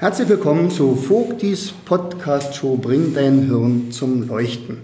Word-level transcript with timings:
Herzlich 0.00 0.30
willkommen 0.30 0.70
zu 0.70 0.96
Vogtis 0.96 1.74
Podcast 1.84 2.54
Show 2.54 2.74
Bring 2.74 3.12
dein 3.12 3.42
Hirn 3.42 3.90
zum 3.90 4.26
Leuchten. 4.26 4.78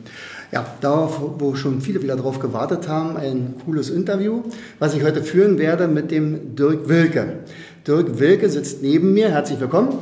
Ja, 0.53 0.67
da, 0.83 1.11
wo 1.39 1.55
schon 1.55 1.81
viele 1.81 2.03
wieder 2.03 2.17
drauf 2.17 2.39
gewartet 2.39 2.87
haben, 2.87 3.17
ein 3.17 3.55
cooles 3.65 3.89
Interview, 3.89 4.43
was 4.79 4.93
ich 4.93 5.03
heute 5.03 5.23
führen 5.23 5.59
werde 5.59 5.89
mit 5.89 6.11
dem 6.11 6.55
Dirk 6.55 6.91
Wilke. 6.91 7.39
Dirk 7.87 8.19
Wilke 8.19 8.51
sitzt 8.51 8.83
neben 8.83 9.15
mir. 9.15 9.31
Herzlich 9.31 9.59
willkommen. 9.59 9.95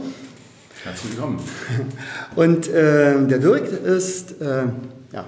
Herzlich 0.83 1.13
willkommen. 1.13 1.39
Und 2.35 2.67
äh, 2.71 3.25
der 3.25 3.39
Dirk 3.39 3.71
ist 3.85 4.43
äh, 4.43 4.65
ja, 5.13 5.25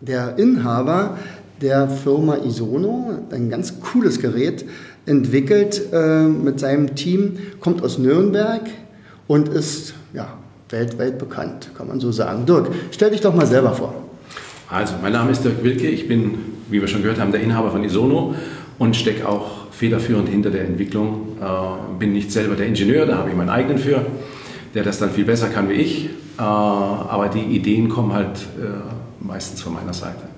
der 0.00 0.38
Inhaber 0.38 1.18
der 1.60 1.88
Firma 1.88 2.36
Isono, 2.36 3.26
ein 3.32 3.50
ganz 3.50 3.80
cooles 3.80 4.20
Gerät, 4.20 4.64
entwickelt 5.04 5.82
äh, 5.92 6.28
mit 6.28 6.60
seinem 6.60 6.94
Team, 6.94 7.38
kommt 7.58 7.82
aus 7.82 7.98
Nürnberg, 7.98 8.62
und 9.30 9.48
ist 9.48 9.94
ja, 10.12 10.26
weltweit 10.70 11.16
bekannt, 11.16 11.70
kann 11.76 11.86
man 11.86 12.00
so 12.00 12.10
sagen. 12.10 12.46
Dirk, 12.46 12.68
stell 12.90 13.12
dich 13.12 13.20
doch 13.20 13.32
mal 13.32 13.46
selber 13.46 13.70
vor. 13.70 13.94
Also, 14.68 14.94
mein 15.00 15.12
Name 15.12 15.30
ist 15.30 15.44
Dirk 15.44 15.62
Wilke, 15.62 15.86
ich 15.86 16.08
bin, 16.08 16.34
wie 16.68 16.80
wir 16.80 16.88
schon 16.88 17.02
gehört 17.02 17.20
haben, 17.20 17.30
der 17.30 17.40
Inhaber 17.40 17.70
von 17.70 17.84
Isono 17.84 18.34
und 18.80 18.96
stecke 18.96 19.28
auch 19.28 19.70
federführend 19.70 20.28
hinter 20.28 20.50
der 20.50 20.64
Entwicklung. 20.64 21.36
Äh, 21.40 21.98
bin 22.00 22.12
nicht 22.12 22.32
selber 22.32 22.56
der 22.56 22.66
Ingenieur, 22.66 23.06
da 23.06 23.18
habe 23.18 23.30
ich 23.30 23.36
meinen 23.36 23.50
eigenen 23.50 23.78
für, 23.78 24.04
der 24.74 24.82
das 24.82 24.98
dann 24.98 25.10
viel 25.10 25.24
besser 25.24 25.46
kann 25.48 25.68
wie 25.68 25.74
ich. 25.74 26.06
Äh, 26.06 26.42
aber 26.42 27.28
die 27.28 27.54
Ideen 27.54 27.88
kommen 27.88 28.12
halt 28.12 28.36
äh, 28.58 29.24
meistens 29.24 29.62
von 29.62 29.74
meiner 29.74 29.94
Seite. 29.94 30.29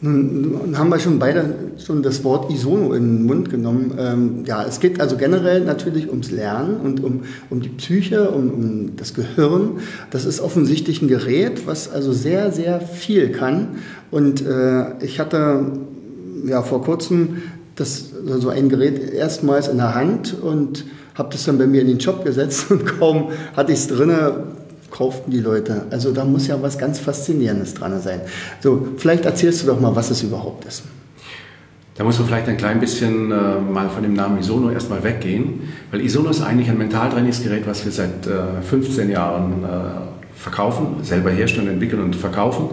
Nun 0.00 0.78
haben 0.78 0.90
wir 0.90 1.00
schon 1.00 1.18
beide 1.18 1.54
schon 1.84 2.04
das 2.04 2.22
Wort 2.22 2.52
Isono 2.52 2.92
in 2.92 3.02
den 3.02 3.26
Mund 3.26 3.50
genommen. 3.50 3.94
Ähm, 3.98 4.44
ja, 4.46 4.64
es 4.64 4.78
geht 4.78 5.00
also 5.00 5.16
generell 5.16 5.64
natürlich 5.64 6.08
ums 6.08 6.30
Lernen 6.30 6.76
und 6.76 7.02
um, 7.02 7.22
um 7.50 7.60
die 7.60 7.68
Psyche, 7.68 8.30
um, 8.30 8.50
um 8.50 8.96
das 8.96 9.12
Gehirn. 9.12 9.78
Das 10.10 10.24
ist 10.24 10.40
offensichtlich 10.40 11.02
ein 11.02 11.08
Gerät, 11.08 11.66
was 11.66 11.90
also 11.90 12.12
sehr, 12.12 12.52
sehr 12.52 12.80
viel 12.80 13.32
kann. 13.32 13.78
Und 14.12 14.46
äh, 14.46 15.04
ich 15.04 15.18
hatte 15.18 15.66
ja 16.46 16.62
vor 16.62 16.82
kurzem 16.82 17.42
das, 17.74 18.10
so 18.24 18.50
ein 18.50 18.68
Gerät 18.68 19.12
erstmals 19.12 19.66
in 19.66 19.78
der 19.78 19.96
Hand 19.96 20.36
und 20.40 20.84
habe 21.14 21.30
das 21.32 21.44
dann 21.44 21.58
bei 21.58 21.66
mir 21.66 21.80
in 21.80 21.88
den 21.88 21.98
Job 21.98 22.24
gesetzt 22.24 22.66
und 22.70 22.86
kaum 22.86 23.30
hatte 23.56 23.72
ich 23.72 23.80
es 23.80 23.88
drinne, 23.88 24.44
kauften 24.90 25.30
die 25.30 25.40
Leute. 25.40 25.86
Also 25.90 26.12
da 26.12 26.24
muss 26.24 26.46
ja 26.46 26.60
was 26.62 26.78
ganz 26.78 26.98
Faszinierendes 26.98 27.74
dran 27.74 28.00
sein. 28.00 28.20
So, 28.60 28.88
vielleicht 28.96 29.24
erzählst 29.24 29.62
du 29.62 29.66
doch 29.66 29.80
mal, 29.80 29.94
was 29.94 30.10
es 30.10 30.22
überhaupt 30.22 30.64
ist. 30.64 30.84
Da 31.96 32.04
muss 32.04 32.16
man 32.18 32.28
vielleicht 32.28 32.48
ein 32.48 32.56
klein 32.56 32.78
bisschen 32.78 33.32
äh, 33.32 33.58
mal 33.58 33.88
von 33.88 34.04
dem 34.04 34.14
Namen 34.14 34.38
Isono 34.38 34.70
erstmal 34.70 35.02
weggehen, 35.02 35.72
weil 35.90 36.00
Isono 36.00 36.30
ist 36.30 36.40
eigentlich 36.42 36.70
ein 36.70 36.78
Mentaltrainingsgerät, 36.78 37.66
was 37.66 37.84
wir 37.84 37.90
seit 37.90 38.24
äh, 38.26 38.62
15 38.62 39.10
Jahren 39.10 39.64
äh, 39.64 40.38
verkaufen, 40.38 41.02
selber 41.02 41.30
herstellen, 41.30 41.66
entwickeln 41.66 42.00
und 42.00 42.14
verkaufen. 42.14 42.70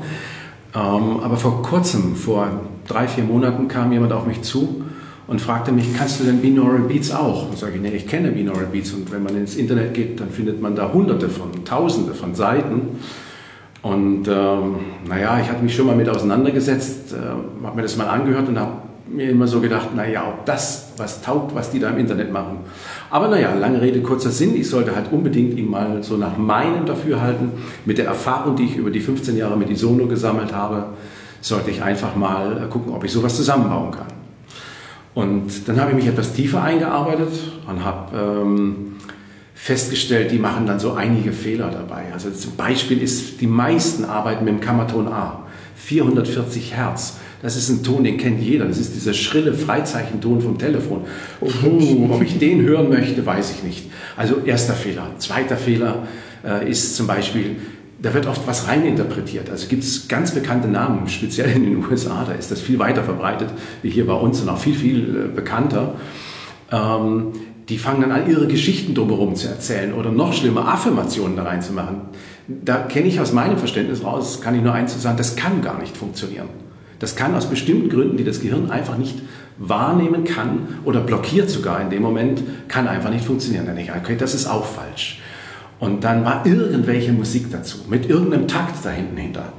Ähm, 0.76 1.22
aber 1.22 1.38
vor 1.38 1.64
kurzem, 1.64 2.16
vor 2.16 2.48
drei, 2.88 3.08
vier 3.08 3.24
Monaten, 3.24 3.68
kam 3.68 3.92
jemand 3.92 4.14
auf 4.14 4.28
mich 4.28 4.44
zu 4.44 4.85
und 5.28 5.42
fragte 5.42 5.72
mich, 5.72 5.96
kannst 5.98 6.20
du 6.20 6.24
denn 6.24 6.40
Binaural 6.40 6.82
Beats 6.82 7.12
auch? 7.12 7.50
Und 7.50 7.58
sage 7.58 7.76
ich, 7.76 7.82
nee, 7.82 7.96
ich 7.96 8.08
kenne 8.08 8.32
Binaural 8.32 8.68
Beats 8.72 8.94
und 8.94 9.12
wenn 9.12 9.24
man 9.24 9.36
ins 9.36 9.56
Internet 9.56 9.94
geht, 9.94 10.20
dann 10.20 10.30
findet 10.30 10.62
man 10.62 10.76
da 10.76 10.92
hunderte 10.94 11.30
von, 11.30 11.66
tausende 11.66 12.14
von 12.14 12.36
Seiten. 12.36 13.00
Und 13.82 14.28
ähm, 14.28 14.76
naja, 15.08 15.40
ich 15.42 15.50
hatte 15.50 15.64
mich 15.64 15.76
schon 15.76 15.88
mal 15.88 15.96
mit 15.96 16.10
auseinandergesetzt, 16.10 17.14
äh, 17.14 17.66
habe 17.66 17.76
mir 17.76 17.84
das 17.84 17.98
mal 17.98 18.08
angehört 18.08 18.48
und 18.48 18.60
habe 18.60 18.72
mir 19.08 19.30
immer 19.30 19.48
so 19.48 19.62
gedacht, 19.62 19.96
naja, 19.96 20.24
ob 20.28 20.46
das 20.46 20.94
was 20.98 21.22
taugt, 21.22 21.54
was 21.54 21.70
die 21.70 21.80
da 21.80 21.90
im 21.90 22.00
Internet 22.00 22.32
machen. 22.32 22.60
Aber 23.10 23.28
naja, 23.28 23.54
lange 23.54 23.82
Rede, 23.82 24.02
kurzer 24.02 24.32
Sinn, 24.32 24.56
ich 24.56 24.70
sollte 24.70 24.96
halt 24.96 25.12
unbedingt 25.12 25.58
ihm 25.58 25.70
mal 25.70 26.02
so 26.02 26.18
nach 26.18 26.38
meinem 26.38 26.86
Dafürhalten, 26.86 27.52
mit 27.86 27.98
der 27.98 28.06
Erfahrung, 28.06 28.56
die 28.56 28.66
ich 28.66 28.78
über 28.78 28.90
die 28.90 29.00
15 29.00 29.38
Jahre 29.38 29.58
mit 29.58 29.70
Isono 29.70 30.08
gesammelt 30.08 30.54
habe, 30.54 30.88
sollte 31.42 31.70
ich 31.70 31.84
einfach 31.84 32.16
mal 32.16 32.64
äh, 32.64 32.68
gucken, 32.68 32.94
ob 32.94 33.04
ich 33.04 33.12
sowas 33.12 33.36
zusammenbauen 33.36 33.92
kann. 33.92 34.15
Und 35.16 35.68
dann 35.68 35.80
habe 35.80 35.92
ich 35.92 35.96
mich 35.96 36.08
etwas 36.08 36.34
tiefer 36.34 36.62
eingearbeitet 36.62 37.32
und 37.68 37.84
habe 37.84 38.18
ähm, 38.18 38.98
festgestellt, 39.56 40.30
die 40.32 40.38
machen 40.38 40.68
dann 40.68 40.80
so 40.80 40.94
einige 40.94 41.32
Fehler 41.32 41.72
dabei. 41.72 42.12
Also 42.14 42.30
zum 42.32 42.58
Beispiel 42.58 43.02
ist, 43.02 43.40
die 43.40 43.48
meisten 43.48 44.04
arbeiten 44.04 44.44
mit 44.44 44.54
dem 44.54 44.60
Kammerton 44.60 45.08
A, 45.08 45.44
440 45.78 46.76
Hertz. 46.76 47.18
Das 47.42 47.56
ist 47.56 47.70
ein 47.70 47.82
Ton, 47.82 48.04
den 48.04 48.18
kennt 48.18 48.42
jeder. 48.42 48.66
Das 48.66 48.78
ist 48.78 48.94
dieser 48.94 49.14
schrille 49.14 49.54
Freizeichenton 49.54 50.42
vom 50.42 50.58
Telefon. 50.58 51.02
Puh, 51.40 52.10
ob 52.12 52.22
ich 52.22 52.38
den 52.38 52.62
hören 52.64 52.90
möchte, 52.90 53.26
weiß 53.26 53.52
ich 53.52 53.64
nicht. 53.64 53.92
Also 54.18 54.42
erster 54.46 54.74
Fehler. 54.74 55.12
Zweiter 55.20 55.56
Fehler 55.56 56.08
äh, 56.44 56.70
ist 56.70 56.96
zum 56.96 57.08
Beispiel, 57.08 57.56
da 58.02 58.14
wird 58.14 58.28
oft 58.28 58.46
was 58.46 58.68
reininterpretiert. 58.68 59.50
Also 59.50 59.68
gibt 59.68 59.84
es 59.84 60.08
ganz 60.08 60.32
bekannte 60.32 60.68
Namen, 60.68 61.08
speziell 61.08 61.52
in 61.52 61.64
den 61.64 61.86
USA, 61.90 62.26
da 62.26 62.34
ist 62.34 62.52
das 62.52 62.62
viel 62.62 62.80
weiter 62.80 63.04
verbreitet 63.04 63.50
wie 63.82 63.90
hier 63.90 64.08
bei 64.08 64.14
uns 64.14 64.42
und 64.42 64.50
auch 64.50 64.58
viel, 64.58 64.76
viel 64.76 65.26
äh, 65.32 65.36
bekannter. 65.36 65.96
Ähm, 66.72 67.34
die 67.70 67.78
fangen 67.78 68.02
dann 68.02 68.12
an, 68.12 68.30
ihre 68.30 68.48
Geschichten 68.48 68.94
drumherum 68.94 69.36
zu 69.36 69.48
erzählen 69.48 69.94
oder 69.94 70.12
noch 70.12 70.34
schlimmer, 70.34 70.68
Affirmationen 70.68 71.36
da 71.36 71.44
reinzumachen. 71.44 72.02
Da 72.48 72.78
kenne 72.78 73.08
ich 73.08 73.20
aus 73.20 73.34
meinem 73.34 73.58
Verständnis 73.58 74.04
raus, 74.04 74.40
kann 74.42 74.54
ich 74.54 74.62
nur 74.62 74.74
eins 74.74 75.02
sagen, 75.02 75.18
das 75.18 75.36
kann 75.36 75.64
gar 75.64 75.80
nicht 75.80 75.98
funktionieren. 75.98 76.48
Das 77.00 77.16
kann 77.16 77.34
aus 77.34 77.50
bestimmten 77.50 77.90
Gründen, 77.90 78.18
die 78.18 78.24
das 78.24 78.40
Gehirn 78.40 78.70
einfach 78.70 78.98
nicht 78.98 79.16
wahrnehmen 79.58 80.26
kann 80.26 80.80
oder 80.86 81.00
blockiert 81.00 81.50
sogar 81.50 81.82
in 81.82 81.90
dem 81.90 82.02
Moment, 82.02 82.44
kann 82.68 82.88
einfach 82.88 83.10
nicht 83.10 83.26
funktionieren. 83.26 83.66
Dann 83.66 83.76
denke 83.76 83.94
ich, 83.94 84.02
okay, 84.02 84.16
das 84.18 84.36
ist 84.36 84.46
auch 84.46 84.66
falsch. 84.66 85.22
Und 85.80 86.04
dann 86.04 86.24
war 86.24 86.46
irgendwelche 86.46 87.12
Musik 87.12 87.52
dazu, 87.52 87.80
mit 87.90 88.10
irgendeinem 88.10 88.48
Takt 88.48 88.84
da 88.84 88.90
hinten 88.90 89.18
hinter. 89.18 89.54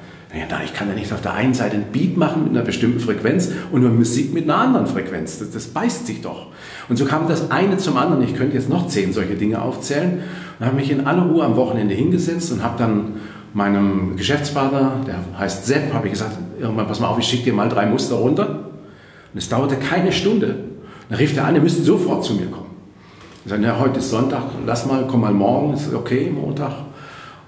Ich 0.64 0.74
kann 0.74 0.88
ja 0.88 0.94
nicht 0.94 1.12
auf 1.12 1.22
der 1.22 1.32
einen 1.32 1.54
Seite 1.54 1.76
ein 1.76 1.86
Beat 1.92 2.16
machen 2.16 2.44
mit 2.44 2.52
einer 2.52 2.62
bestimmten 2.62 3.00
Frequenz 3.00 3.50
und 3.72 3.80
nur 3.80 3.90
Musik 3.90 4.34
mit 4.34 4.44
einer 4.44 4.58
anderen 4.58 4.86
Frequenz. 4.86 5.38
Das, 5.38 5.50
das 5.50 5.66
beißt 5.68 6.06
sich 6.06 6.20
doch. 6.20 6.48
Und 6.88 6.96
so 6.96 7.06
kam 7.06 7.26
das 7.26 7.50
eine 7.50 7.78
zum 7.78 7.96
anderen. 7.96 8.22
Ich 8.22 8.34
könnte 8.34 8.54
jetzt 8.54 8.68
noch 8.68 8.86
zehn 8.88 9.12
solche 9.12 9.34
Dinge 9.34 9.62
aufzählen. 9.62 10.22
Und 10.58 10.66
habe 10.66 10.76
mich 10.76 10.90
in 10.90 11.06
aller 11.06 11.22
Ruhe 11.22 11.44
am 11.44 11.56
Wochenende 11.56 11.94
hingesetzt 11.94 12.52
und 12.52 12.62
habe 12.62 12.76
dann 12.78 13.14
meinem 13.54 14.16
Geschäftspartner, 14.16 15.00
der 15.06 15.20
heißt 15.38 15.64
Sepp, 15.64 15.94
habe 15.94 16.08
ich 16.08 16.12
gesagt, 16.12 16.36
irgendwann 16.60 16.86
pass 16.86 17.00
mal 17.00 17.08
auf, 17.08 17.18
ich 17.18 17.26
schicke 17.26 17.44
dir 17.44 17.52
mal 17.54 17.68
drei 17.70 17.86
Muster 17.86 18.16
runter. 18.16 18.68
Und 19.32 19.38
es 19.38 19.48
dauerte 19.48 19.76
keine 19.76 20.12
Stunde. 20.12 20.56
Dann 21.08 21.18
rief 21.18 21.34
der 21.34 21.46
an, 21.46 21.54
ihr 21.54 21.62
müsst 21.62 21.82
sofort 21.84 22.24
zu 22.24 22.34
mir 22.34 22.46
kommen. 22.46 22.65
Ich 23.46 23.50
sagte, 23.50 23.64
ja, 23.64 23.78
heute 23.78 24.00
ist 24.00 24.10
Sonntag, 24.10 24.42
lass 24.66 24.86
mal, 24.86 25.04
komm 25.08 25.20
mal 25.20 25.32
morgen, 25.32 25.74
ist 25.74 25.94
okay, 25.94 26.32
Montag. 26.34 26.72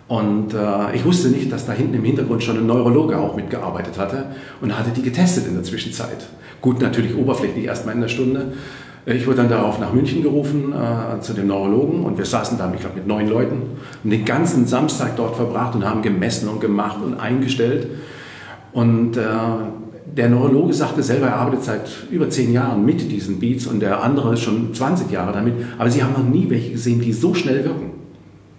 Und 0.06 0.54
äh, 0.54 0.94
ich 0.94 1.04
wusste 1.04 1.26
nicht, 1.26 1.50
dass 1.50 1.66
da 1.66 1.72
hinten 1.72 1.94
im 1.94 2.04
Hintergrund 2.04 2.40
schon 2.44 2.56
ein 2.56 2.66
Neurologe 2.66 3.18
auch 3.18 3.34
mitgearbeitet 3.34 3.98
hatte 3.98 4.26
und 4.60 4.78
hatte 4.78 4.90
die 4.90 5.02
getestet 5.02 5.48
in 5.48 5.54
der 5.54 5.64
Zwischenzeit. 5.64 6.28
Gut, 6.60 6.80
natürlich 6.80 7.16
oberflächlich 7.16 7.64
erstmal 7.64 7.96
in 7.96 8.00
der 8.00 8.06
Stunde. 8.06 8.52
Ich 9.06 9.26
wurde 9.26 9.38
dann 9.38 9.48
darauf 9.48 9.80
nach 9.80 9.92
München 9.92 10.22
gerufen 10.22 10.72
äh, 10.72 11.20
zu 11.20 11.32
dem 11.32 11.48
Neurologen 11.48 12.04
und 12.04 12.16
wir 12.16 12.26
saßen 12.26 12.56
da, 12.58 12.72
ich 12.72 12.78
glaube, 12.78 12.94
mit 12.94 13.08
neun 13.08 13.26
Leuten 13.26 13.62
und 14.04 14.10
den 14.10 14.24
ganzen 14.24 14.68
Samstag 14.68 15.16
dort 15.16 15.34
verbracht 15.34 15.74
und 15.74 15.84
haben 15.84 16.02
gemessen 16.02 16.48
und 16.48 16.60
gemacht 16.60 16.98
und 17.04 17.18
eingestellt. 17.18 17.88
Und 18.72 19.16
äh, 19.16 19.20
der 20.16 20.28
Neurologe 20.28 20.72
sagte 20.72 21.02
selber, 21.02 21.26
er 21.26 21.36
arbeitet 21.36 21.64
seit 21.64 21.90
über 22.10 22.28
zehn 22.30 22.52
Jahren 22.52 22.84
mit 22.84 23.10
diesen 23.10 23.38
Beats 23.38 23.66
und 23.66 23.80
der 23.80 24.02
andere 24.02 24.36
schon 24.36 24.74
20 24.74 25.10
Jahre 25.10 25.32
damit. 25.32 25.54
Aber 25.78 25.90
sie 25.90 26.02
haben 26.02 26.12
noch 26.12 26.28
nie 26.28 26.48
welche 26.48 26.72
gesehen, 26.72 27.00
die 27.00 27.12
so 27.12 27.34
schnell 27.34 27.64
wirken. 27.64 27.90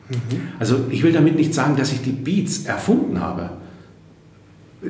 Mhm. 0.10 0.16
Also 0.60 0.78
ich 0.90 1.04
will 1.04 1.12
damit 1.12 1.36
nicht 1.36 1.54
sagen, 1.54 1.76
dass 1.76 1.92
ich 1.92 2.02
die 2.02 2.12
Beats 2.12 2.66
erfunden 2.66 3.20
habe. 3.20 3.52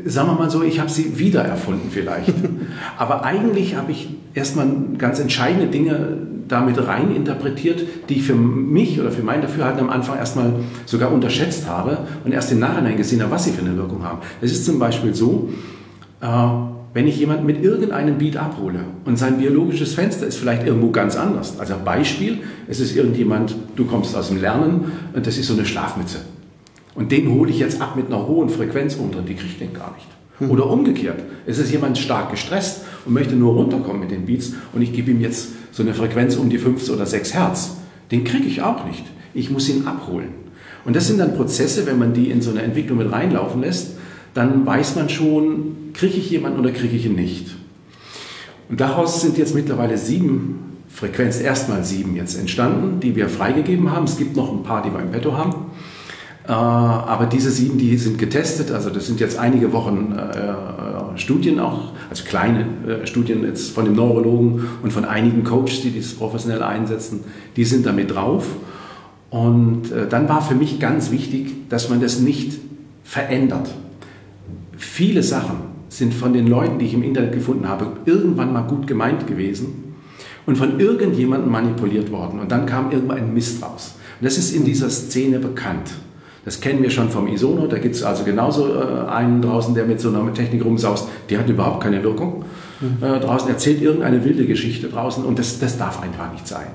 Sagen 0.05 0.29
wir 0.29 0.35
mal 0.35 0.49
so, 0.49 0.61
ich 0.61 0.79
habe 0.79 0.89
sie 0.89 1.17
wieder 1.17 1.41
erfunden 1.41 1.89
vielleicht. 1.89 2.33
Aber 2.97 3.25
eigentlich 3.25 3.75
habe 3.75 3.91
ich 3.91 4.09
erstmal 4.35 4.67
ganz 4.97 5.19
entscheidende 5.19 5.67
Dinge 5.67 6.17
damit 6.47 6.85
rein 6.87 7.15
interpretiert, 7.15 7.83
die 8.09 8.15
ich 8.15 8.23
für 8.23 8.35
mich 8.35 8.99
oder 8.99 9.11
für 9.11 9.23
mein 9.23 9.41
Dafürhalten 9.41 9.79
am 9.79 9.89
Anfang 9.89 10.17
erstmal 10.17 10.53
sogar 10.85 11.11
unterschätzt 11.11 11.67
habe 11.67 11.99
und 12.25 12.31
erst 12.31 12.51
im 12.51 12.59
Nachhinein 12.59 12.97
gesehen 12.97 13.21
habe, 13.21 13.31
was 13.31 13.45
sie 13.45 13.51
für 13.51 13.61
eine 13.61 13.77
Wirkung 13.77 14.03
haben. 14.03 14.19
Es 14.41 14.51
ist 14.51 14.65
zum 14.65 14.79
Beispiel 14.79 15.13
so, 15.13 15.49
äh, 16.21 16.27
wenn 16.93 17.07
ich 17.07 17.17
jemanden 17.17 17.45
mit 17.45 17.63
irgendeinem 17.63 18.17
Beat 18.17 18.37
abhole 18.37 18.79
und 19.05 19.17
sein 19.17 19.37
biologisches 19.37 19.93
Fenster 19.93 20.25
ist 20.25 20.37
vielleicht 20.37 20.65
irgendwo 20.65 20.89
ganz 20.89 21.15
anders. 21.15 21.59
Also 21.59 21.75
Beispiel, 21.83 22.39
es 22.67 22.79
ist 22.79 22.95
irgendjemand, 22.95 23.55
du 23.75 23.85
kommst 23.85 24.15
aus 24.15 24.29
dem 24.29 24.41
Lernen 24.41 24.91
und 25.13 25.27
das 25.27 25.37
ist 25.37 25.47
so 25.47 25.53
eine 25.53 25.65
Schlafmütze. 25.65 26.19
Und 26.95 27.11
den 27.11 27.29
hole 27.31 27.51
ich 27.51 27.59
jetzt 27.59 27.79
ab 27.81 27.95
mit 27.95 28.07
einer 28.07 28.27
hohen 28.27 28.49
Frequenz 28.49 28.95
unter, 28.95 29.21
die 29.21 29.35
kriegt 29.35 29.61
den 29.61 29.73
gar 29.73 29.93
nicht. 29.93 30.07
Hm. 30.39 30.49
Oder 30.49 30.67
umgekehrt, 30.67 31.21
es 31.45 31.59
ist 31.59 31.71
jemand 31.71 31.97
stark 31.97 32.31
gestresst 32.31 32.81
und 33.05 33.13
möchte 33.13 33.35
nur 33.35 33.53
runterkommen 33.53 34.01
mit 34.01 34.11
den 34.11 34.25
Beats 34.25 34.53
und 34.73 34.81
ich 34.81 34.91
gebe 34.91 35.11
ihm 35.11 35.21
jetzt 35.21 35.49
so 35.71 35.83
eine 35.83 35.93
Frequenz 35.93 36.35
um 36.35 36.49
die 36.49 36.57
5 36.57 36.89
oder 36.89 37.05
6 37.05 37.35
Hertz. 37.35 37.77
Den 38.11 38.23
kriege 38.23 38.47
ich 38.47 38.63
auch 38.63 38.85
nicht. 38.85 39.05
Ich 39.35 39.51
muss 39.51 39.69
ihn 39.69 39.85
abholen. 39.85 40.29
Und 40.85 40.95
das 40.95 41.07
sind 41.07 41.19
dann 41.19 41.35
Prozesse, 41.35 41.85
wenn 41.85 41.99
man 41.99 42.13
die 42.13 42.31
in 42.31 42.41
so 42.41 42.49
eine 42.49 42.63
Entwicklung 42.63 42.97
mit 42.97 43.11
reinlaufen 43.11 43.61
lässt, 43.61 43.91
dann 44.33 44.65
weiß 44.65 44.95
man 44.95 45.09
schon, 45.09 45.91
kriege 45.93 46.17
ich 46.17 46.29
jemanden 46.29 46.59
oder 46.59 46.71
kriege 46.71 46.95
ich 46.95 47.05
ihn 47.05 47.15
nicht. 47.15 47.55
Und 48.69 48.79
daraus 48.79 49.21
sind 49.21 49.37
jetzt 49.37 49.55
mittlerweile 49.55 49.97
sieben 49.97 50.77
Frequenz, 50.87 51.39
erstmal 51.39 51.83
sieben 51.83 52.15
jetzt 52.15 52.37
entstanden, 52.37 52.99
die 52.99 53.15
wir 53.15 53.29
freigegeben 53.29 53.91
haben. 53.91 54.05
Es 54.05 54.17
gibt 54.17 54.35
noch 54.35 54.51
ein 54.51 54.63
paar, 54.63 54.83
die 54.83 54.91
wir 54.91 54.99
im 54.99 55.11
Petto 55.11 55.35
haben. 55.37 55.53
Äh, 56.47 56.51
aber 56.51 57.25
diese 57.25 57.51
sieben, 57.51 57.77
die 57.77 57.95
sind 57.97 58.17
getestet. 58.17 58.71
Also 58.71 58.89
das 58.89 59.07
sind 59.07 59.19
jetzt 59.19 59.37
einige 59.37 59.71
Wochen 59.71 60.15
äh, 60.17 61.17
Studien 61.17 61.59
auch, 61.59 61.93
also 62.09 62.23
kleine 62.23 62.65
äh, 62.87 63.07
Studien 63.07 63.43
jetzt 63.43 63.71
von 63.71 63.85
dem 63.85 63.95
Neurologen 63.95 64.67
und 64.81 64.91
von 64.91 65.05
einigen 65.05 65.43
Coaches, 65.43 65.81
die 65.81 65.95
das 65.95 66.13
professionell 66.13 66.63
einsetzen. 66.63 67.23
Die 67.55 67.65
sind 67.65 67.85
damit 67.85 68.13
drauf. 68.13 68.45
Und 69.29 69.91
äh, 69.91 70.07
dann 70.07 70.27
war 70.27 70.41
für 70.41 70.55
mich 70.55 70.79
ganz 70.79 71.11
wichtig, 71.11 71.69
dass 71.69 71.89
man 71.89 72.01
das 72.01 72.19
nicht 72.19 72.53
verändert. 73.03 73.69
Viele 74.79 75.23
Sachen 75.23 75.57
sind 75.89 76.13
von 76.13 76.31
den 76.31 76.47
Leuten, 76.47 76.79
die 76.79 76.85
ich 76.85 76.93
im 76.93 77.03
Internet 77.03 77.33
gefunden 77.33 77.67
habe, 77.67 77.87
irgendwann 78.05 78.53
mal 78.53 78.61
gut 78.61 78.87
gemeint 78.87 79.27
gewesen 79.27 79.93
und 80.45 80.57
von 80.57 80.79
irgendjemandem 80.79 81.51
manipuliert 81.51 82.11
worden. 82.11 82.39
Und 82.39 82.49
dann 82.49 82.65
kam 82.65 82.89
irgendwann 82.89 83.17
ein 83.17 83.33
Mist 83.33 83.61
raus. 83.61 83.95
Und 84.19 84.25
das 84.25 84.37
ist 84.37 84.55
in 84.55 84.63
dieser 84.63 84.89
Szene 84.89 85.39
bekannt. 85.39 85.91
Das 86.45 86.61
kennen 86.61 86.81
wir 86.81 86.89
schon 86.89 87.09
vom 87.09 87.27
Isono. 87.27 87.67
Da 87.67 87.77
gibt 87.77 87.95
es 87.95 88.03
also 88.03 88.23
genauso 88.23 88.73
äh, 88.73 89.09
einen 89.09 89.41
draußen, 89.41 89.75
der 89.75 89.85
mit 89.85 89.99
so 89.99 90.07
einer 90.07 90.33
Technik 90.33 90.63
rumsaust. 90.63 91.09
Die 91.29 91.37
hat 91.37 91.49
überhaupt 91.49 91.83
keine 91.83 92.01
Wirkung. 92.01 92.45
Mhm. 92.79 93.03
Äh, 93.03 93.19
draußen 93.19 93.49
erzählt 93.49 93.81
irgendeine 93.81 94.23
wilde 94.23 94.45
Geschichte 94.45 94.87
draußen 94.87 95.25
und 95.25 95.37
das, 95.37 95.59
das 95.59 95.77
darf 95.77 96.01
einfach 96.01 96.31
nicht 96.31 96.47
sein. 96.47 96.67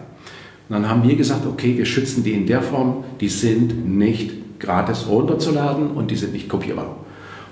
Und 0.68 0.74
dann 0.74 0.90
haben 0.90 1.08
wir 1.08 1.16
gesagt, 1.16 1.46
okay, 1.46 1.78
wir 1.78 1.86
schützen 1.86 2.22
die 2.22 2.32
in 2.32 2.46
der 2.46 2.60
Form, 2.60 3.04
die 3.20 3.28
sind 3.28 3.88
nicht 3.88 4.60
gratis 4.60 5.06
runterzuladen 5.08 5.92
und 5.92 6.10
die 6.10 6.16
sind 6.16 6.34
nicht 6.34 6.50
kopierbar. 6.50 7.03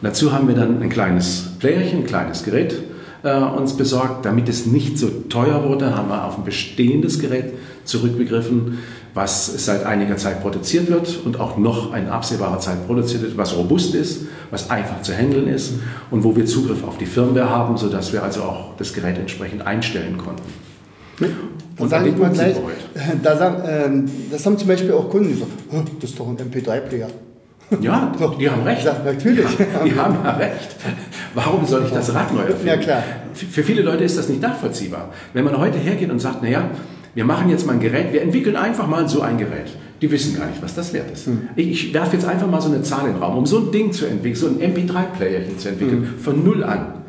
Und 0.02 0.08
dazu 0.08 0.32
haben 0.32 0.48
wir 0.48 0.56
dann 0.56 0.82
ein 0.82 0.88
kleines 0.88 1.50
Playerchen, 1.60 2.00
ein 2.00 2.06
kleines 2.06 2.42
Gerät 2.42 2.74
äh, 3.22 3.36
uns 3.36 3.76
besorgt. 3.76 4.26
Damit 4.26 4.48
es 4.48 4.66
nicht 4.66 4.98
so 4.98 5.08
teuer 5.28 5.62
wurde, 5.68 5.96
haben 5.96 6.08
wir 6.08 6.24
auf 6.24 6.38
ein 6.38 6.44
bestehendes 6.44 7.20
Gerät 7.20 7.52
zurückbegriffen, 7.84 8.78
was 9.14 9.64
seit 9.64 9.86
einiger 9.86 10.16
Zeit 10.16 10.42
produziert 10.42 10.90
wird 10.90 11.20
und 11.24 11.38
auch 11.38 11.56
noch 11.56 11.94
in 11.94 12.08
absehbarer 12.08 12.58
Zeit 12.58 12.84
produziert 12.84 13.22
wird, 13.22 13.36
was 13.36 13.56
robust 13.56 13.94
ist, 13.94 14.22
was 14.50 14.70
einfach 14.70 15.02
zu 15.02 15.12
handeln 15.12 15.46
ist 15.46 15.74
und 16.10 16.24
wo 16.24 16.34
wir 16.34 16.46
Zugriff 16.46 16.82
auf 16.82 16.98
die 16.98 17.06
Firmware 17.06 17.48
haben, 17.48 17.76
sodass 17.76 18.12
wir 18.12 18.24
also 18.24 18.42
auch 18.42 18.76
das 18.78 18.92
Gerät 18.92 19.18
entsprechend 19.18 19.64
einstellen 19.64 20.18
konnten. 20.18 20.42
Und 21.78 21.88
sage 21.88 22.08
ich 22.08 22.16
mal 22.16 22.32
gleich, 22.32 22.56
da 23.22 23.36
sagen, 23.36 23.62
äh, 23.64 24.32
das 24.32 24.44
haben 24.44 24.58
zum 24.58 24.66
Beispiel 24.66 24.94
auch 24.94 25.08
Kunden, 25.08 25.28
die 25.28 25.34
sagen, 25.34 25.52
das 26.00 26.10
ist 26.10 26.18
doch 26.18 26.26
ein 26.26 26.36
MP3-Player. 26.36 27.06
Ja, 27.80 28.12
die 28.38 28.50
haben 28.50 28.62
recht. 28.62 28.84
Ja, 28.84 28.96
natürlich. 29.04 29.46
Die, 29.84 29.94
haben 29.94 30.16
ja 30.22 30.32
recht. 30.32 30.76
Warum 31.34 31.64
soll 31.66 31.84
ich 31.86 31.92
das 31.92 32.14
Rad 32.14 32.32
neu 32.34 32.42
erfinden? 32.42 32.66
Ja, 32.66 32.76
klar. 32.76 33.02
Für 33.34 33.62
viele 33.62 33.82
Leute 33.82 34.04
ist 34.04 34.18
das 34.18 34.28
nicht 34.28 34.42
nachvollziehbar. 34.42 35.10
Wenn 35.32 35.44
man 35.44 35.56
heute 35.56 35.78
hergeht 35.78 36.10
und 36.10 36.18
sagt, 36.18 36.42
naja, 36.42 36.70
wir 37.14 37.24
machen 37.24 37.48
jetzt 37.48 37.66
mal 37.66 37.74
ein 37.74 37.80
Gerät, 37.80 38.12
wir 38.12 38.22
entwickeln 38.22 38.56
einfach 38.56 38.86
mal 38.86 39.08
so 39.08 39.22
ein 39.22 39.38
Gerät. 39.38 39.70
Die 40.00 40.10
wissen 40.10 40.36
gar 40.36 40.46
nicht, 40.46 40.62
was 40.62 40.74
das 40.74 40.92
wert 40.92 41.10
ist. 41.12 41.26
Hm. 41.26 41.48
Ich, 41.56 41.68
ich 41.68 41.94
werfe 41.94 42.16
jetzt 42.16 42.26
einfach 42.26 42.48
mal 42.48 42.60
so 42.60 42.68
eine 42.68 42.82
Zahl 42.82 43.06
in 43.06 43.14
den 43.14 43.22
Raum, 43.22 43.38
um 43.38 43.46
so 43.46 43.58
ein 43.58 43.70
Ding 43.70 43.92
zu 43.92 44.06
entwickeln, 44.06 44.36
so 44.36 44.46
ein 44.48 44.58
MP3-Player 44.58 45.40
zu 45.56 45.68
entwickeln, 45.68 46.02
hm. 46.02 46.18
von 46.18 46.44
null 46.44 46.64
an 46.64 47.02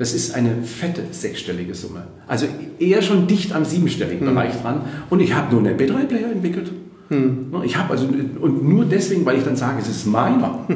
das 0.00 0.14
ist 0.14 0.34
eine 0.34 0.62
fette 0.62 1.02
sechsstellige 1.10 1.74
Summe. 1.74 2.04
Also 2.26 2.46
eher 2.78 3.02
schon 3.02 3.26
dicht 3.26 3.52
am 3.52 3.66
siebenstelligen 3.66 4.26
hm. 4.26 4.34
Bereich 4.34 4.54
dran. 4.62 4.80
Und 5.10 5.20
ich 5.20 5.34
habe 5.34 5.54
nur 5.54 5.62
einen 5.62 5.78
MP3-Player 5.78 6.32
entwickelt. 6.32 6.72
Hm. 7.10 7.52
Ich 7.64 7.76
habe 7.76 7.90
also, 7.90 8.06
und 8.06 8.68
nur 8.68 8.84
deswegen, 8.84 9.26
weil 9.26 9.36
ich 9.36 9.44
dann 9.44 9.56
sage, 9.56 9.78
es 9.80 9.88
ist 9.88 10.06
meiner. 10.06 10.66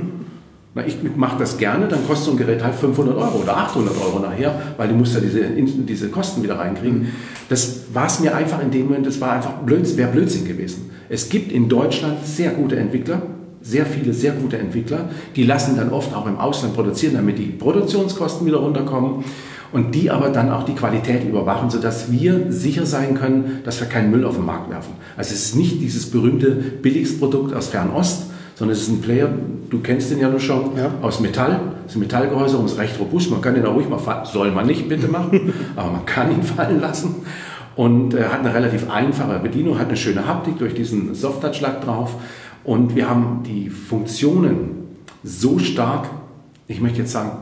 Na, 0.77 0.85
ich 0.85 0.97
mache 1.17 1.39
das 1.39 1.57
gerne, 1.57 1.87
dann 1.87 2.05
kostet 2.05 2.27
so 2.27 2.31
ein 2.33 2.37
Gerät 2.37 2.65
halt 2.65 2.75
500 2.75 3.17
Euro 3.17 3.43
oder 3.43 3.57
800 3.57 3.95
Euro 4.05 4.19
nachher, 4.19 4.61
weil 4.77 4.89
du 4.89 4.95
musst 4.95 5.15
ja 5.15 5.21
diese, 5.21 5.45
diese 5.45 6.09
Kosten 6.09 6.43
wieder 6.43 6.59
reinkriegen. 6.59 7.03
Hm. 7.03 7.07
Das 7.49 7.83
war 7.93 8.07
es 8.07 8.19
mir 8.19 8.35
einfach 8.35 8.61
in 8.61 8.73
dem 8.73 8.87
Moment, 8.87 9.07
das 9.07 9.21
war 9.21 9.35
einfach 9.35 9.53
Blödsinn, 9.65 9.97
wäre 9.99 10.11
Blödsinn 10.11 10.45
gewesen. 10.45 10.91
Es 11.09 11.29
gibt 11.29 11.53
in 11.53 11.69
Deutschland 11.69 12.27
sehr 12.27 12.51
gute 12.51 12.77
Entwickler, 12.77 13.23
sehr 13.65 13.87
viele 13.87 14.13
sehr 14.13 14.33
gute 14.33 14.59
Entwickler. 14.59 15.09
Die 15.35 15.43
lassen 15.43 15.77
dann 15.77 15.91
oft 15.91 16.15
auch 16.15 16.27
im 16.27 16.39
Ausland 16.39 16.75
produzieren, 16.75 17.15
damit 17.15 17.39
die 17.39 17.47
Produktionskosten 17.47 18.47
wieder 18.47 18.59
runterkommen 18.59 19.25
und 19.73 19.95
die 19.95 20.11
aber 20.11 20.29
dann 20.29 20.53
auch 20.53 20.65
die 20.65 20.75
Qualität 20.75 21.25
überwachen, 21.25 21.71
sodass 21.71 22.13
wir 22.13 22.53
sicher 22.53 22.87
sein 22.87 23.15
können, 23.15 23.63
dass 23.65 23.81
wir 23.81 23.89
keinen 23.89 24.11
Müll 24.11 24.25
auf 24.25 24.37
den 24.37 24.45
Markt 24.45 24.71
werfen. 24.71 24.93
Also 25.17 25.33
es 25.33 25.47
ist 25.47 25.57
nicht 25.57 25.81
dieses 25.81 26.11
berühmte 26.11 26.51
Billigsprodukt 26.51 27.55
aus 27.55 27.69
Fernost, 27.69 28.27
sondern 28.55 28.77
es 28.77 28.83
ist 28.83 28.91
ein 28.91 29.01
Player, 29.01 29.29
du 29.71 29.81
kennst 29.81 30.11
den 30.11 30.21
ja 30.21 30.29
nur 30.29 30.39
schon, 30.39 30.77
ja. 30.77 30.91
aus 31.03 31.21
Metall. 31.21 31.61
Das 31.83 31.93
ist 31.93 31.97
ein 31.97 32.01
Metallgehäuse 32.01 32.57
und 32.57 32.67
ist 32.67 32.79
recht 32.79 33.01
robust. 33.01 33.31
Man 33.31 33.41
kann 33.41 33.55
den 33.55 33.67
auch 33.67 33.75
ruhig 33.75 33.89
mal 33.89 33.99
fallen, 33.99 34.25
soll 34.27 34.53
man 34.53 34.67
nicht 34.67 34.89
bitte 34.89 35.09
machen, 35.09 35.53
aber 35.77 35.91
man 35.91 36.07
kann 36.07 36.31
ihn 36.31 36.43
fallen 36.43 36.81
lassen. 36.81 37.17
Und 37.75 38.15
äh, 38.15 38.23
hat 38.25 38.41
eine 38.41 38.55
relativ 38.55 38.89
einfache 38.89 39.41
Bedienung, 39.41 39.81
hat 39.81 39.89
eine 39.89 39.97
schöne 39.97 40.29
Haptik 40.29 40.59
durch 40.59 40.75
diesen 40.75 41.13
Soft-Touch-Lack 41.15 41.85
drauf. 41.85 42.15
Und 42.65 42.97
wir 42.97 43.09
haben 43.09 43.43
die 43.45 43.69
Funktionen 43.69 44.87
so 45.23 45.59
stark, 45.59 46.09
ich 46.67 46.81
möchte 46.81 47.01
jetzt 47.01 47.13
sagen, 47.13 47.33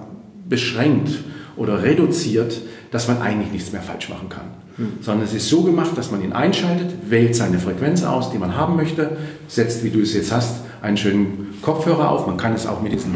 beschränkt 0.49 1.13
oder 1.57 1.83
reduziert, 1.83 2.61
dass 2.91 3.09
man 3.09 3.23
eigentlich 3.23 3.53
nichts 3.53 3.73
mehr 3.73 3.83
falsch 3.83 4.09
machen 4.09 4.29
kann. 4.29 4.45
Hm. 4.77 4.93
Sondern 5.01 5.25
es 5.25 5.35
ist 5.35 5.49
so 5.49 5.63
gemacht, 5.63 5.97
dass 5.97 6.11
man 6.11 6.23
ihn 6.23 6.33
einschaltet, 6.33 6.91
wählt 7.09 7.37
seine 7.37 7.59
Frequenz 7.59 8.03
aus, 8.03 8.33
die 8.33 8.39
man 8.39 8.57
haben 8.57 8.77
möchte, 8.77 9.17
setzt, 9.49 9.85
wie 9.85 9.91
du 9.91 10.01
es 10.01 10.15
jetzt 10.15 10.33
hast, 10.33 10.63
einen 10.81 10.97
schönen 10.97 11.55
Kopfhörer 11.63 12.11
auf. 12.11 12.27
Man 12.27 12.37
kann 12.37 12.55
es 12.55 12.67
auch 12.67 12.83
mit 12.83 12.93
diesen 12.93 13.15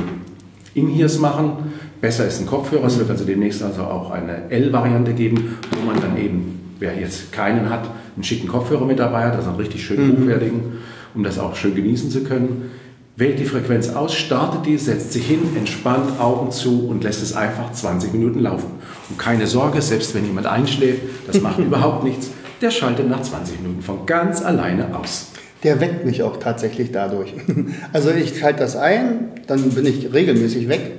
In-Ears 0.75 1.19
machen. 1.19 1.53
Besser 2.00 2.26
ist 2.26 2.41
ein 2.41 2.47
Kopfhörer. 2.47 2.85
Es 2.85 2.99
wird 2.99 3.11
also 3.11 3.25
demnächst 3.25 3.62
also 3.62 3.82
auch 3.82 4.11
eine 4.11 4.50
L-Variante 4.50 5.12
geben, 5.14 5.56
wo 5.73 5.87
man 5.87 6.00
dann 6.00 6.17
eben, 6.17 6.61
wer 6.79 6.94
jetzt 6.99 7.32
keinen 7.32 7.69
hat, 7.70 7.88
einen 8.14 8.23
schicken 8.23 8.49
Kopfhörer 8.49 8.85
mit 8.85 8.99
dabei 8.99 9.25
hat, 9.25 9.34
also 9.34 9.48
einen 9.48 9.58
richtig 9.58 9.84
schönen 9.84 10.25
mhm. 10.25 10.72
Um 11.17 11.25
das 11.25 11.39
auch 11.39 11.56
schön 11.56 11.75
genießen 11.75 12.11
zu 12.11 12.23
können. 12.23 12.70
Wählt 13.17 13.39
die 13.39 13.46
Frequenz 13.46 13.89
aus, 13.89 14.15
startet 14.15 14.67
die, 14.67 14.77
setzt 14.77 15.13
sich 15.15 15.27
hin, 15.27 15.41
entspannt, 15.56 16.20
Augen 16.20 16.51
zu 16.51 16.87
und 16.87 17.03
lässt 17.03 17.23
es 17.23 17.35
einfach 17.35 17.73
20 17.73 18.13
Minuten 18.13 18.41
laufen. 18.41 18.69
Und 19.08 19.19
keine 19.19 19.46
Sorge, 19.46 19.81
selbst 19.81 20.15
wenn 20.15 20.27
jemand 20.27 20.46
einschläft, 20.46 21.01
das 21.27 21.41
macht 21.41 21.58
überhaupt 21.61 22.05
nichts, 22.05 22.31
der 22.61 22.70
schaltet 22.70 23.08
nach 23.08 23.23
20 23.23 23.63
Minuten 23.63 23.82
von 23.82 24.05
ganz 24.05 24.43
alleine 24.43 24.94
aus. 24.94 25.29
Der 25.63 25.81
weckt 25.81 26.05
mich 26.05 26.23
auch 26.23 26.37
tatsächlich 26.37 26.93
dadurch. 26.93 27.32
Also 27.93 28.11
ich 28.11 28.39
schalte 28.39 28.61
das 28.61 28.77
ein, 28.77 29.31
dann 29.46 29.70
bin 29.70 29.87
ich 29.87 30.13
regelmäßig 30.13 30.69
weg 30.69 30.93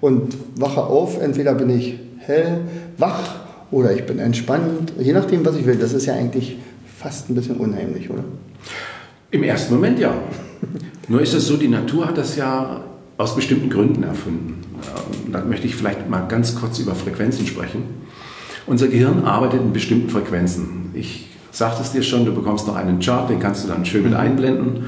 und 0.00 0.36
wache 0.56 0.82
auf. 0.82 1.20
Entweder 1.20 1.54
bin 1.54 1.68
ich 1.68 1.98
hell, 2.18 2.62
wach 2.96 3.40
oder 3.70 3.92
ich 3.92 4.06
bin 4.06 4.18
entspannt, 4.18 4.94
je 4.98 5.12
nachdem, 5.12 5.44
was 5.44 5.56
ich 5.56 5.66
will. 5.66 5.76
Das 5.76 5.92
ist 5.92 6.06
ja 6.06 6.14
eigentlich 6.14 6.56
fast 6.98 7.28
ein 7.28 7.34
bisschen 7.34 7.56
unheimlich, 7.56 8.08
oder? 8.08 8.24
Im 9.30 9.42
ersten 9.42 9.74
Moment 9.74 9.98
ja. 9.98 10.14
Nur 11.08 11.20
ist 11.20 11.34
es 11.34 11.46
so, 11.46 11.56
die 11.56 11.68
Natur 11.68 12.06
hat 12.06 12.16
das 12.16 12.36
ja 12.36 12.82
aus 13.18 13.34
bestimmten 13.34 13.68
Gründen 13.68 14.02
erfunden. 14.02 14.62
Ähm, 14.74 15.32
dann 15.32 15.48
möchte 15.48 15.66
ich 15.66 15.74
vielleicht 15.74 16.08
mal 16.08 16.26
ganz 16.28 16.54
kurz 16.54 16.78
über 16.78 16.94
Frequenzen 16.94 17.46
sprechen. 17.46 17.82
Unser 18.66 18.88
Gehirn 18.88 19.24
arbeitet 19.24 19.60
in 19.60 19.72
bestimmten 19.72 20.08
Frequenzen. 20.08 20.90
Ich 20.94 21.28
sagte 21.50 21.82
es 21.82 21.92
dir 21.92 22.02
schon, 22.02 22.24
du 22.24 22.34
bekommst 22.34 22.66
noch 22.66 22.76
einen 22.76 23.00
Chart, 23.00 23.28
den 23.28 23.40
kannst 23.40 23.64
du 23.64 23.68
dann 23.68 23.84
schön 23.84 24.02
mit 24.02 24.12
mhm. 24.12 24.18
einblenden. 24.18 24.84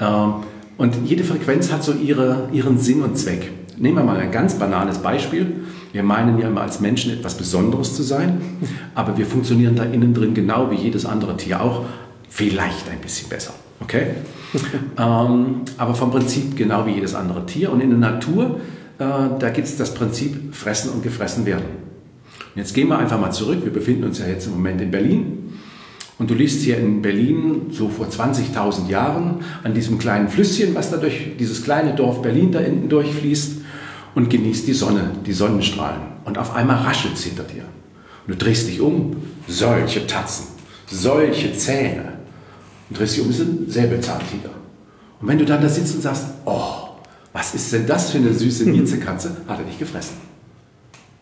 Ähm, 0.00 0.34
und 0.78 0.96
jede 1.04 1.22
Frequenz 1.24 1.72
hat 1.72 1.84
so 1.84 1.92
ihre, 1.92 2.48
ihren 2.52 2.78
Sinn 2.78 3.02
und 3.02 3.16
Zweck. 3.16 3.50
Nehmen 3.78 3.98
wir 3.98 4.04
mal 4.04 4.18
ein 4.18 4.32
ganz 4.32 4.54
banales 4.54 4.98
Beispiel. 4.98 5.60
Wir 5.92 6.02
meinen 6.02 6.38
ja 6.38 6.48
immer 6.48 6.62
als 6.62 6.80
Menschen 6.80 7.12
etwas 7.12 7.36
Besonderes 7.36 7.94
zu 7.94 8.02
sein, 8.02 8.40
aber 8.94 9.16
wir 9.16 9.26
funktionieren 9.26 9.76
da 9.76 9.84
innen 9.84 10.12
drin 10.12 10.34
genau 10.34 10.70
wie 10.70 10.76
jedes 10.76 11.06
andere 11.06 11.36
Tier 11.36 11.62
auch, 11.62 11.84
vielleicht 12.28 12.90
ein 12.90 13.00
bisschen 13.00 13.28
besser. 13.28 13.54
Okay? 13.80 14.06
ähm, 14.98 15.62
aber 15.76 15.94
vom 15.94 16.10
Prinzip 16.10 16.56
genau 16.56 16.86
wie 16.86 16.92
jedes 16.92 17.14
andere 17.14 17.44
Tier. 17.46 17.72
Und 17.72 17.80
in 17.80 17.90
der 17.90 17.98
Natur, 17.98 18.60
äh, 18.98 19.04
da 19.38 19.50
gibt 19.50 19.66
es 19.66 19.76
das 19.76 19.94
Prinzip 19.94 20.54
fressen 20.54 20.90
und 20.90 21.02
gefressen 21.02 21.46
werden. 21.46 21.64
Und 22.54 22.60
jetzt 22.60 22.74
gehen 22.74 22.88
wir 22.88 22.98
einfach 22.98 23.20
mal 23.20 23.32
zurück. 23.32 23.58
Wir 23.62 23.72
befinden 23.72 24.04
uns 24.04 24.18
ja 24.18 24.26
jetzt 24.26 24.46
im 24.46 24.52
Moment 24.52 24.80
in 24.80 24.90
Berlin. 24.90 25.46
Und 26.18 26.30
du 26.30 26.34
liest 26.34 26.62
hier 26.62 26.78
in 26.78 27.02
Berlin, 27.02 27.66
so 27.70 27.88
vor 27.88 28.06
20.000 28.06 28.88
Jahren, 28.88 29.44
an 29.62 29.74
diesem 29.74 29.98
kleinen 29.98 30.28
Flüsschen, 30.28 30.74
was 30.74 30.90
da 30.90 30.96
durch 30.96 31.36
dieses 31.38 31.62
kleine 31.62 31.94
Dorf 31.94 32.22
Berlin 32.22 32.52
da 32.52 32.60
hinten 32.60 32.88
durchfließt 32.88 33.60
und 34.14 34.30
genießt 34.30 34.66
die 34.66 34.72
Sonne, 34.72 35.10
die 35.26 35.34
Sonnenstrahlen. 35.34 36.00
Und 36.24 36.38
auf 36.38 36.54
einmal 36.54 36.78
raschelt 36.78 37.14
es 37.14 37.24
hinter 37.24 37.42
dir. 37.42 37.64
Und 38.26 38.32
du 38.32 38.36
drehst 38.36 38.66
dich 38.66 38.80
um, 38.80 39.16
solche 39.46 40.06
Tatzen, 40.06 40.46
solche 40.86 41.52
Zähne. 41.52 42.15
Und 42.88 42.98
drehst 42.98 43.16
dich 43.16 43.22
um, 43.22 43.30
ist 43.30 43.40
ein 43.40 43.66
Säbelzahntiger. 43.68 44.50
Und 45.20 45.28
wenn 45.28 45.38
du 45.38 45.44
dann 45.44 45.62
da 45.62 45.68
sitzt 45.68 45.94
und 45.94 46.02
sagst, 46.02 46.26
oh, 46.44 46.86
was 47.32 47.54
ist 47.54 47.72
denn 47.72 47.86
das 47.86 48.10
für 48.10 48.18
eine 48.18 48.32
süße 48.32 48.66
Miezekatze, 48.66 49.36
hat 49.48 49.58
er 49.58 49.64
dich 49.64 49.78
gefressen. 49.78 50.16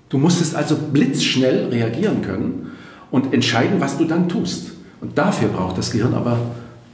Du 0.08 0.18
musstest 0.18 0.54
also 0.54 0.76
blitzschnell 0.76 1.68
reagieren 1.70 2.22
können 2.22 2.72
und 3.10 3.32
entscheiden, 3.32 3.80
was 3.80 3.98
du 3.98 4.04
dann 4.04 4.28
tust. 4.28 4.72
Und 5.00 5.18
dafür 5.18 5.48
braucht 5.48 5.78
das 5.78 5.90
Gehirn 5.90 6.14
aber 6.14 6.38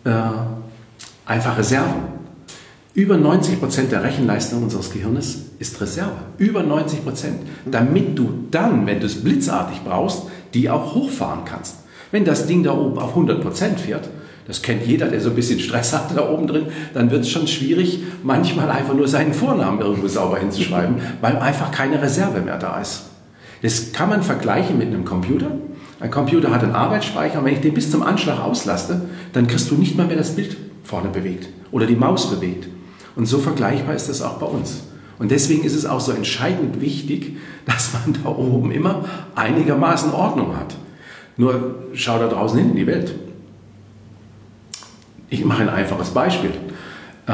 äh, 0.04 0.10
einfach 1.26 1.58
Reserven. 1.58 2.02
Über 2.94 3.16
90 3.16 3.60
Prozent 3.60 3.92
der 3.92 4.02
Rechenleistung 4.02 4.62
unseres 4.62 4.90
Gehirnes 4.90 5.38
ist 5.58 5.80
Reserve. 5.80 6.16
Über 6.38 6.62
90 6.62 7.04
Prozent. 7.04 7.38
Damit 7.66 8.18
du 8.18 8.46
dann, 8.50 8.86
wenn 8.86 9.00
du 9.00 9.06
es 9.06 9.22
blitzartig 9.22 9.82
brauchst, 9.84 10.24
die 10.54 10.68
auch 10.68 10.94
hochfahren 10.94 11.44
kannst. 11.44 11.76
Wenn 12.10 12.24
das 12.24 12.46
Ding 12.46 12.62
da 12.62 12.72
oben 12.72 12.98
auf 12.98 13.10
100 13.10 13.42
Prozent 13.42 13.78
fährt, 13.78 14.08
das 14.50 14.62
kennt 14.62 14.84
jeder, 14.84 15.06
der 15.06 15.20
so 15.20 15.30
ein 15.30 15.36
bisschen 15.36 15.60
Stress 15.60 15.92
hat 15.92 16.10
da 16.16 16.28
oben 16.28 16.48
drin, 16.48 16.66
dann 16.92 17.12
wird 17.12 17.20
es 17.20 17.30
schon 17.30 17.46
schwierig, 17.46 18.00
manchmal 18.24 18.68
einfach 18.68 18.94
nur 18.94 19.06
seinen 19.06 19.32
Vornamen 19.32 19.80
irgendwo 19.80 20.08
sauber 20.08 20.38
hinzuschreiben, 20.38 20.96
weil 21.20 21.36
einfach 21.36 21.70
keine 21.70 22.02
Reserve 22.02 22.40
mehr 22.40 22.58
da 22.58 22.80
ist. 22.80 23.02
Das 23.62 23.92
kann 23.92 24.08
man 24.08 24.24
vergleichen 24.24 24.76
mit 24.76 24.88
einem 24.88 25.04
Computer. 25.04 25.52
Ein 26.00 26.10
Computer 26.10 26.50
hat 26.50 26.64
einen 26.64 26.74
Arbeitsspeicher 26.74 27.38
und 27.38 27.44
wenn 27.44 27.54
ich 27.54 27.60
den 27.60 27.74
bis 27.74 27.92
zum 27.92 28.02
Anschlag 28.02 28.40
auslaste, 28.40 29.02
dann 29.32 29.46
kriegst 29.46 29.70
du 29.70 29.76
nicht 29.76 29.96
mal 29.96 30.08
mehr 30.08 30.16
das 30.16 30.34
Bild 30.34 30.56
vorne 30.82 31.10
bewegt 31.10 31.48
oder 31.70 31.86
die 31.86 31.94
Maus 31.94 32.28
bewegt. 32.28 32.66
Und 33.14 33.26
so 33.26 33.38
vergleichbar 33.38 33.94
ist 33.94 34.08
das 34.08 34.20
auch 34.20 34.38
bei 34.38 34.46
uns. 34.46 34.82
Und 35.20 35.30
deswegen 35.30 35.62
ist 35.62 35.76
es 35.76 35.86
auch 35.86 36.00
so 36.00 36.10
entscheidend 36.10 36.80
wichtig, 36.80 37.36
dass 37.66 37.92
man 37.92 38.18
da 38.20 38.30
oben 38.30 38.72
immer 38.72 39.04
einigermaßen 39.36 40.12
Ordnung 40.12 40.56
hat. 40.56 40.74
Nur 41.36 41.84
schau 41.94 42.18
da 42.18 42.26
draußen 42.26 42.58
hin 42.58 42.70
in 42.70 42.76
die 42.76 42.88
Welt. 42.88 43.14
Ich 45.30 45.44
mache 45.44 45.62
ein 45.62 45.68
einfaches 45.68 46.10
Beispiel. 46.10 46.50
Äh, 47.28 47.32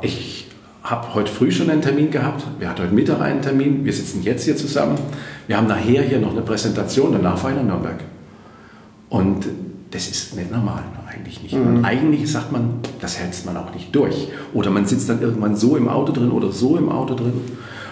ich 0.00 0.46
habe 0.82 1.14
heute 1.14 1.30
früh 1.30 1.50
schon 1.50 1.70
einen 1.70 1.82
Termin 1.82 2.10
gehabt. 2.10 2.42
Wir 2.58 2.68
hatten 2.68 2.82
heute 2.82 2.94
Mittag 2.94 3.20
einen 3.20 3.42
Termin. 3.42 3.84
Wir 3.84 3.92
sitzen 3.92 4.22
jetzt 4.22 4.44
hier 4.44 4.56
zusammen. 4.56 4.98
Wir 5.46 5.58
haben 5.58 5.66
nachher 5.66 6.02
hier 6.02 6.18
noch 6.18 6.32
eine 6.32 6.40
Präsentation, 6.40 7.12
danach 7.12 7.38
fahre 7.38 7.52
ich 7.52 7.58
nach 7.60 7.66
Nürnberg. 7.66 8.00
Und 9.10 9.46
das 9.90 10.08
ist 10.08 10.34
nicht 10.34 10.50
normal, 10.50 10.82
eigentlich 11.06 11.42
nicht. 11.42 11.54
Mhm. 11.54 11.84
eigentlich 11.84 12.30
sagt 12.30 12.50
man, 12.50 12.80
das 13.00 13.18
hält 13.18 13.44
man 13.46 13.56
auch 13.56 13.72
nicht 13.72 13.94
durch. 13.94 14.28
Oder 14.52 14.70
man 14.70 14.86
sitzt 14.86 15.08
dann 15.08 15.20
irgendwann 15.20 15.54
so 15.54 15.76
im 15.76 15.88
Auto 15.88 16.12
drin 16.12 16.32
oder 16.32 16.50
so 16.50 16.76
im 16.76 16.88
Auto 16.88 17.14
drin. 17.14 17.34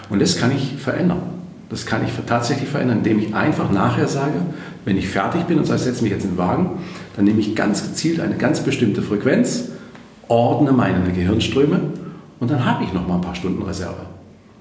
Und 0.09 0.21
das 0.21 0.37
kann 0.37 0.51
ich 0.51 0.75
verändern. 0.75 1.21
Das 1.69 1.85
kann 1.85 2.03
ich 2.03 2.11
tatsächlich 2.27 2.67
verändern, 2.67 2.97
indem 2.97 3.19
ich 3.19 3.33
einfach 3.33 3.71
nachher 3.71 4.07
sage, 4.07 4.33
wenn 4.85 4.97
ich 4.97 5.07
fertig 5.07 5.43
bin 5.43 5.57
und 5.57 5.65
sage, 5.65 5.79
ich 5.79 5.83
setze 5.83 6.03
mich 6.03 6.11
jetzt 6.11 6.23
in 6.23 6.31
den 6.31 6.37
Wagen, 6.37 6.71
dann 7.15 7.25
nehme 7.25 7.39
ich 7.39 7.55
ganz 7.55 7.83
gezielt 7.83 8.19
eine 8.19 8.35
ganz 8.35 8.61
bestimmte 8.61 9.01
Frequenz, 9.01 9.69
ordne 10.27 10.71
meine 10.71 11.11
Gehirnströme 11.11 11.79
und 12.39 12.51
dann 12.51 12.65
habe 12.65 12.83
ich 12.83 12.93
noch 12.93 13.07
mal 13.07 13.15
ein 13.15 13.21
paar 13.21 13.35
Stunden 13.35 13.61
Reserve. 13.63 14.05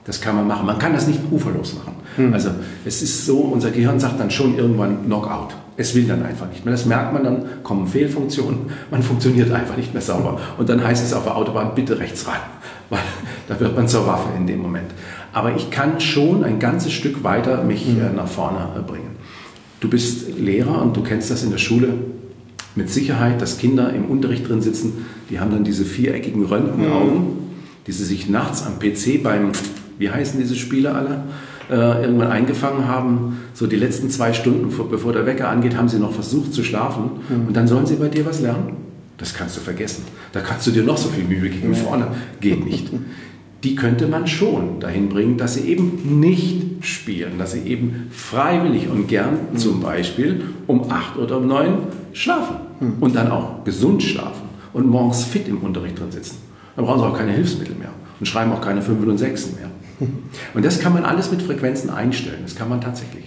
Das 0.05 0.21
kann 0.21 0.35
man 0.35 0.49
machen. 0.49 0.67
Man 0.67 0.79
kann 0.79 0.93
das 0.93 1.07
nicht 1.07 1.21
uferlos 1.31 1.75
machen. 1.75 1.95
Mhm. 2.17 2.35
Also 2.35 2.51
es 2.85 3.03
ist 3.03 3.25
so, 3.25 3.39
unser 3.39 3.71
Gehirn 3.71 4.01
sagt 4.01 4.19
dann 4.19 4.31
schon 4.31 4.57
irgendwann 4.57 5.05
Knockout. 5.05 5.55
Es 5.77 5.95
will 5.95 6.05
dann 6.05 6.25
einfach 6.25 6.49
nicht 6.49 6.65
mehr. 6.65 6.73
Das 6.73 6.87
merkt 6.87 7.13
man 7.13 7.25
dann, 7.25 7.45
kommen 7.63 7.87
Fehlfunktionen, 7.87 8.71
man 8.91 9.03
funktioniert 9.03 9.51
einfach 9.53 9.77
nicht 9.77 9.95
mehr 9.95 10.03
sauber. 10.03 10.39
Und 10.59 10.69
dann 10.69 10.85
heißt 10.85 11.05
es 11.05 11.15
auf 11.15 11.25
der 11.25 11.37
Autobahn, 11.37 11.75
bitte 11.75 11.99
rechts 11.99 12.27
ran, 12.27 12.41
weil 12.91 13.01
da 13.49 13.59
wird 13.59 13.77
man 13.77 13.89
zur 13.89 14.07
Waffe 14.07 14.29
in 14.37 14.47
dem 14.47 14.61
Moment. 14.61 14.91
Aber 15.33 15.55
ich 15.57 15.71
kann 15.71 15.99
schon 16.01 16.45
ein 16.45 16.59
ganzes 16.59 16.93
Stück 16.93 17.25
weiter 17.25 17.63
mich 17.63 17.87
mhm. 17.87 18.17
nach 18.17 18.27
vorne 18.27 18.69
äh, 18.77 18.83
bringen. 18.83 19.12
Du 19.83 19.91
bist 19.91 20.39
Lehrer 20.39 20.81
und 20.81 20.97
du 20.97 21.03
kennst 21.03 21.31
das 21.31 21.43
in 21.43 21.51
der 21.51 21.59
Schule 21.59 21.93
mit 22.75 22.89
Sicherheit, 22.89 23.43
dass 23.43 23.59
Kinder 23.59 23.93
im 23.93 24.07
Unterricht 24.07 24.49
drin 24.49 24.63
sitzen, 24.63 25.05
die 25.29 25.41
haben 25.41 25.51
dann 25.51 25.65
diese 25.65 25.85
viereckigen 25.85 26.45
Röntgenaugen, 26.47 27.19
mhm. 27.19 27.39
die 27.87 27.93
sie 27.93 28.05
sich 28.05 28.31
nachts 28.31 28.65
am 28.65 28.79
PC 28.79 29.23
beim, 29.23 29.53
wie 29.99 30.09
heißen 30.09 30.41
diese 30.41 30.55
Spiele 30.55 30.95
alle? 30.95 31.25
äh, 31.71 32.03
irgendwann 32.03 32.31
eingefangen 32.31 32.87
haben, 32.87 33.39
so 33.55 33.67
die 33.67 33.77
letzten 33.77 34.11
zwei 34.11 34.33
Stunden, 34.33 34.69
bevor 34.91 35.13
der 35.13 35.27
Wecker 35.27 35.49
angeht, 35.49 35.77
haben 35.77 35.89
sie 35.89 35.99
noch 35.99 36.13
versucht 36.13 36.53
zu 36.53 36.63
schlafen 36.63 37.11
mhm. 37.29 37.49
und 37.49 37.57
dann 37.57 37.67
sollen 37.67 37.87
sie 37.87 37.97
bei 37.97 38.09
dir 38.09 38.27
was 38.27 38.41
lernen. 38.41 38.77
Das 39.17 39.35
kannst 39.35 39.57
du 39.57 39.61
vergessen. 39.61 40.05
Da 40.33 40.41
kannst 40.41 40.67
du 40.67 40.71
dir 40.71 40.83
noch 40.83 40.99
so 40.99 41.09
viel 41.09 41.25
Mühe 41.25 41.49
gegen 41.49 41.75
vorne. 41.75 42.09
Geht 42.41 42.65
nicht. 42.65 42.91
Die 43.63 43.75
könnte 43.77 44.09
man 44.09 44.27
schon 44.27 44.81
dahin 44.81 45.09
bringen, 45.09 45.37
dass 45.37 45.55
sie 45.55 45.61
eben 45.61 46.21
nicht 46.21 46.72
spielen, 46.83 47.39
dass 47.39 47.53
sie 47.53 47.61
eben 47.61 48.09
freiwillig 48.11 48.89
und 48.89 49.09
gern 49.09 49.39
mhm. 49.53 49.59
zum 49.59 49.81
Beispiel 49.81 50.43
um 50.67 50.91
acht 50.91 51.17
oder 51.17 51.39
um 51.39 51.47
neun 51.47 51.79
schlafen 52.13 52.57
mhm. 52.81 52.95
und 53.01 53.17
dann 53.17 53.31
auch 53.31 53.65
gesund 53.65 54.03
schlafen 54.03 54.49
und 54.73 54.87
morgens 54.87 55.25
fit 55.25 55.49
im 55.49 55.59
Unterricht 55.59 55.99
drin 55.99 56.11
sitzen. 56.11 56.37
Dann 56.77 56.85
brauchen 56.85 57.01
sie 57.01 57.07
auch 57.07 57.17
keine 57.17 57.33
Hilfsmittel 57.33 57.77
mehr 57.77 57.91
und 58.19 58.27
schreiben 58.27 58.53
auch 58.53 58.61
keine 58.61 58.83
Fünfen 58.83 59.09
und 59.09 59.19
Sechsen 59.19 59.57
mehr. 59.57 59.71
Und 60.55 60.65
das 60.65 60.81
kann 60.81 60.93
man 60.93 61.05
alles 61.05 61.31
mit 61.31 61.43
Frequenzen 61.43 61.91
einstellen. 61.91 62.41
Das 62.43 62.57
kann 62.57 62.69
man 62.69 62.81
tatsächlich. 62.81 63.25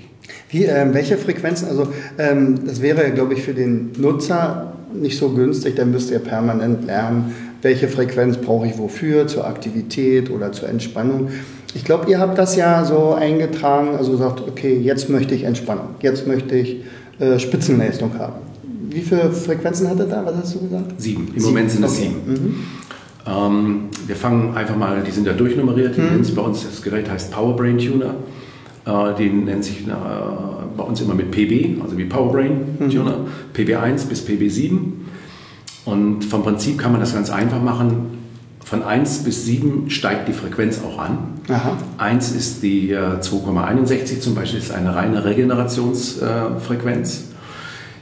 Wie, 0.50 0.66
ähm, 0.66 0.94
welche 0.94 1.18
Frequenzen? 1.18 1.68
Also 1.68 1.88
ähm, 2.18 2.66
das 2.66 2.82
wäre, 2.82 3.12
glaube 3.12 3.34
ich, 3.34 3.44
für 3.44 3.54
den 3.54 3.92
Nutzer 3.98 4.74
nicht 4.94 5.18
so 5.18 5.30
günstig. 5.30 5.76
Der 5.76 5.86
müsste 5.86 6.14
ja 6.14 6.20
permanent 6.20 6.86
lernen, 6.86 7.34
welche 7.62 7.88
Frequenz 7.88 8.38
brauche 8.38 8.68
ich 8.68 8.78
wofür, 8.78 9.28
zur 9.28 9.48
Aktivität 9.48 10.30
oder 10.30 10.52
zur 10.52 10.70
Entspannung. 10.70 11.30
Ich 11.76 11.84
glaube, 11.84 12.10
ihr 12.10 12.20
habt 12.20 12.38
das 12.38 12.56
ja 12.56 12.86
so 12.86 13.14
eingetragen, 13.14 13.96
also 13.98 14.16
sagt, 14.16 14.42
okay, 14.48 14.80
jetzt 14.80 15.10
möchte 15.10 15.36
ich 15.36 15.44
Entspannung, 15.44 15.90
jetzt 16.02 16.26
möchte 16.26 16.56
ich 16.56 16.78
äh, 17.20 17.38
Spitzenleistung 17.38 18.18
haben. 18.18 18.36
Wie 18.90 19.02
viele 19.02 19.30
Frequenzen 19.30 19.90
hat 19.90 20.00
er 20.00 20.06
da? 20.06 20.26
Was 20.26 20.36
hast 20.38 20.56
du 20.56 20.60
gesagt? 20.62 20.94
Sieben. 20.98 21.28
Im 21.28 21.34
sieben. 21.34 21.46
Moment 21.46 21.72
sind 21.72 21.84
es 21.84 21.92
okay. 21.92 22.12
sieben. 22.26 22.32
Mhm. 22.32 22.56
Ähm, 23.28 23.80
wir 24.08 24.16
fangen 24.16 24.56
einfach 24.56 24.78
mal, 24.78 25.04
die 25.06 25.12
sind 25.12 25.28
ja 25.28 25.34
durchnummeriert. 25.34 25.98
Mhm. 25.98 26.26
Bei 26.34 26.42
uns 26.44 26.64
das 26.64 26.82
Gerät 26.82 27.12
heißt 27.12 27.32
Power 27.32 27.58
Brain 27.58 27.78
Tuner. 27.78 28.16
Äh, 28.86 29.16
die 29.18 29.30
nennt 29.30 29.66
sich 29.66 29.86
äh, 29.86 29.92
bei 30.78 30.84
uns 30.84 31.02
immer 31.02 31.14
mit 31.14 31.30
PB, 31.32 31.82
also 31.84 31.98
wie 31.98 32.06
Power 32.06 32.32
Brain 32.32 32.78
mhm. 32.80 32.90
Tuner, 32.90 33.18
PB1 33.54 34.08
bis 34.08 34.26
PB7. 34.26 34.78
Und 35.84 36.24
vom 36.24 36.42
Prinzip 36.42 36.78
kann 36.78 36.94
man 36.94 37.02
das 37.02 37.14
ganz 37.14 37.30
einfach 37.30 37.62
machen. 37.62 38.25
Von 38.66 38.84
1 38.84 39.24
bis 39.24 39.46
7 39.46 39.90
steigt 39.90 40.28
die 40.28 40.34
Frequenz 40.34 40.82
auch 40.84 41.00
an. 41.00 41.20
Aha. 41.48 41.78
1 42.00 42.32
ist 42.32 42.64
die 42.64 42.92
äh, 42.92 43.20
2,61 43.22 44.20
zum 44.20 44.36
Beispiel, 44.36 44.60
ist 44.60 44.72
eine 44.72 44.94
reine 44.96 45.24
Regenerationsfrequenz. 45.24 47.20
Äh, 47.20 47.22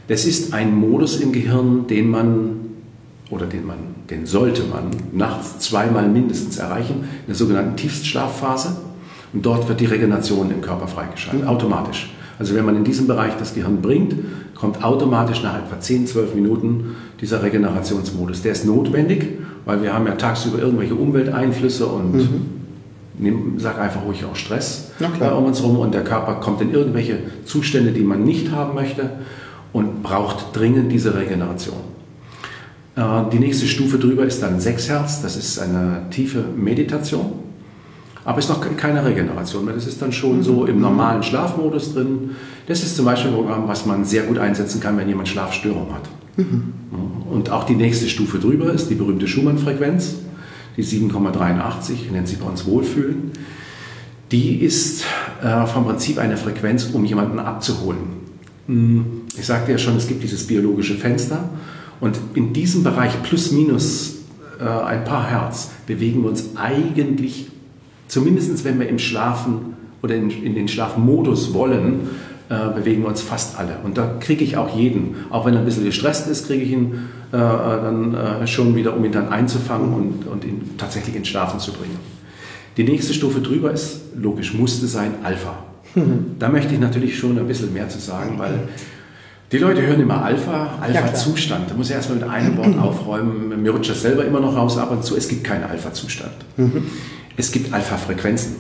das 0.07 0.25
ist 0.25 0.53
ein 0.53 0.73
Modus 0.75 1.19
im 1.19 1.33
Gehirn, 1.33 1.85
den 1.87 2.09
man 2.09 2.55
oder 3.29 3.45
den 3.45 3.67
man 3.67 3.93
den 4.09 4.25
sollte 4.25 4.63
man 4.63 4.91
nachts 5.11 5.59
zweimal 5.59 6.07
mindestens 6.07 6.57
erreichen, 6.57 7.03
in 7.03 7.27
der 7.27 7.35
sogenannten 7.35 7.75
Tiefstschlafphase. 7.75 8.77
Und 9.33 9.45
dort 9.45 9.67
wird 9.67 9.79
die 9.79 9.85
Regeneration 9.85 10.51
im 10.51 10.61
Körper 10.61 10.87
freigeschaltet, 10.87 11.47
automatisch. 11.47 12.13
Also 12.37 12.55
wenn 12.55 12.65
man 12.65 12.75
in 12.75 12.83
diesem 12.83 13.07
Bereich 13.07 13.33
das 13.39 13.53
Gehirn 13.53 13.81
bringt, 13.81 14.15
kommt 14.55 14.83
automatisch 14.83 15.41
nach 15.41 15.57
etwa 15.57 15.79
10, 15.79 16.07
12 16.07 16.35
Minuten 16.35 16.95
dieser 17.19 17.41
Regenerationsmodus. 17.41 18.41
Der 18.41 18.51
ist 18.51 18.65
notwendig, 18.65 19.39
weil 19.65 19.81
wir 19.81 19.93
haben 19.93 20.07
ja 20.07 20.15
tagsüber 20.15 20.59
irgendwelche 20.59 20.95
Umwelteinflüsse 20.95 21.85
und 21.85 22.13
mhm. 22.13 22.45
nehm, 23.17 23.53
sag 23.57 23.79
einfach 23.79 24.03
ruhig 24.03 24.25
auch 24.25 24.35
Stress 24.35 24.91
um 25.37 25.45
uns 25.45 25.61
herum 25.61 25.79
und 25.79 25.93
der 25.93 26.03
Körper 26.03 26.35
kommt 26.35 26.61
in 26.61 26.73
irgendwelche 26.73 27.19
Zustände, 27.45 27.91
die 27.91 28.01
man 28.01 28.23
nicht 28.23 28.51
haben 28.51 28.73
möchte 28.75 29.09
und 29.71 30.03
braucht 30.03 30.55
dringend 30.55 30.91
diese 30.91 31.15
Regeneration. 31.15 31.77
Äh, 32.95 33.01
die 33.31 33.39
nächste 33.39 33.67
Stufe 33.67 33.97
drüber 33.97 34.25
ist 34.25 34.41
dann 34.41 34.59
6 34.59 34.89
Hertz, 34.89 35.21
das 35.21 35.35
ist 35.35 35.59
eine 35.59 36.03
tiefe 36.09 36.43
Meditation. 36.55 37.42
Aber 38.25 38.39
es 38.39 38.45
ist 38.45 38.51
noch 38.51 38.77
keine 38.77 39.03
Regeneration 39.03 39.65
mehr. 39.65 39.73
Das 39.73 39.85
ist 39.85 40.01
dann 40.01 40.11
schon 40.11 40.43
so 40.43 40.65
im 40.65 40.79
normalen 40.79 41.23
Schlafmodus 41.23 41.93
drin. 41.93 42.31
Das 42.67 42.81
ist 42.81 42.95
zum 42.95 43.05
Beispiel 43.05 43.31
ein 43.31 43.37
Programm, 43.37 43.67
was 43.67 43.85
man 43.85 44.05
sehr 44.05 44.23
gut 44.23 44.37
einsetzen 44.37 44.79
kann, 44.79 44.97
wenn 44.97 45.07
jemand 45.07 45.27
Schlafstörung 45.27 45.93
hat. 45.93 46.03
Mhm. 46.37 46.73
Und 47.29 47.49
auch 47.49 47.65
die 47.65 47.75
nächste 47.75 48.07
Stufe 48.07 48.39
drüber 48.39 48.71
ist 48.71 48.89
die 48.89 48.95
berühmte 48.95 49.27
Schumann-Frequenz, 49.27 50.15
die 50.77 50.83
7,83, 50.83 52.11
nennt 52.11 52.27
sich 52.27 52.39
bei 52.39 52.45
uns 52.45 52.65
Wohlfühlen. 52.65 53.31
Die 54.31 54.61
ist 54.63 55.03
äh, 55.43 55.65
vom 55.65 55.85
Prinzip 55.85 56.17
eine 56.17 56.37
Frequenz, 56.37 56.89
um 56.93 57.05
jemanden 57.05 57.39
abzuholen. 57.39 58.23
Hm, 58.67 59.05
ich 59.37 59.45
sagte 59.45 59.71
ja 59.71 59.77
schon, 59.77 59.97
es 59.97 60.07
gibt 60.07 60.23
dieses 60.23 60.47
biologische 60.47 60.95
Fenster 60.95 61.49
und 61.99 62.17
in 62.33 62.53
diesem 62.53 62.83
Bereich 62.83 63.21
plus 63.23 63.51
minus 63.51 64.15
äh, 64.59 64.63
ein 64.63 65.03
paar 65.03 65.29
Hertz 65.29 65.71
bewegen 65.85 66.23
wir 66.23 66.29
uns 66.29 66.55
eigentlich, 66.55 67.47
zumindest 68.13 68.63
wenn 68.63 68.79
wir 68.79 68.87
im 68.87 68.99
Schlafen 68.99 69.73
oder 70.03 70.15
in, 70.15 70.29
in 70.29 70.53
den 70.53 70.67
Schlafmodus 70.67 71.53
wollen, 71.53 72.09
äh, 72.49 72.69
bewegen 72.75 73.01
wir 73.01 73.09
uns 73.09 73.21
fast 73.21 73.57
alle. 73.57 73.77
Und 73.83 73.97
da 73.97 74.17
kriege 74.19 74.43
ich 74.43 74.55
auch 74.55 74.75
jeden, 74.75 75.15
auch 75.31 75.45
wenn 75.45 75.55
er 75.55 75.59
ein 75.59 75.65
bisschen 75.65 75.85
gestresst 75.85 76.27
ist, 76.27 76.45
kriege 76.45 76.63
ich 76.63 76.71
ihn 76.71 77.09
äh, 77.31 77.37
dann 77.37 78.13
äh, 78.13 78.45
schon 78.45 78.75
wieder, 78.75 78.95
um 78.95 79.03
ihn 79.03 79.11
dann 79.11 79.29
einzufangen 79.29 79.93
und, 79.93 80.27
und 80.27 80.45
ihn 80.45 80.75
tatsächlich 80.77 81.15
ins 81.15 81.27
Schlafen 81.27 81.59
zu 81.59 81.71
bringen. 81.71 81.97
Die 82.77 82.83
nächste 82.83 83.13
Stufe 83.13 83.39
drüber 83.41 83.71
ist, 83.71 84.01
logisch 84.15 84.53
musste 84.53 84.85
sein, 84.87 85.15
Alpha. 85.23 85.57
Mhm. 85.95 86.35
Da 86.39 86.49
möchte 86.49 86.73
ich 86.73 86.79
natürlich 86.79 87.17
schon 87.17 87.37
ein 87.37 87.47
bisschen 87.47 87.73
mehr 87.73 87.89
zu 87.89 87.99
sagen, 87.99 88.37
weil 88.37 88.67
die 89.51 89.57
Leute 89.59 89.81
hören 89.83 90.01
immer 90.01 90.23
Alpha, 90.23 90.79
Alpha-Zustand. 90.81 91.69
Da 91.69 91.75
muss 91.75 91.89
ich 91.89 91.95
erstmal 91.95 92.19
mit 92.19 92.27
einem 92.27 92.57
Wort 92.57 92.77
aufräumen. 92.81 93.61
Mir 93.61 93.71
rutscht 93.71 93.91
das 93.91 94.01
selber 94.01 94.25
immer 94.25 94.39
noch 94.39 94.55
raus 94.55 94.77
ab 94.77 94.91
und 94.91 95.03
zu. 95.03 95.15
Es 95.15 95.27
gibt 95.27 95.43
keinen 95.43 95.63
Alpha-Zustand. 95.63 96.33
Mhm. 96.57 96.83
Es 97.35 97.51
gibt 97.51 97.73
Alpha-Frequenzen. 97.73 98.55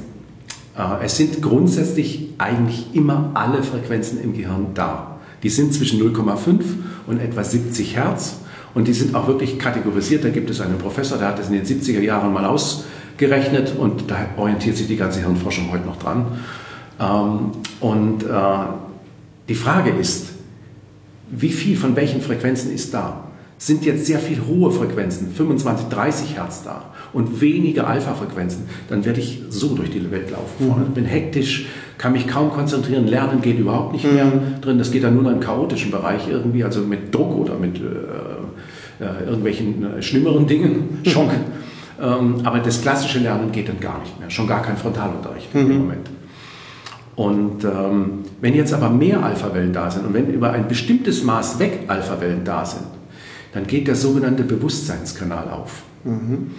Äh, 0.77 1.05
es 1.05 1.17
sind 1.17 1.41
grundsätzlich 1.41 2.29
eigentlich 2.37 2.87
immer 2.93 3.31
alle 3.33 3.61
Frequenzen 3.63 4.21
im 4.21 4.33
Gehirn 4.33 4.67
da. 4.73 5.17
Die 5.43 5.49
sind 5.49 5.73
zwischen 5.73 6.01
0,5 6.01 6.61
und 7.05 7.19
etwa 7.19 7.43
70 7.43 7.95
Hertz 7.95 8.37
und 8.73 8.87
die 8.87 8.93
sind 8.93 9.13
auch 9.13 9.27
wirklich 9.27 9.59
kategorisiert. 9.59 10.23
Da 10.23 10.29
gibt 10.29 10.49
es 10.49 10.61
einen 10.61 10.77
Professor, 10.77 11.17
der 11.17 11.29
hat 11.29 11.39
das 11.39 11.49
in 11.49 11.53
den 11.53 11.65
70er 11.65 11.99
Jahren 11.99 12.33
mal 12.33 12.45
ausgerechnet 12.45 13.75
und 13.77 14.09
da 14.09 14.25
orientiert 14.37 14.77
sich 14.77 14.87
die 14.87 14.95
ganze 14.95 15.19
Hirnforschung 15.19 15.71
heute 15.71 15.85
noch 15.85 15.97
dran. 15.97 16.25
Ähm, 16.99 17.51
und 17.79 18.23
äh, 18.23 18.27
die 19.49 19.55
Frage 19.55 19.91
ist, 19.91 20.27
wie 21.29 21.49
viel 21.49 21.77
von 21.77 21.95
welchen 21.95 22.21
Frequenzen 22.21 22.73
ist 22.73 22.93
da? 22.93 23.25
Sind 23.57 23.85
jetzt 23.85 24.05
sehr 24.05 24.19
viel 24.19 24.41
hohe 24.45 24.71
Frequenzen, 24.71 25.31
25, 25.31 25.87
30 25.87 26.35
Hertz 26.35 26.63
da 26.63 26.85
und 27.13 27.41
wenige 27.41 27.85
Alpha-Frequenzen, 27.85 28.63
dann 28.89 29.05
werde 29.05 29.19
ich 29.19 29.43
so 29.49 29.75
durch 29.75 29.91
die 29.91 30.11
Welt 30.11 30.31
laufen. 30.31 30.67
Mhm. 30.89 30.93
Bin 30.93 31.05
hektisch, 31.05 31.67
kann 31.97 32.13
mich 32.13 32.27
kaum 32.27 32.49
konzentrieren, 32.49 33.07
lernen 33.07 33.41
geht 33.41 33.59
überhaupt 33.59 33.93
nicht 33.93 34.11
mehr 34.11 34.25
mhm. 34.25 34.61
drin. 34.61 34.77
Das 34.77 34.91
geht 34.91 35.03
dann 35.03 35.13
nur 35.13 35.23
in 35.23 35.29
einen 35.29 35.39
chaotischen 35.39 35.91
Bereich 35.91 36.27
irgendwie, 36.27 36.63
also 36.63 36.81
mit 36.81 37.13
Druck 37.13 37.35
oder 37.37 37.55
mit 37.57 37.77
äh, 37.77 39.03
äh, 39.03 39.25
irgendwelchen 39.25 39.97
äh, 39.97 40.01
schlimmeren 40.01 40.47
Dingen, 40.47 40.99
Schock. 41.05 41.29
ähm, 42.01 42.35
aber 42.43 42.59
das 42.59 42.81
klassische 42.81 43.19
Lernen 43.19 43.51
geht 43.51 43.69
dann 43.69 43.79
gar 43.79 43.99
nicht 43.99 44.19
mehr, 44.19 44.29
schon 44.29 44.47
gar 44.47 44.61
kein 44.61 44.77
Frontalunterricht 44.77 45.53
mhm. 45.53 45.71
im 45.71 45.77
Moment. 45.79 46.09
Und 47.15 47.63
ähm, 47.63 48.23
wenn 48.41 48.55
jetzt 48.55 48.73
aber 48.73 48.89
mehr 48.89 49.23
Alpha-Wellen 49.23 49.71
da 49.71 49.91
sind 49.91 50.05
und 50.07 50.13
wenn 50.15 50.27
über 50.27 50.51
ein 50.51 50.67
bestimmtes 50.67 51.23
Maß 51.23 51.59
weg 51.59 51.81
Alpha-Wellen 51.87 52.43
da 52.43 52.65
sind, 52.65 52.85
dann 53.53 53.67
geht 53.67 53.87
der 53.87 53.95
sogenannte 53.95 54.43
Bewusstseinskanal 54.43 55.49
auf. 55.49 55.83
Mhm. 56.03 56.51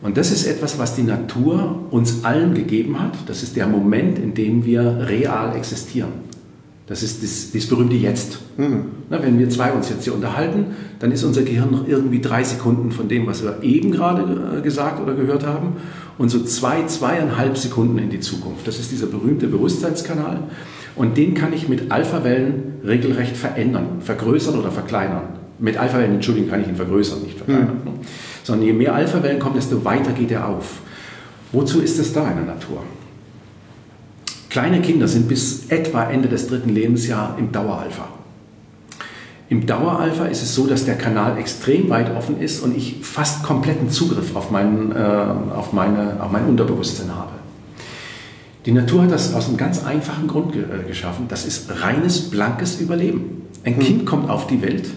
Und 0.00 0.16
das 0.16 0.30
ist 0.30 0.46
etwas, 0.46 0.78
was 0.78 0.94
die 0.94 1.02
Natur 1.02 1.86
uns 1.90 2.24
allen 2.24 2.54
gegeben 2.54 3.00
hat. 3.00 3.14
Das 3.26 3.42
ist 3.42 3.56
der 3.56 3.66
Moment, 3.66 4.18
in 4.18 4.34
dem 4.34 4.64
wir 4.64 5.06
real 5.08 5.56
existieren. 5.56 6.28
Das 6.86 7.02
ist 7.02 7.22
das, 7.22 7.52
das 7.52 7.66
berühmte 7.66 7.96
Jetzt. 7.96 8.38
Mhm. 8.56 8.86
Na, 9.10 9.22
wenn 9.22 9.38
wir 9.38 9.50
zwei 9.50 9.72
uns 9.72 9.90
jetzt 9.90 10.04
hier 10.04 10.14
unterhalten, 10.14 10.68
dann 11.00 11.12
ist 11.12 11.22
unser 11.22 11.42
Gehirn 11.42 11.70
noch 11.70 11.86
irgendwie 11.86 12.20
drei 12.20 12.42
Sekunden 12.42 12.92
von 12.92 13.08
dem, 13.08 13.26
was 13.26 13.42
wir 13.42 13.58
eben 13.62 13.90
gerade 13.90 14.58
äh, 14.58 14.62
gesagt 14.62 15.00
oder 15.00 15.14
gehört 15.14 15.44
haben, 15.46 15.74
und 16.16 16.30
so 16.30 16.42
zwei, 16.44 16.86
zweieinhalb 16.86 17.58
Sekunden 17.58 17.98
in 17.98 18.08
die 18.08 18.20
Zukunft. 18.20 18.66
Das 18.66 18.78
ist 18.78 18.90
dieser 18.90 19.06
berühmte 19.06 19.48
Bewusstseinskanal. 19.48 20.44
Und 20.96 21.16
den 21.16 21.34
kann 21.34 21.52
ich 21.52 21.68
mit 21.68 21.92
Alphawellen 21.92 22.74
regelrecht 22.84 23.36
verändern, 23.36 24.00
vergrößern 24.00 24.58
oder 24.58 24.70
verkleinern. 24.70 25.24
Mit 25.58 25.76
Alphawellen, 25.76 26.14
Entschuldigung, 26.14 26.48
kann 26.48 26.62
ich 26.62 26.68
ihn 26.68 26.76
vergrößern, 26.76 27.22
nicht 27.22 27.36
verkleinern. 27.36 27.80
Mhm. 27.84 27.90
Sondern 28.48 28.66
je 28.66 28.72
mehr 28.72 28.94
Alphawellen 28.94 29.38
kommen, 29.38 29.56
desto 29.56 29.84
weiter 29.84 30.12
geht 30.12 30.30
er 30.30 30.48
auf. 30.48 30.80
Wozu 31.52 31.82
ist 31.82 31.98
es 31.98 32.14
da 32.14 32.30
in 32.30 32.36
der 32.36 32.54
Natur? 32.54 32.82
Kleine 34.48 34.80
Kinder 34.80 35.06
sind 35.06 35.28
bis 35.28 35.66
etwa 35.68 36.04
Ende 36.04 36.28
des 36.28 36.48
dritten 36.48 36.70
Lebensjahres 36.70 37.38
im 37.38 37.52
Daueralpha. 37.52 38.08
Im 39.50 39.66
Daueralpha 39.66 40.24
ist 40.24 40.40
es 40.40 40.54
so, 40.54 40.66
dass 40.66 40.86
der 40.86 40.96
Kanal 40.96 41.36
extrem 41.36 41.90
weit 41.90 42.16
offen 42.16 42.40
ist 42.40 42.62
und 42.62 42.74
ich 42.74 42.96
fast 43.02 43.42
kompletten 43.42 43.90
Zugriff 43.90 44.34
auf, 44.34 44.50
meinen, 44.50 44.92
äh, 44.92 45.54
auf, 45.54 45.74
meine, 45.74 46.16
auf 46.18 46.32
mein 46.32 46.46
Unterbewusstsein 46.46 47.14
habe. 47.14 47.32
Die 48.64 48.72
Natur 48.72 49.02
hat 49.02 49.10
das 49.10 49.34
aus 49.34 49.48
einem 49.48 49.58
ganz 49.58 49.84
einfachen 49.84 50.26
Grund 50.26 50.54
ge 50.54 50.62
äh, 50.62 50.88
geschaffen. 50.88 51.26
Das 51.28 51.44
ist 51.44 51.82
reines, 51.82 52.30
blankes 52.30 52.80
Überleben. 52.80 53.42
Ein 53.64 53.76
hm. 53.76 53.82
Kind 53.82 54.06
kommt 54.06 54.30
auf 54.30 54.46
die 54.46 54.62
Welt 54.62 54.88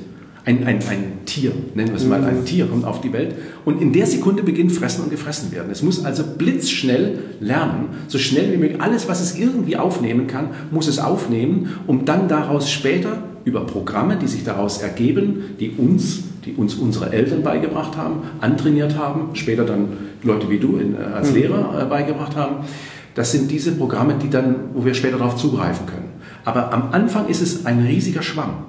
ein, 0.43 0.65
ein, 0.65 0.79
ein 0.89 1.25
Tier, 1.25 1.51
nennen 1.75 1.89
wir 1.89 1.97
es 1.97 2.05
mal, 2.05 2.23
ein 2.23 2.39
mhm. 2.39 2.45
Tier 2.45 2.65
kommt 2.65 2.83
auf 2.83 3.01
die 3.01 3.13
Welt 3.13 3.35
und 3.63 3.81
in 3.81 3.93
der 3.93 4.07
Sekunde 4.07 4.41
beginnt 4.41 4.71
fressen 4.71 5.03
und 5.03 5.11
gefressen 5.11 5.51
werden. 5.51 5.69
Es 5.71 5.83
muss 5.83 6.03
also 6.03 6.23
blitzschnell 6.37 7.19
lernen, 7.39 7.89
so 8.07 8.17
schnell 8.17 8.51
wie 8.51 8.57
möglich. 8.57 8.81
Alles, 8.81 9.07
was 9.07 9.21
es 9.21 9.37
irgendwie 9.37 9.77
aufnehmen 9.77 10.27
kann, 10.27 10.49
muss 10.71 10.87
es 10.87 10.97
aufnehmen, 10.97 11.69
um 11.85 12.05
dann 12.05 12.27
daraus 12.27 12.71
später 12.71 13.23
über 13.45 13.65
Programme, 13.65 14.17
die 14.17 14.27
sich 14.27 14.43
daraus 14.43 14.81
ergeben, 14.81 15.55
die 15.59 15.71
uns, 15.71 16.23
die 16.45 16.53
uns 16.53 16.75
unsere 16.75 17.11
Eltern 17.11 17.43
beigebracht 17.43 17.95
haben, 17.95 18.21
antrainiert 18.39 18.97
haben, 18.97 19.35
später 19.35 19.63
dann 19.63 19.89
Leute 20.23 20.49
wie 20.49 20.57
du 20.57 20.77
in, 20.77 20.95
äh, 20.95 20.97
als 20.97 21.29
mhm. 21.29 21.35
Lehrer 21.35 21.81
äh, 21.81 21.85
beigebracht 21.85 22.35
haben. 22.35 22.65
Das 23.13 23.31
sind 23.31 23.51
diese 23.51 23.73
Programme, 23.73 24.15
die 24.21 24.29
dann, 24.29 24.55
wo 24.73 24.85
wir 24.85 24.93
später 24.93 25.17
darauf 25.17 25.35
zugreifen 25.35 25.85
können. 25.85 26.09
Aber 26.45 26.73
am 26.73 26.91
Anfang 26.91 27.27
ist 27.27 27.41
es 27.41 27.65
ein 27.65 27.85
riesiger 27.85 28.23
Schwamm. 28.23 28.65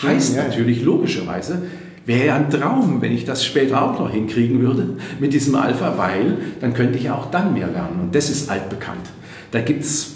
Heißt 0.00 0.36
ja, 0.36 0.44
natürlich 0.44 0.82
logischerweise, 0.82 1.62
wäre 2.06 2.26
ja 2.26 2.36
ein 2.36 2.50
Traum, 2.50 3.00
wenn 3.00 3.12
ich 3.12 3.24
das 3.24 3.44
später 3.44 3.82
auch 3.82 3.98
noch 3.98 4.10
hinkriegen 4.10 4.60
würde 4.60 4.96
mit 5.20 5.32
diesem 5.32 5.54
Alpha, 5.54 5.96
weil 5.96 6.38
dann 6.60 6.74
könnte 6.74 6.98
ich 6.98 7.10
auch 7.10 7.30
dann 7.30 7.54
mehr 7.54 7.68
lernen. 7.68 8.00
Und 8.00 8.14
das 8.14 8.30
ist 8.30 8.50
altbekannt. 8.50 9.10
Da 9.50 9.60
gibt 9.60 9.82
es 9.82 10.12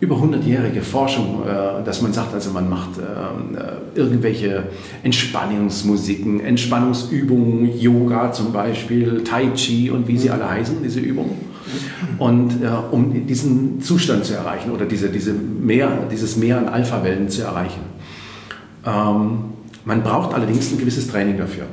über 0.00 0.16
100-jährige 0.16 0.80
Forschung, 0.80 1.42
äh, 1.46 1.84
dass 1.84 2.00
man 2.00 2.12
sagt, 2.12 2.32
also 2.32 2.50
man 2.50 2.68
macht 2.68 2.98
äh, 2.98 3.98
irgendwelche 3.98 4.64
Entspannungsmusiken, 5.02 6.40
Entspannungsübungen, 6.40 7.78
Yoga 7.78 8.32
zum 8.32 8.52
Beispiel, 8.52 9.22
Tai 9.24 9.50
Chi 9.54 9.90
und 9.90 10.08
wie 10.08 10.16
sie 10.16 10.30
alle 10.30 10.48
heißen, 10.48 10.78
diese 10.82 11.00
Übungen. 11.00 11.50
Und 12.18 12.62
äh, 12.62 12.68
um 12.90 13.26
diesen 13.26 13.80
Zustand 13.80 14.24
zu 14.24 14.34
erreichen 14.34 14.70
oder 14.70 14.86
diese, 14.86 15.10
diese 15.10 15.32
Mehr, 15.32 16.08
dieses 16.10 16.36
Mehr 16.36 16.58
an 16.58 16.68
Alpha-Wellen 16.68 17.28
zu 17.28 17.42
erreichen. 17.42 17.82
Ähm, 18.86 19.44
man 19.84 20.02
braucht 20.02 20.34
allerdings 20.34 20.70
ein 20.72 20.78
gewisses 20.78 21.08
Training 21.08 21.38
dafür. 21.38 21.64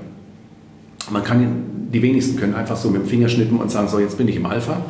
Man 1.10 1.24
kann, 1.24 1.46
die 1.94 2.02
wenigsten 2.02 2.38
können 2.38 2.54
einfach 2.54 2.78
so 2.78 2.90
mit 2.90 3.02
dem 3.02 3.08
Finger 3.08 3.30
schnippen 3.30 3.58
und 3.60 3.72
sagen, 3.72 3.88
so 3.88 4.00
jetzt 4.00 4.18
bin 4.18 4.28
ich 4.28 4.36
im 4.36 4.46
Alpha, 4.46 4.82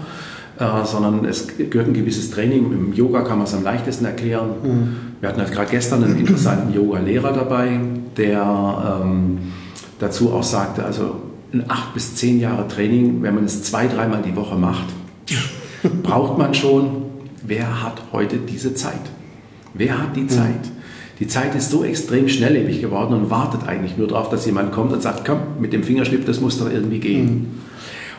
äh, 0.59 0.85
sondern 0.85 1.25
es 1.25 1.47
gehört 1.57 1.87
ein 1.87 1.93
gewisses 1.93 2.31
Training. 2.31 2.71
Im 2.71 2.93
Yoga 2.93 3.21
kann 3.21 3.37
man 3.37 3.45
es 3.45 3.53
am 3.53 3.63
leichtesten 3.63 4.05
erklären. 4.05 4.49
Mhm. 4.63 4.95
Wir 5.19 5.29
hatten 5.29 5.39
halt 5.39 5.51
gerade 5.51 5.69
gestern 5.69 6.03
einen 6.03 6.17
interessanten 6.17 6.73
Yoga-Lehrer 6.73 7.33
dabei, 7.33 7.79
der 8.15 9.01
ähm, 9.03 9.39
dazu 9.99 10.33
auch 10.33 10.43
sagte, 10.43 10.83
also 10.83 11.21
ein 11.53 11.65
acht 11.67 11.93
bis 11.93 12.15
zehn 12.15 12.39
Jahre 12.39 12.67
Training, 12.67 13.21
wenn 13.21 13.35
man 13.35 13.45
es 13.45 13.63
zwei, 13.63 13.87
dreimal 13.87 14.21
die 14.21 14.35
Woche 14.35 14.55
macht, 14.55 14.87
braucht 16.03 16.37
man 16.37 16.53
schon, 16.53 17.03
wer 17.45 17.83
hat 17.83 18.01
heute 18.11 18.37
diese 18.37 18.73
Zeit? 18.73 18.93
Wer 19.73 20.01
hat 20.01 20.15
die 20.15 20.21
mhm. 20.21 20.29
Zeit? 20.29 20.71
Die 21.19 21.27
Zeit 21.27 21.55
ist 21.55 21.71
so 21.71 21.83
extrem 21.83 22.29
schnelllebig 22.29 22.81
geworden 22.81 23.13
und 23.13 23.29
wartet 23.29 23.67
eigentlich 23.67 23.97
nur 23.97 24.07
darauf, 24.07 24.29
dass 24.29 24.45
jemand 24.45 24.71
kommt 24.71 24.93
und 24.93 25.01
sagt, 25.01 25.25
komm, 25.25 25.39
mit 25.59 25.73
dem 25.73 25.83
Fingerschnipp, 25.83 26.25
das 26.25 26.39
muss 26.41 26.59
doch 26.59 26.71
irgendwie 26.71 26.99
gehen. 26.99 27.25
Mhm. 27.25 27.45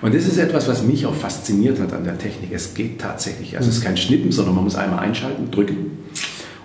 Und 0.00 0.14
das 0.14 0.26
ist 0.26 0.38
etwas, 0.38 0.68
was 0.68 0.84
mich 0.84 1.06
auch 1.06 1.14
fasziniert 1.14 1.80
hat 1.80 1.92
an 1.92 2.04
der 2.04 2.18
Technik. 2.18 2.50
Es 2.52 2.74
geht 2.74 3.00
tatsächlich. 3.00 3.56
Also 3.56 3.68
es 3.68 3.78
ist 3.78 3.84
kein 3.84 3.96
Schnippen, 3.96 4.30
sondern 4.30 4.54
man 4.54 4.64
muss 4.64 4.76
einmal 4.76 5.00
einschalten, 5.00 5.50
drücken. 5.50 5.98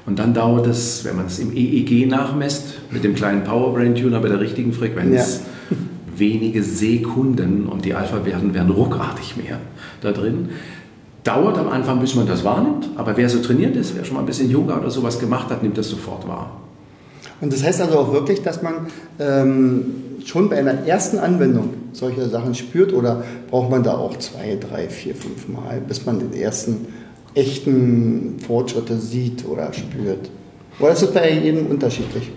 Und 0.05 0.19
dann 0.19 0.33
dauert 0.33 0.67
es, 0.67 1.05
wenn 1.05 1.15
man 1.15 1.27
es 1.27 1.39
im 1.39 1.55
EEG 1.55 2.07
nachmesst, 2.07 2.79
mit 2.91 3.03
dem 3.03 3.15
kleinen 3.15 3.43
Powerbrain 3.43 3.95
Tuner 3.95 4.19
bei 4.19 4.27
der 4.27 4.39
richtigen 4.39 4.73
Frequenz, 4.73 5.41
ja. 5.69 5.77
wenige 6.17 6.61
Sekunden 6.61 7.67
und 7.67 7.85
die 7.85 7.93
Alpha-Werten 7.93 8.53
werden 8.53 8.69
ruckartig 8.69 9.37
mehr 9.37 9.59
da 10.01 10.11
drin. 10.11 10.49
Dauert 11.23 11.57
am 11.57 11.69
Anfang, 11.69 11.99
bis 12.01 12.15
man 12.15 12.27
das 12.27 12.43
wahrnimmt, 12.43 12.89
aber 12.97 13.15
wer 13.15 13.29
so 13.29 13.39
trainiert 13.39 13.75
ist, 13.75 13.95
wer 13.95 14.03
schon 14.03 14.15
mal 14.15 14.21
ein 14.21 14.25
bisschen 14.25 14.49
Yoga 14.49 14.77
oder 14.77 14.89
sowas 14.89 15.19
gemacht 15.19 15.49
hat, 15.49 15.63
nimmt 15.63 15.77
das 15.77 15.87
sofort 15.87 16.27
wahr. 16.27 16.51
Und 17.39 17.51
das 17.53 17.63
heißt 17.63 17.81
also 17.81 17.97
auch 17.97 18.13
wirklich, 18.13 18.41
dass 18.41 18.61
man 18.61 18.87
ähm, 19.19 19.85
schon 20.25 20.49
bei 20.49 20.57
einer 20.57 20.85
ersten 20.85 21.19
Anwendung 21.19 21.69
solche 21.93 22.27
Sachen 22.27 22.55
spürt 22.55 22.93
oder 22.93 23.23
braucht 23.49 23.69
man 23.69 23.83
da 23.83 23.97
auch 23.97 24.17
zwei, 24.17 24.57
drei, 24.59 24.87
vier, 24.89 25.15
fünf 25.15 25.47
Mal, 25.47 25.81
bis 25.87 26.05
man 26.05 26.19
den 26.19 26.33
ersten 26.33 26.87
echten 27.35 28.37
Fortschritte 28.45 28.97
sieht 28.97 29.45
oder 29.45 29.71
spürt? 29.73 30.29
Oder 30.79 30.91
ist 30.91 31.03
es 31.03 31.11
bei 31.11 31.31
jedem 31.31 31.67
unterschiedlich? 31.67 32.31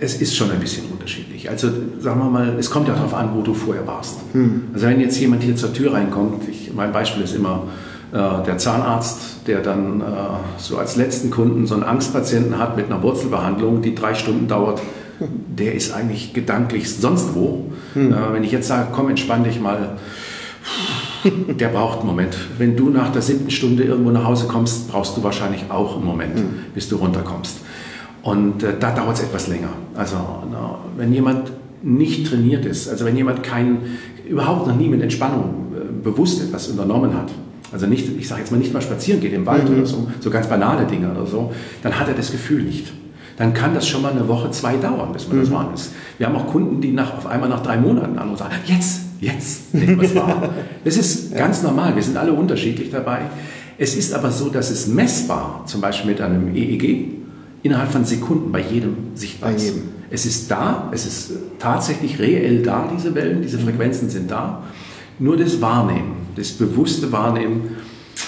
Es 0.00 0.20
ist 0.20 0.34
schon 0.34 0.50
ein 0.50 0.58
bisschen 0.58 0.84
unterschiedlich. 0.90 1.48
Also 1.48 1.68
sagen 2.00 2.18
wir 2.20 2.30
mal, 2.30 2.56
es 2.58 2.70
kommt 2.70 2.88
ja 2.88 2.94
darauf 2.94 3.14
an, 3.14 3.30
wo 3.36 3.42
du 3.42 3.54
vorher 3.54 3.86
warst. 3.86 4.16
Hm. 4.32 4.62
Also 4.74 4.86
wenn 4.86 5.00
jetzt 5.00 5.18
jemand 5.20 5.42
hier 5.42 5.54
zur 5.54 5.72
Tür 5.72 5.92
reinkommt, 5.92 6.48
ich, 6.48 6.72
mein 6.74 6.92
Beispiel 6.92 7.22
ist 7.22 7.34
immer, 7.34 7.68
der 8.18 8.58
Zahnarzt, 8.58 9.46
der 9.46 9.60
dann 9.60 10.00
äh, 10.00 10.04
so 10.58 10.76
als 10.76 10.96
letzten 10.96 11.30
Kunden 11.30 11.66
so 11.66 11.74
einen 11.74 11.82
Angstpatienten 11.82 12.58
hat 12.58 12.76
mit 12.76 12.86
einer 12.86 13.02
Wurzelbehandlung, 13.02 13.80
die 13.80 13.94
drei 13.94 14.14
Stunden 14.14 14.48
dauert, 14.48 14.82
der 15.18 15.74
ist 15.74 15.94
eigentlich 15.94 16.34
gedanklich 16.34 16.94
sonst 16.94 17.34
wo. 17.34 17.70
Hm. 17.94 18.12
Äh, 18.12 18.16
wenn 18.32 18.44
ich 18.44 18.52
jetzt 18.52 18.68
sage, 18.68 18.88
komm, 18.92 19.08
entspann 19.08 19.44
dich 19.44 19.60
mal, 19.60 19.96
der 21.24 21.68
braucht 21.68 22.00
einen 22.00 22.08
Moment. 22.08 22.36
Wenn 22.58 22.76
du 22.76 22.90
nach 22.90 23.12
der 23.12 23.22
siebten 23.22 23.50
Stunde 23.50 23.84
irgendwo 23.84 24.10
nach 24.10 24.24
Hause 24.24 24.46
kommst, 24.46 24.90
brauchst 24.90 25.16
du 25.16 25.22
wahrscheinlich 25.22 25.64
auch 25.70 25.96
einen 25.96 26.04
Moment, 26.04 26.38
hm. 26.38 26.54
bis 26.74 26.88
du 26.88 26.96
runterkommst. 26.96 27.58
Und 28.22 28.62
äh, 28.62 28.74
da 28.78 28.92
dauert 28.92 29.16
es 29.16 29.22
etwas 29.22 29.48
länger. 29.48 29.70
Also 29.94 30.16
na, 30.50 30.78
wenn 30.96 31.12
jemand 31.12 31.52
nicht 31.82 32.28
trainiert 32.28 32.64
ist, 32.64 32.88
also 32.88 33.04
wenn 33.04 33.16
jemand 33.16 33.42
kein, 33.42 33.78
überhaupt 34.28 34.66
noch 34.66 34.76
nie 34.76 34.88
mit 34.88 35.02
Entspannung 35.02 35.72
äh, 35.74 36.04
bewusst 36.04 36.42
etwas 36.42 36.68
unternommen 36.68 37.14
hat, 37.14 37.30
also 37.72 37.86
nicht, 37.86 38.08
ich 38.18 38.28
sage 38.28 38.40
jetzt 38.40 38.50
mal 38.50 38.58
nicht 38.58 38.72
mal 38.72 38.82
spazieren 38.82 39.20
geht 39.20 39.32
im 39.32 39.46
Wald 39.46 39.68
mhm. 39.68 39.76
oder 39.76 39.86
so, 39.86 40.08
so 40.20 40.30
ganz 40.30 40.46
banale 40.46 40.86
Dinge 40.86 41.10
oder 41.10 41.26
so, 41.26 41.52
dann 41.82 41.98
hat 41.98 42.08
er 42.08 42.14
das 42.14 42.30
Gefühl 42.30 42.62
nicht. 42.62 42.92
Dann 43.38 43.54
kann 43.54 43.74
das 43.74 43.88
schon 43.88 44.02
mal 44.02 44.12
eine 44.12 44.28
Woche, 44.28 44.50
zwei 44.50 44.76
dauern, 44.76 45.12
bis 45.12 45.26
man 45.26 45.38
mhm. 45.38 45.40
das 45.40 45.50
machen 45.50 45.74
ist. 45.74 45.92
Wir 46.18 46.26
haben 46.26 46.36
auch 46.36 46.46
Kunden, 46.46 46.80
die 46.80 46.92
nach, 46.92 47.16
auf 47.16 47.26
einmal 47.26 47.48
nach 47.48 47.62
drei 47.62 47.76
Monaten 47.78 48.18
an 48.18 48.30
und 48.30 48.38
sagen, 48.38 48.54
jetzt, 48.66 49.00
jetzt 49.20 49.74
nehmen 49.74 50.00
wir 50.00 50.08
es. 50.08 50.14
Das 50.84 50.96
ist 50.96 51.34
ganz 51.34 51.62
normal, 51.62 51.94
wir 51.94 52.02
sind 52.02 52.16
alle 52.16 52.32
unterschiedlich 52.32 52.90
dabei. 52.90 53.20
Es 53.78 53.94
ist 53.94 54.12
aber 54.12 54.30
so, 54.30 54.48
dass 54.48 54.70
es 54.70 54.86
messbar, 54.86 55.62
zum 55.66 55.80
Beispiel 55.80 56.10
mit 56.10 56.20
einem 56.20 56.54
EEG, 56.54 57.22
innerhalb 57.62 57.90
von 57.90 58.04
Sekunden 58.04 58.52
bei 58.52 58.60
jedem 58.60 58.96
sichtbar 59.14 59.54
ist. 59.54 59.74
Es 60.10 60.26
ist 60.26 60.50
da, 60.50 60.90
es 60.92 61.06
ist 61.06 61.32
tatsächlich 61.58 62.18
reell 62.18 62.62
da, 62.62 62.88
diese 62.94 63.14
Wellen, 63.14 63.40
diese 63.40 63.58
Frequenzen 63.58 64.10
sind 64.10 64.30
da. 64.30 64.62
Nur 65.18 65.36
das 65.36 65.60
Wahrnehmen, 65.60 66.21
das 66.36 66.52
bewusste 66.52 67.10
Wahrnehmen 67.12 67.76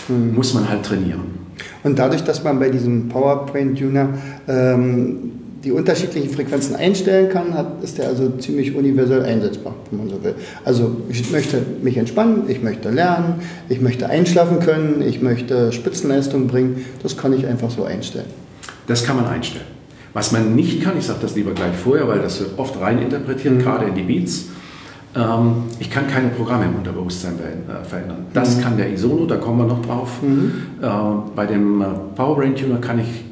mhm. 0.08 0.34
muss 0.34 0.54
man 0.54 0.68
halt 0.68 0.84
trainieren. 0.84 1.44
Und 1.82 1.98
dadurch, 1.98 2.24
dass 2.24 2.42
man 2.42 2.58
bei 2.58 2.70
diesem 2.70 3.08
PowerPoint 3.08 3.78
Tuner 3.78 4.08
ähm, 4.48 5.32
die 5.64 5.72
unterschiedlichen 5.72 6.30
Frequenzen 6.30 6.76
einstellen 6.76 7.30
kann, 7.30 7.54
hat, 7.54 7.82
ist 7.82 7.98
der 7.98 8.08
also 8.08 8.30
ziemlich 8.38 8.74
universell 8.74 9.22
einsetzbar, 9.22 9.74
wenn 9.90 10.00
man 10.00 10.10
so 10.10 10.22
will. 10.22 10.34
Also 10.64 10.96
ich 11.08 11.30
möchte 11.30 11.62
mich 11.82 11.96
entspannen, 11.96 12.44
ich 12.48 12.62
möchte 12.62 12.90
lernen, 12.90 13.36
ich 13.68 13.80
möchte 13.80 14.08
einschlafen 14.08 14.60
können, 14.60 15.02
ich 15.02 15.22
möchte 15.22 15.72
Spitzenleistung 15.72 16.48
bringen. 16.48 16.84
Das 17.02 17.16
kann 17.16 17.32
ich 17.32 17.46
einfach 17.46 17.70
so 17.70 17.84
einstellen. 17.84 18.26
Das 18.86 19.04
kann 19.04 19.16
man 19.16 19.26
einstellen. 19.26 19.64
Was 20.12 20.32
man 20.32 20.54
nicht 20.54 20.82
kann, 20.82 20.96
ich 20.98 21.06
sage 21.06 21.20
das 21.22 21.34
lieber 21.34 21.52
gleich 21.52 21.74
vorher, 21.74 22.06
weil 22.06 22.20
das 22.20 22.40
wird 22.40 22.58
oft 22.58 22.80
reininterpretiert, 22.80 23.54
mhm. 23.54 23.58
gerade 23.60 23.86
in 23.86 23.94
die 23.94 24.02
Beats. 24.02 24.46
Ähm, 25.16 25.64
ich 25.78 25.90
kann 25.90 26.06
keine 26.08 26.28
Programme 26.28 26.64
im 26.64 26.76
Unterbewusstsein 26.76 27.34
äh, 27.34 27.84
verändern. 27.84 28.26
Das 28.32 28.56
mhm. 28.56 28.60
kann 28.62 28.76
der 28.76 28.92
Isono, 28.92 29.26
da 29.26 29.36
kommen 29.36 29.58
wir 29.58 29.66
noch 29.66 29.82
drauf. 29.82 30.22
Mhm. 30.22 30.52
Äh, 30.82 30.88
bei 31.36 31.46
dem 31.46 31.80
äh, 31.80 31.84
Power 32.16 32.36
Brain 32.36 32.56
Tuner 32.56 32.78
kann 32.78 32.98
ich, 32.98 33.24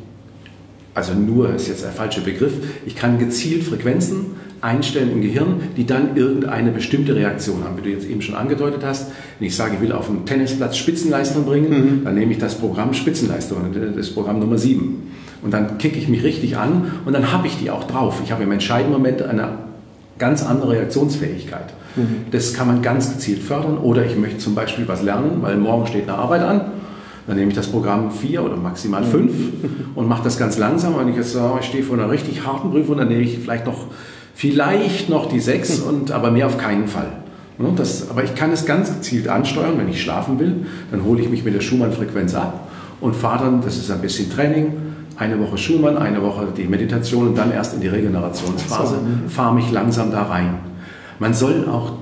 also 0.95 1.15
nur 1.15 1.55
ist 1.55 1.69
jetzt 1.69 1.83
der 1.83 1.91
falsche 1.91 2.21
Begriff, 2.21 2.53
ich 2.87 2.95
kann 2.95 3.19
gezielt 3.19 3.65
Frequenzen 3.65 4.27
einstellen 4.61 5.11
im 5.11 5.23
Gehirn, 5.23 5.61
die 5.77 5.85
dann 5.87 6.17
irgendeine 6.17 6.71
bestimmte 6.71 7.17
Reaktion 7.17 7.65
haben. 7.65 7.77
Wie 7.79 7.83
du 7.83 7.91
jetzt 7.91 8.09
eben 8.09 8.23
schon 8.23 8.37
angedeutet 8.37 8.83
hast, 8.85 9.11
wenn 9.41 9.49
ich 9.49 9.57
sage, 9.57 9.75
ich 9.75 9.81
will 9.81 9.91
auf 9.91 10.07
dem 10.07 10.25
Tennisplatz 10.25 10.77
Spitzenleistung 10.77 11.45
bringen, 11.45 11.71
mhm. 11.71 12.05
dann 12.05 12.15
nehme 12.15 12.31
ich 12.31 12.39
das 12.39 12.55
Programm 12.55 12.95
Spitzenleistung, 12.95 13.59
das 13.97 14.11
Programm 14.11 14.39
Nummer 14.39 14.59
7. 14.59 15.11
Und 15.43 15.53
dann 15.53 15.79
kicke 15.79 15.99
ich 15.99 16.09
mich 16.09 16.23
richtig 16.23 16.57
an 16.57 16.93
und 17.05 17.13
dann 17.13 17.33
habe 17.33 17.49
ich 17.49 17.59
die 17.59 17.73
auch 17.73 17.83
drauf. 17.83 18.21
Ich 18.25 18.31
habe 18.31 18.45
im 18.45 18.53
entscheidenden 18.53 18.93
Moment 18.93 19.23
eine 19.23 19.72
ganz 20.19 20.45
andere 20.45 20.73
Reaktionsfähigkeit. 20.73 21.73
Mhm. 21.97 22.27
Das 22.31 22.55
kann 22.55 22.67
man 22.67 22.83
ganz 22.83 23.13
gezielt 23.13 23.43
fördern. 23.43 23.79
Oder 23.79 24.05
ich 24.05 24.17
möchte 24.17 24.39
zum 24.39 24.55
Beispiel 24.55 24.87
was 24.89 25.03
lernen, 25.03 25.39
weil 25.41 25.57
morgen 25.57 25.87
steht 25.87 26.09
eine 26.09 26.19
Arbeit 26.19 26.43
an. 26.43 26.61
Dann 27.27 27.37
nehme 27.37 27.51
ich 27.51 27.57
das 27.57 27.69
Programm 27.69 28.11
4 28.11 28.43
oder 28.43 28.57
maximal 28.57 29.05
5 29.05 29.33
mhm. 29.33 29.71
und 29.95 30.09
mache 30.09 30.25
das 30.25 30.39
ganz 30.39 30.59
langsam. 30.59 30.99
Wenn 30.99 31.09
ich 31.09 31.17
jetzt 31.17 31.33
sage, 31.33 31.59
ich 31.61 31.67
stehe 31.67 31.85
vor 31.85 31.97
einer 31.97 32.11
richtig 32.11 32.45
harten 32.45 32.71
Prüfung, 32.71 32.97
dann 32.97 33.09
nehme 33.09 33.23
ich 33.23 33.39
vielleicht 33.39 33.67
noch, 33.67 33.87
vielleicht 34.35 35.09
noch 35.09 35.29
die 35.29 35.41
6, 35.41 35.81
mhm. 35.81 35.87
und, 35.89 36.11
aber 36.11 36.31
mehr 36.31 36.47
auf 36.47 36.59
keinen 36.59 36.89
Fall. 36.89 37.13
Das, 37.77 38.11
aber 38.11 38.25
ich 38.25 38.35
kann 38.35 38.51
es 38.51 38.65
ganz 38.65 38.93
gezielt 38.93 39.29
ansteuern. 39.29 39.75
Wenn 39.77 39.89
ich 39.89 40.03
schlafen 40.03 40.41
will, 40.41 40.67
dann 40.91 41.05
hole 41.05 41.21
ich 41.23 41.29
mich 41.29 41.45
mit 41.45 41.55
der 41.55 41.61
Schumann-Frequenz 41.61 42.35
ab 42.35 42.69
und 43.01 43.15
fahre 43.15 43.45
dann, 43.45 43.61
das 43.61 43.77
ist 43.77 43.91
ein 43.91 44.01
bisschen 44.01 44.31
Training, 44.31 44.73
eine 45.23 45.39
Woche 45.39 45.57
Schumann, 45.57 45.97
eine 45.97 46.21
Woche 46.21 46.49
die 46.57 46.65
Meditation 46.65 47.29
und 47.29 47.39
dann 47.39 47.53
erst 47.53 47.75
in 47.75 47.81
die 47.81 47.89
Regenerationsphase, 47.89 48.97
so. 48.97 49.29
fahre 49.29 49.55
mich 49.55 49.71
langsam 49.71 50.11
da 50.11 50.25
rein. 50.25 50.59
Man 51.21 51.33
soll 51.33 51.69
auch, 51.69 51.93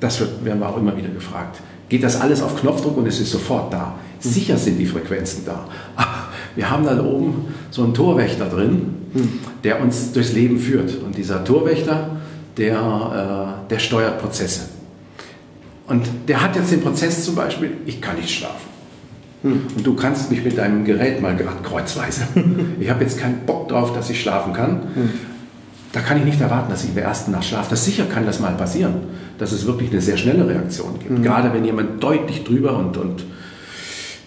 das 0.00 0.20
wird, 0.20 0.44
werden 0.44 0.60
wir 0.60 0.68
auch 0.68 0.78
immer 0.78 0.96
wieder 0.96 1.10
gefragt, 1.10 1.60
geht 1.90 2.02
das 2.02 2.20
alles 2.20 2.42
auf 2.42 2.58
Knopfdruck 2.58 2.96
und 2.96 3.06
es 3.06 3.20
ist 3.20 3.30
sofort 3.30 3.72
da. 3.72 3.94
Sicher 4.18 4.56
sind 4.56 4.78
die 4.78 4.86
Frequenzen 4.86 5.44
da. 5.44 5.66
Aber 5.94 6.28
wir 6.56 6.70
haben 6.70 6.84
da 6.84 6.98
oben 7.04 7.54
so 7.70 7.84
einen 7.84 7.92
Torwächter 7.92 8.46
drin, 8.46 8.94
der 9.62 9.82
uns 9.82 10.12
durchs 10.12 10.32
Leben 10.32 10.58
führt. 10.58 11.02
Und 11.02 11.16
dieser 11.16 11.44
Torwächter, 11.44 12.16
der, 12.56 13.58
äh, 13.66 13.70
der 13.70 13.78
steuert 13.78 14.18
Prozesse. 14.20 14.62
Und 15.86 16.06
der 16.26 16.40
hat 16.40 16.56
jetzt 16.56 16.72
den 16.72 16.80
Prozess 16.80 17.24
zum 17.24 17.34
Beispiel, 17.34 17.72
ich 17.84 18.00
kann 18.00 18.16
nicht 18.16 18.30
schlafen. 18.30 18.73
Und 19.44 19.86
du 19.86 19.94
kannst 19.94 20.30
mich 20.30 20.42
mit 20.42 20.56
deinem 20.56 20.84
Gerät 20.84 21.20
mal 21.20 21.36
kreuzweise. 21.62 22.22
Ich 22.80 22.90
habe 22.90 23.04
jetzt 23.04 23.18
keinen 23.18 23.40
Bock 23.46 23.68
drauf, 23.68 23.92
dass 23.94 24.10
ich 24.10 24.20
schlafen 24.20 24.52
kann. 24.52 24.80
Da 25.92 26.00
kann 26.00 26.18
ich 26.18 26.24
nicht 26.24 26.40
erwarten, 26.40 26.70
dass 26.70 26.82
ich 26.82 26.90
in 26.90 26.96
der 26.96 27.04
ersten 27.04 27.30
Nacht 27.30 27.44
schlafe. 27.44 27.70
Das 27.70 27.84
sicher 27.84 28.04
kann 28.06 28.26
das 28.26 28.40
mal 28.40 28.54
passieren, 28.54 28.94
dass 29.38 29.52
es 29.52 29.64
wirklich 29.64 29.90
eine 29.90 30.00
sehr 30.00 30.16
schnelle 30.16 30.48
Reaktion 30.48 30.98
gibt. 30.98 31.18
Mhm. 31.18 31.22
Gerade 31.22 31.52
wenn 31.52 31.64
jemand 31.64 32.02
deutlich 32.02 32.42
drüber 32.42 32.76
und, 32.76 32.96
und 32.96 33.24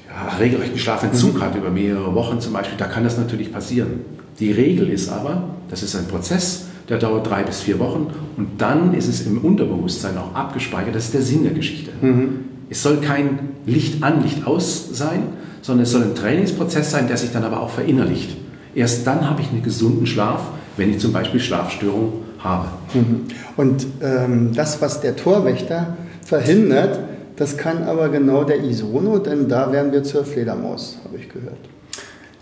ja, 0.07 0.37
regelrechten 0.37 0.79
Schlafentzug 0.79 1.35
mhm. 1.35 1.41
hat 1.41 1.55
über 1.55 1.69
mehrere 1.69 2.15
Wochen 2.15 2.39
zum 2.39 2.53
Beispiel, 2.53 2.77
da 2.77 2.85
kann 2.85 3.03
das 3.03 3.17
natürlich 3.17 3.51
passieren. 3.51 4.01
Die 4.39 4.51
Regel 4.51 4.89
ist 4.89 5.09
aber, 5.09 5.43
das 5.69 5.83
ist 5.83 5.95
ein 5.95 6.07
Prozess, 6.07 6.67
der 6.87 6.99
dauert 6.99 7.29
drei 7.29 7.43
bis 7.43 7.61
vier 7.61 7.79
Wochen 7.79 8.07
und 8.37 8.61
dann 8.61 8.93
ist 8.93 9.07
es 9.07 9.25
im 9.25 9.39
Unterbewusstsein 9.39 10.17
auch 10.17 10.33
abgespeichert. 10.35 10.95
Das 10.95 11.05
ist 11.05 11.15
der 11.15 11.21
Sinn 11.21 11.43
der 11.43 11.53
Geschichte. 11.53 11.91
Mhm. 12.01 12.45
Es 12.69 12.83
soll 12.83 12.97
kein 12.97 13.39
Licht 13.65 14.03
an, 14.03 14.23
Licht 14.23 14.45
aus 14.45 14.89
sein, 14.91 15.23
sondern 15.61 15.83
es 15.83 15.91
soll 15.91 16.03
ein 16.03 16.15
Trainingsprozess 16.15 16.91
sein, 16.91 17.07
der 17.07 17.17
sich 17.17 17.31
dann 17.31 17.43
aber 17.43 17.61
auch 17.61 17.69
verinnerlicht. 17.69 18.35
Erst 18.75 19.07
dann 19.07 19.29
habe 19.29 19.41
ich 19.41 19.49
einen 19.49 19.63
gesunden 19.63 20.05
Schlaf, 20.05 20.41
wenn 20.75 20.91
ich 20.91 20.99
zum 20.99 21.11
Beispiel 21.11 21.39
Schlafstörungen 21.39 22.13
habe. 22.39 22.67
Mhm. 22.93 23.25
Und 23.55 23.87
ähm, 24.01 24.51
das, 24.53 24.81
was 24.81 25.01
der 25.01 25.15
Torwächter 25.15 25.97
verhindert, 26.23 26.99
das 27.35 27.57
kann 27.57 27.83
aber 27.83 28.09
genau 28.09 28.43
der 28.43 28.63
Isono, 28.63 29.19
denn 29.19 29.47
da 29.47 29.71
werden 29.71 29.91
wir 29.91 30.03
zur 30.03 30.25
Fledermaus, 30.25 30.99
habe 31.03 31.17
ich 31.17 31.29
gehört. 31.29 31.57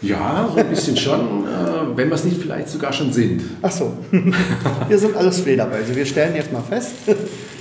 Ja, 0.02 0.50
so 0.54 0.60
ein 0.60 0.68
bisschen 0.68 0.98
schon, 0.98 1.46
äh, 1.46 1.98
wenn 1.98 2.10
wir 2.10 2.16
es 2.16 2.26
nicht 2.26 2.38
vielleicht 2.38 2.70
sogar 2.70 2.92
schon 2.94 3.12
sind. 3.12 3.42
Ach 3.62 3.72
so, 3.72 3.94
wir 4.88 4.98
sind 4.98 5.16
alles 5.16 5.40
Fledermäuse. 5.40 5.96
Wir 5.96 6.06
stellen 6.06 6.36
jetzt 6.36 6.52
mal 6.52 6.62
fest, 6.62 6.94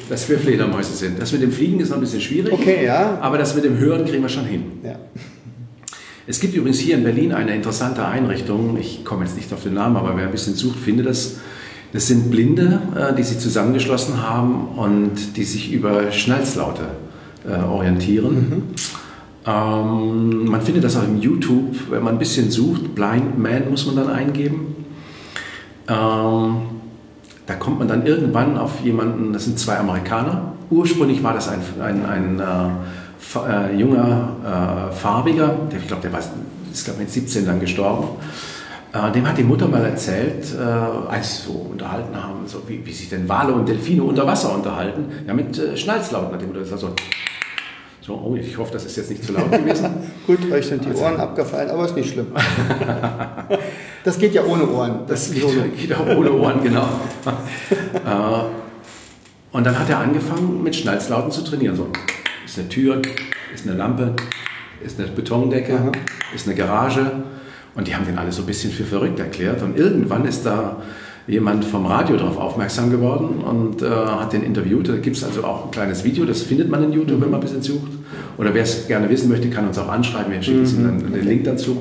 dass 0.09 0.29
wir 0.29 0.39
Fledermäuse 0.39 0.93
sind. 0.93 1.21
Das 1.21 1.33
mit 1.33 1.43
dem 1.43 1.53
Fliegen 1.53 1.81
ist 1.81 1.91
noch 1.91 1.97
ein 1.97 2.01
bisschen 2.01 2.21
schwierig. 2.21 2.53
Okay, 2.53 2.85
ja. 2.85 3.19
Aber 3.21 3.39
das 3.39 3.55
mit 3.55 3.65
dem 3.65 3.79
Hören 3.79 4.05
kriegen 4.05 4.23
wir 4.23 4.29
schon 4.29 4.45
hin. 4.45 4.65
Ja. 4.83 4.99
Es 6.27 6.41
gibt 6.41 6.55
übrigens 6.55 6.79
hier 6.79 6.97
in 6.97 7.05
Berlin 7.05 7.33
eine 7.33 7.55
interessante 7.55 8.05
Einrichtung. 8.05 8.79
Ich 8.79 9.05
komme 9.05 9.25
jetzt 9.25 9.37
nicht 9.37 9.53
auf 9.53 9.63
den 9.63 9.75
Namen, 9.75 9.97
aber 9.97 10.17
wer 10.17 10.25
ein 10.25 10.33
bisschen 10.33 10.55
sucht, 10.55 10.79
findet 10.79 11.07
das. 11.07 11.37
Das 11.93 12.09
sind 12.09 12.31
Blinde, 12.31 12.81
äh, 12.97 13.15
die 13.15 13.23
sich 13.23 13.39
zusammengeschlossen 13.39 14.23
haben 14.23 14.69
und 14.77 15.37
die 15.37 15.45
sich 15.45 15.73
über 15.73 16.11
Schnalzlaute 16.11 16.83
äh, 17.47 17.63
orientieren. 17.63 18.35
Mhm. 18.35 18.63
Ähm, 19.47 20.47
man 20.47 20.63
findet 20.63 20.83
das 20.85 20.97
auch 20.97 21.05
im 21.05 21.21
YouTube, 21.21 21.77
wenn 21.91 22.03
man 22.03 22.15
ein 22.15 22.19
bisschen 22.19 22.51
sucht. 22.51 22.95
Blind 22.95 23.39
Man 23.39 23.71
muss 23.71 23.87
man 23.87 23.97
dann 23.97 24.09
eingeben. 24.09 24.75
Ähm, 25.89 26.57
da 27.47 27.55
kommt 27.55 27.79
man 27.79 27.89
dann 27.89 28.07
irgendwann 28.07 28.57
auf 28.57 28.81
jemanden, 28.83 29.33
das 29.33 29.45
sind 29.45 29.59
zwei 29.59 29.79
Amerikaner. 29.79 30.53
Ursprünglich 30.71 31.23
war 31.23 31.35
das 31.35 31.49
ein, 31.49 31.61
ein, 31.81 32.07
ein 32.07 32.41
äh, 32.41 33.71
äh, 33.71 33.77
junger 33.77 34.89
äh, 34.91 34.93
Farbiger, 34.93 35.55
der, 35.71 35.79
ich 35.79 35.87
glaube, 35.87 36.03
der 36.03 36.13
war, 36.13 36.21
ist 36.73 36.85
glaube 36.85 37.01
mit 37.01 37.11
17 37.11 37.47
dann 37.47 37.61
gestorben. 37.61 38.09
Äh, 38.93 39.13
dem 39.13 39.29
hat 39.29 39.37
die 39.37 39.43
Mutter 39.43 39.69
mal 39.69 39.85
erzählt, 39.85 40.55
äh, 40.55 40.63
als 40.63 41.37
sie 41.37 41.43
so 41.49 41.53
unterhalten 41.73 42.15
haben, 42.17 42.47
so 42.47 42.63
wie, 42.67 42.85
wie, 42.87 42.93
sich 42.93 43.09
denn 43.09 43.29
Wale 43.29 43.53
und 43.53 43.69
Delfine 43.69 44.05
unter 44.05 44.27
Wasser 44.27 44.55
unterhalten. 44.55 45.07
Ja, 45.27 45.35
mit 45.35 45.59
äh, 45.59 45.77
Schnalzlauten 45.77 46.33
hat 46.33 46.41
die 46.41 46.47
Mutter 46.47 46.61
gesagt, 46.61 46.81
so, 46.81 46.95
so, 48.07 48.21
oh, 48.23 48.37
ich 48.37 48.59
hoffe, 48.59 48.75
das 48.75 48.85
ist 48.85 48.97
jetzt 48.97 49.09
nicht 49.09 49.25
zu 49.25 49.33
laut 49.33 49.51
gewesen. 49.51 49.89
Gut, 50.27 50.53
euch 50.53 50.67
sind 50.67 50.85
die 50.85 50.91
also, 50.91 51.05
Ohren 51.05 51.17
abgefallen, 51.17 51.71
aber 51.71 51.87
ist 51.87 51.97
nicht 51.97 52.11
schlimm. 52.11 52.27
das 54.05 54.19
geht 54.19 54.35
ja 54.35 54.45
ohne 54.45 54.69
Ohren. 54.69 55.07
Das, 55.07 55.31
das 55.31 55.35
geht, 55.35 55.79
geht, 55.79 55.95
auch 55.95 56.07
ohne 56.15 56.33
Ohren, 56.33 56.63
genau. 56.63 56.87
Äh, 57.95 59.57
und 59.57 59.65
dann 59.65 59.79
hat 59.79 59.89
er 59.89 60.01
angefangen, 60.01 60.63
mit 60.63 60.77
Schnalzlauten 60.77 61.31
zu 61.31 61.43
trainieren. 61.43 61.77
So, 61.77 61.89
ist 62.45 62.59
eine 62.59 62.69
Tür, 62.69 63.01
ist 63.55 63.67
eine 63.67 63.77
Lampe, 63.77 64.15
ist 64.85 65.01
eine 65.01 65.09
Betondecke, 65.09 65.75
Aha. 65.75 65.93
ist 66.35 66.47
eine 66.47 66.57
Garage. 66.57 67.11
Und 67.75 67.89
die 67.89 67.95
haben 67.95 68.05
den 68.05 68.19
alle 68.19 68.33
so 68.33 68.43
ein 68.43 68.47
bisschen 68.47 68.71
für 68.71 68.85
verrückt 68.85 69.19
erklärt. 69.19 69.63
Und 69.63 69.79
irgendwann 69.79 70.27
ist 70.27 70.45
da 70.45 70.83
jemand 71.27 71.65
vom 71.65 71.87
Radio 71.87 72.17
darauf 72.17 72.37
aufmerksam 72.37 72.91
geworden 72.91 73.41
und 73.41 73.83
äh, 73.83 73.89
hat 73.89 74.33
den 74.33 74.43
interviewt. 74.43 74.89
Da 74.89 74.97
gibt 74.97 75.17
es 75.17 75.25
also 75.25 75.45
auch 75.45 75.67
ein 75.67 75.71
kleines 75.71 76.05
Video, 76.05 76.25
das 76.25 76.43
findet 76.43 76.69
man 76.69 76.83
in 76.85 76.93
YouTube, 76.93 77.21
wenn 77.21 77.31
man 77.31 77.41
ein 77.41 77.45
bisschen 77.45 77.63
sucht. 77.63 77.93
Oder 78.37 78.53
wer 78.53 78.63
es 78.63 78.87
gerne 78.87 79.09
wissen 79.09 79.29
möchte, 79.29 79.49
kann 79.49 79.67
uns 79.67 79.79
auch 79.79 79.89
anschreiben, 79.89 80.33
wir 80.33 80.43
schicken 80.43 80.63
mhm. 80.63 81.03
dann 81.03 81.13
den 81.13 81.27
Link 81.27 81.45
dazu. 81.45 81.79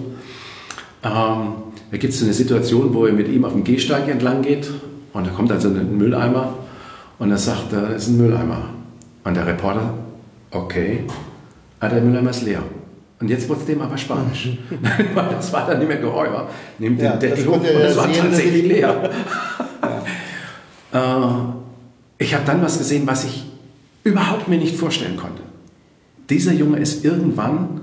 Ähm, 1.04 1.54
da 1.92 1.98
gibt 1.98 2.14
es 2.14 2.24
eine 2.24 2.34
Situation, 2.34 2.94
wo 2.94 3.06
er 3.06 3.14
mit 3.14 3.28
ihm 3.28 3.46
auf 3.46 3.54
dem 3.54 3.64
Gehsteig 3.64 4.08
entlang 4.08 4.42
geht 4.42 4.70
und 5.12 5.28
da 5.28 5.32
kommt 5.32 5.52
also 5.52 5.68
ein 5.68 5.98
Mülleimer 5.98 6.56
und 7.20 7.30
er 7.30 7.38
sagt, 7.38 7.72
da 7.72 7.88
ist 7.88 8.08
ein 8.08 8.18
Mülleimer. 8.18 8.70
Und 9.24 9.38
der 9.38 9.46
Reporter, 9.46 9.94
okay, 10.52 11.06
ah, 11.80 11.88
der 11.88 12.02
Mülleimer 12.02 12.32
ist 12.32 12.44
leer. 12.44 12.64
Und 13.24 13.30
jetzt 13.30 13.48
wurde 13.48 13.62
es 13.62 13.66
dem 13.68 13.82
aber 13.82 13.98
Spanisch. 13.98 14.50
das 15.16 15.54
war 15.54 15.66
dann 15.66 15.80
nicht 15.80 15.88
mehr 15.88 15.96
Geheuer. 15.96 16.46
Nimmt 16.78 17.02
ja, 17.02 17.12
den 17.16 17.30
Deckel 17.30 17.48
hoch 17.48 17.54
und 17.54 17.66
es 17.66 17.96
war 17.96 18.12
tatsächlich 18.12 18.66
leer. 18.66 19.10
ja. 20.94 21.30
äh, 21.30 21.32
ich 22.18 22.36
habe 22.36 22.44
dann 22.46 22.62
was 22.62 22.78
gesehen, 22.78 23.08
was 23.08 23.24
ich 23.24 23.46
überhaupt 24.04 24.50
mir 24.50 24.58
nicht 24.58 24.76
vorstellen 24.76 25.16
konnte. 25.16 25.42
Dieser 26.30 26.52
Junge 26.52 26.80
ist 26.80 27.06
irgendwann 27.06 27.80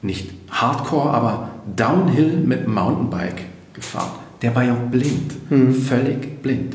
nicht 0.00 0.30
Hardcore, 0.50 1.10
aber 1.10 1.50
Downhill 1.76 2.38
mit 2.38 2.66
Mountainbike 2.66 3.42
gefahren. 3.74 4.12
Der 4.40 4.54
war 4.54 4.64
ja 4.64 4.72
blind, 4.72 5.50
mhm. 5.50 5.74
völlig 5.74 6.40
blind. 6.40 6.74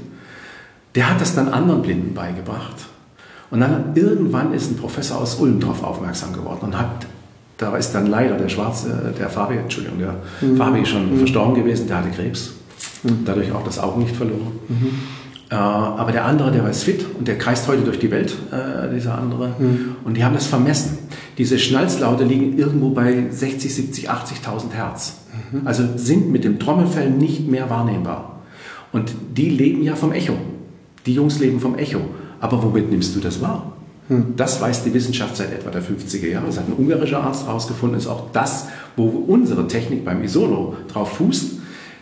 Der 0.93 1.09
hat 1.09 1.21
das 1.21 1.33
dann 1.33 1.49
anderen 1.49 1.81
Blinden 1.81 2.13
beigebracht. 2.13 2.85
Und 3.49 3.61
dann 3.61 3.93
irgendwann 3.95 4.53
ist 4.53 4.69
ein 4.69 4.77
Professor 4.77 5.17
aus 5.17 5.39
Ulm 5.39 5.59
darauf 5.59 5.83
aufmerksam 5.83 6.33
geworden 6.33 6.65
und 6.65 6.77
hat, 6.77 7.07
da 7.57 7.75
ist 7.77 7.91
dann 7.93 8.07
leider 8.07 8.35
der 8.35 8.49
Schwarze, 8.49 9.13
der 9.17 9.29
Fabi, 9.29 9.55
Entschuldigung, 9.55 9.99
der 9.99 10.15
mhm. 10.41 10.57
Fabi 10.57 10.85
schon 10.85 11.13
mhm. 11.13 11.17
verstorben 11.19 11.55
gewesen, 11.55 11.87
der 11.87 11.97
hatte 11.97 12.09
Krebs, 12.09 12.53
mhm. 13.03 13.19
dadurch 13.25 13.51
auch 13.51 13.63
das 13.63 13.79
Auge 13.79 13.99
nicht 13.99 14.15
verloren. 14.15 14.51
Mhm. 14.67 14.89
Äh, 15.49 15.55
aber 15.55 16.11
der 16.11 16.25
andere, 16.25 16.51
der 16.51 16.63
war 16.63 16.73
fit 16.73 17.05
und 17.17 17.27
der 17.27 17.37
kreist 17.37 17.67
heute 17.67 17.83
durch 17.83 17.99
die 17.99 18.09
Welt, 18.11 18.35
äh, 18.51 18.93
dieser 18.93 19.17
andere. 19.17 19.55
Mhm. 19.59 19.95
Und 20.03 20.17
die 20.17 20.25
haben 20.25 20.33
das 20.33 20.47
vermessen. 20.47 20.97
Diese 21.37 21.59
Schnalzlaute 21.59 22.23
liegen 22.23 22.57
irgendwo 22.57 22.89
bei 22.89 23.27
60, 23.29 23.73
70, 23.73 24.09
80.000 24.09 24.73
Hertz. 24.73 25.19
Mhm. 25.51 25.67
Also 25.67 25.83
sind 25.95 26.31
mit 26.31 26.43
dem 26.43 26.59
Trommelfell 26.59 27.09
nicht 27.09 27.47
mehr 27.47 27.69
wahrnehmbar. 27.69 28.41
Und 28.91 29.13
die 29.35 29.49
leben 29.49 29.83
ja 29.83 29.95
vom 29.95 30.13
Echo. 30.13 30.33
Die 31.05 31.13
Jungs 31.13 31.39
leben 31.39 31.59
vom 31.59 31.75
Echo. 31.75 31.99
Aber 32.39 32.63
womit 32.63 32.89
nimmst 32.89 33.15
du 33.15 33.19
das 33.19 33.41
wahr? 33.41 33.74
Mhm. 34.09 34.33
Das 34.35 34.61
weiß 34.61 34.83
die 34.83 34.93
Wissenschaft 34.93 35.35
seit 35.35 35.53
etwa 35.53 35.71
der 35.71 35.81
50er 35.81 36.27
Jahre. 36.27 36.45
Das 36.47 36.57
hat 36.57 36.67
ein 36.67 36.73
ungarischer 36.73 37.23
Arzt 37.23 37.47
herausgefunden. 37.47 37.97
Ist 37.97 38.07
auch 38.07 38.31
das, 38.31 38.67
wo 38.95 39.05
unsere 39.05 39.67
Technik 39.67 40.05
beim 40.05 40.23
Isono 40.23 40.75
drauf 40.87 41.13
fußt 41.13 41.55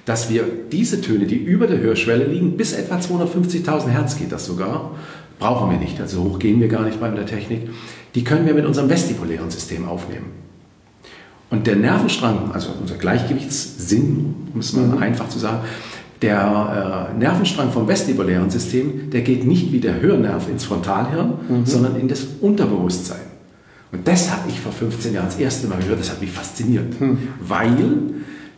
dass 0.05 0.29
wir 0.29 0.43
diese 0.71 1.01
Töne, 1.01 1.25
die 1.25 1.37
über 1.37 1.67
der 1.67 1.79
Hörschwelle 1.79 2.25
liegen, 2.25 2.57
bis 2.57 2.73
etwa 2.73 2.97
250.000 2.97 3.87
Hertz 3.87 4.17
geht 4.17 4.31
das 4.31 4.45
sogar, 4.45 4.91
brauchen 5.39 5.71
wir 5.71 5.77
nicht, 5.77 5.99
also 5.99 6.23
hoch 6.23 6.39
gehen 6.39 6.59
wir 6.59 6.67
gar 6.67 6.83
nicht 6.83 6.99
bei 6.99 7.09
der 7.09 7.25
Technik, 7.25 7.69
die 8.15 8.23
können 8.23 8.45
wir 8.45 8.53
mit 8.53 8.65
unserem 8.65 8.89
vestibulären 8.89 9.49
System 9.49 9.87
aufnehmen. 9.87 10.43
Und 11.49 11.67
der 11.67 11.75
Nervenstrang, 11.75 12.51
also 12.51 12.69
unser 12.79 12.95
Gleichgewichtssinn, 12.95 14.35
um 14.53 14.59
es 14.59 14.73
mal 14.73 14.87
mhm. 14.87 14.97
einfach 14.97 15.29
zu 15.29 15.39
sagen, 15.39 15.59
der 16.23 17.09
äh, 17.13 17.17
Nervenstrang 17.19 17.71
vom 17.71 17.87
vestibulären 17.87 18.49
System, 18.49 19.09
der 19.11 19.21
geht 19.21 19.45
nicht 19.45 19.71
wie 19.71 19.79
der 19.79 20.01
Hörnerv 20.01 20.49
ins 20.49 20.63
Frontalhirn, 20.63 21.33
mhm. 21.47 21.65
sondern 21.65 21.99
in 21.99 22.07
das 22.07 22.25
Unterbewusstsein. 22.41 23.19
Und 23.91 24.07
das 24.07 24.31
habe 24.31 24.49
ich 24.49 24.59
vor 24.59 24.71
15 24.71 25.13
Jahren 25.13 25.27
das 25.27 25.37
erste 25.37 25.67
Mal 25.67 25.79
gehört, 25.79 25.99
das 25.99 26.09
hat 26.09 26.21
mich 26.21 26.31
fasziniert, 26.31 26.99
mhm. 26.99 27.17
weil 27.41 27.93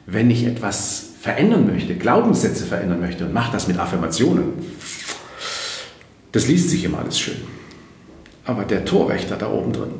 wenn 0.05 0.29
ich 0.29 0.45
etwas 0.45 1.07
verändern 1.19 1.65
möchte, 1.65 1.95
Glaubenssätze 1.95 2.65
verändern 2.65 2.99
möchte 2.99 3.25
und 3.25 3.33
macht 3.33 3.53
das 3.53 3.67
mit 3.67 3.79
Affirmationen, 3.79 4.45
das 6.31 6.47
liest 6.47 6.69
sich 6.69 6.83
immer 6.83 6.99
alles 6.99 7.19
schön. 7.19 7.37
Aber 8.45 8.63
der 8.63 8.85
Torwächter 8.85 9.35
da 9.37 9.49
oben 9.49 9.73
drin, 9.73 9.91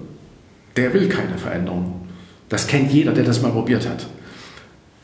der 0.78 0.94
will 0.94 1.10
keine 1.10 1.38
Veränderung. 1.38 2.08
Das 2.48 2.68
kennt 2.68 2.92
jeder, 2.92 3.12
der 3.12 3.24
das 3.24 3.42
mal 3.42 3.52
probiert 3.52 3.90
hat. 3.90 4.06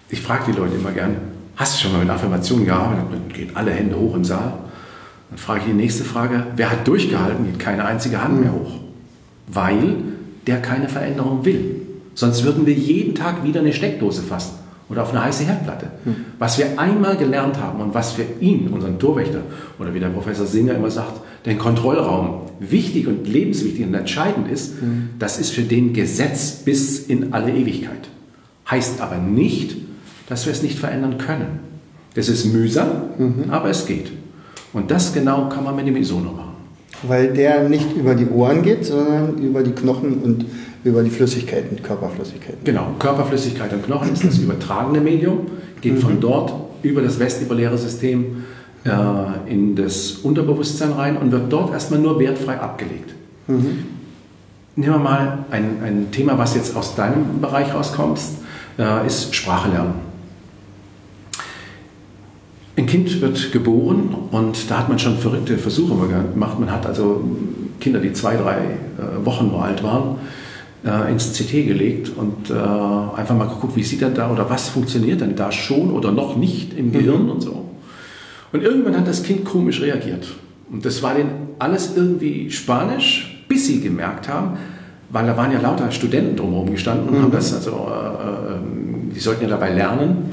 Ich 0.10 0.22
frage 0.22 0.52
die 0.52 0.58
Leute 0.58 0.76
immer 0.76 0.92
gern, 0.92 1.16
hast 1.62 1.76
du 1.76 1.84
schon 1.84 1.92
mal 1.92 2.00
mit 2.00 2.10
Affirmationen 2.10 2.66
gearbeitet? 2.66 3.06
Dann 3.12 3.30
gehen 3.30 3.52
alle 3.54 3.72
Hände 3.72 3.96
hoch 3.96 4.16
im 4.16 4.26
Saal. 4.26 4.54
Dann 5.30 5.38
frage 5.38 5.60
ich 5.62 5.66
die 5.68 5.74
nächste 5.74 6.04
Frage, 6.04 6.48
wer 6.56 6.72
hat 6.72 6.88
durchgehalten? 6.88 7.46
Geht 7.46 7.60
keine 7.60 7.86
einzige 7.86 8.22
Hand 8.22 8.42
mehr 8.42 8.52
hoch. 8.52 8.80
Weil 9.48 9.96
der 10.48 10.62
keine 10.62 10.90
Veränderung 10.90 11.46
will. 11.46 11.82
Sonst 12.16 12.44
würden 12.44 12.66
wir 12.66 12.74
jeden 12.74 13.14
Tag 13.14 13.44
wieder 13.44 13.60
eine 13.60 13.74
Steckdose 13.74 14.24
fassen 14.24 14.56
oder 14.90 15.04
auf 15.04 15.12
eine 15.12 15.24
heiße 15.24 15.44
Herdplatte. 15.44 15.88
Hm. 16.04 16.16
Was 16.40 16.58
wir 16.58 16.80
einmal 16.80 17.16
gelernt 17.16 17.62
haben 17.62 17.80
und 17.80 17.94
was 17.94 18.14
für 18.14 18.26
ihn, 18.40 18.68
unseren 18.68 18.98
Torwächter, 18.98 19.42
oder 19.80 19.94
wie 19.94 20.00
der 20.00 20.10
Professor 20.10 20.48
Singer 20.48 20.74
immer 20.74 20.90
sagt, 20.90 21.22
den 21.46 21.60
Kontrollraum 21.60 22.42
wichtig 22.60 23.08
und 23.08 23.28
lebenswichtig 23.28 23.86
und 23.86 23.94
entscheidend 23.94 24.52
ist, 24.52 24.82
hm. 24.82 25.12
das 25.20 25.40
ist 25.40 25.52
für 25.52 25.62
den 25.62 25.94
Gesetz 25.94 26.54
bis 26.66 27.00
in 27.06 27.34
alle 27.34 27.52
Ewigkeit. 27.54 28.10
Heißt 28.70 29.00
aber 29.00 29.18
nicht, 29.18 29.78
dass 30.32 30.46
wir 30.46 30.54
es 30.54 30.64
nicht 30.64 30.80
verändern 30.80 31.18
können. 31.18 31.60
Das 32.16 32.30
ist 32.30 32.46
mühsam, 32.46 32.88
mhm. 33.18 33.50
aber 33.50 33.70
es 33.70 33.86
geht. 33.86 34.14
Und 34.72 34.90
das 34.90 35.14
genau 35.14 35.50
kann 35.50 35.66
man 35.66 35.76
mit 35.76 35.86
dem 35.86 35.98
Isono 35.98 36.32
machen. 36.32 36.54
Weil 37.04 37.34
der 37.34 37.68
nicht 37.68 37.92
über 37.98 38.16
die 38.16 38.28
Ohren 38.28 38.62
geht, 38.62 38.86
sondern 38.86 39.38
über 39.40 39.62
die 39.62 39.72
Knochen 39.72 40.20
und 40.20 40.46
über 40.86 41.04
die 41.04 41.10
Flüssigkeiten, 41.10 41.84
Körperflüssigkeiten. 41.84 42.60
Genau, 42.64 42.96
Körperflüssigkeit 42.98 43.74
und 43.74 43.86
Knochen 43.86 44.14
ist 44.14 44.24
das 44.24 44.38
übertragene 44.40 45.02
Medium, 45.02 45.48
geht 45.82 46.00
von 46.00 46.16
mhm. 46.16 46.22
dort 46.22 46.54
über 46.82 47.02
das 47.02 47.20
vestibuläre 47.20 47.78
System 47.78 48.46
äh, 48.86 49.52
in 49.52 49.76
das 49.76 50.12
Unterbewusstsein 50.24 50.94
rein 50.94 51.18
und 51.18 51.34
wird 51.34 51.52
dort 51.52 51.74
erstmal 51.74 52.00
nur 52.00 52.18
wertfrei 52.18 52.58
abgelegt. 52.58 53.14
Mhm. 53.48 53.84
Nehmen 54.78 54.94
wir 54.94 54.98
mal 54.98 55.40
ein, 55.52 55.84
ein 55.84 56.08
Thema, 56.10 56.38
was 56.38 56.56
jetzt 56.56 56.74
aus 56.78 56.96
deinem 56.96 57.42
Bereich 57.42 57.74
rauskommt, 57.74 58.22
äh, 58.80 59.06
ist 59.06 59.36
Sprache 59.36 59.70
lernen. 59.70 60.11
Ein 62.78 62.86
Kind 62.86 63.20
wird 63.22 63.52
geboren 63.52 64.16
und 64.32 64.70
da 64.70 64.80
hat 64.80 64.90
man 64.90 64.98
schon 64.98 65.18
verrückte 65.18 65.58
Versuche 65.58 66.08
gemacht. 66.08 66.58
Man 66.58 66.72
hat 66.72 66.86
also 66.86 67.22
Kinder, 67.82 68.00
die 68.00 68.14
zwei, 68.14 68.38
drei 68.38 68.56
äh, 68.56 69.26
Wochen 69.26 69.48
nur 69.48 69.64
alt 69.64 69.84
waren, 69.84 70.16
äh, 70.86 71.12
ins 71.12 71.34
CT 71.34 71.68
gelegt 71.68 72.12
und 72.16 72.50
äh, 72.50 72.54
einfach 72.54 73.36
mal 73.36 73.48
geguckt, 73.48 73.76
wie 73.76 73.84
sieht 73.84 74.02
er 74.02 74.10
da 74.10 74.32
oder 74.32 74.50
was 74.50 74.70
funktioniert 74.70 75.20
denn 75.20 75.36
da 75.36 75.52
schon 75.52 75.92
oder 75.92 76.12
noch 76.12 76.38
nicht 76.38 76.78
im 76.78 76.94
Gehirn 76.94 77.24
mhm. 77.24 77.32
und 77.32 77.42
so. 77.42 77.66
Und 78.54 78.64
irgendwann 78.64 78.96
hat 78.98 79.08
das 79.08 79.24
Kind 79.24 79.46
komisch 79.46 79.82
reagiert. 79.82 80.28
Und 80.72 80.86
das 80.86 81.04
war 81.04 81.16
denen 81.16 81.32
alles 81.60 81.96
irgendwie 81.96 82.50
Spanisch, 82.52 83.46
bis 83.50 83.68
sie 83.68 83.82
gemerkt 83.82 84.30
haben, 84.30 84.58
weil 85.10 85.26
da 85.26 85.36
waren 85.36 85.52
ja 85.52 85.60
lauter 85.60 85.92
Studenten 85.92 86.38
drumherum 86.38 86.72
gestanden 86.72 87.10
und 87.10 87.18
mhm. 87.18 87.24
haben 87.24 87.32
das, 87.32 87.54
also, 87.54 87.72
äh, 87.72 88.54
ähm, 88.54 89.12
die 89.14 89.20
sollten 89.20 89.44
ja 89.44 89.50
dabei 89.50 89.72
lernen. 89.72 90.32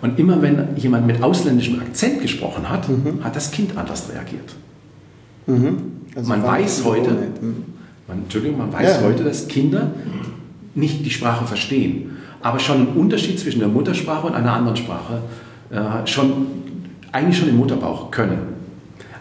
Und 0.00 0.18
immer 0.18 0.40
wenn 0.42 0.76
jemand 0.76 1.06
mit 1.06 1.22
ausländischem 1.22 1.80
Akzent 1.80 2.22
gesprochen 2.22 2.68
hat, 2.68 2.88
mhm. 2.88 3.24
hat 3.24 3.34
das 3.34 3.50
Kind 3.50 3.76
anders 3.76 4.08
reagiert. 4.12 4.54
Mhm. 5.46 5.92
Also 6.14 6.28
man 6.28 6.42
weiß 6.42 6.84
heute, 6.84 7.10
mhm. 7.10 7.64
Man, 8.06 8.22
Entschuldigung, 8.22 8.58
man 8.58 8.72
weiß 8.72 9.00
ja. 9.00 9.06
heute, 9.06 9.22
dass 9.22 9.48
Kinder 9.48 9.90
nicht 10.74 11.04
die 11.04 11.10
Sprache 11.10 11.44
verstehen, 11.46 12.16
aber 12.40 12.58
schon 12.58 12.76
einen 12.76 12.96
Unterschied 12.96 13.38
zwischen 13.38 13.58
der 13.58 13.68
Muttersprache 13.68 14.28
und 14.28 14.34
einer 14.34 14.52
anderen 14.52 14.76
Sprache 14.76 15.20
äh, 15.70 16.06
schon, 16.06 16.46
eigentlich 17.12 17.38
schon 17.38 17.48
im 17.48 17.56
Mutterbauch 17.56 18.10
können. 18.10 18.38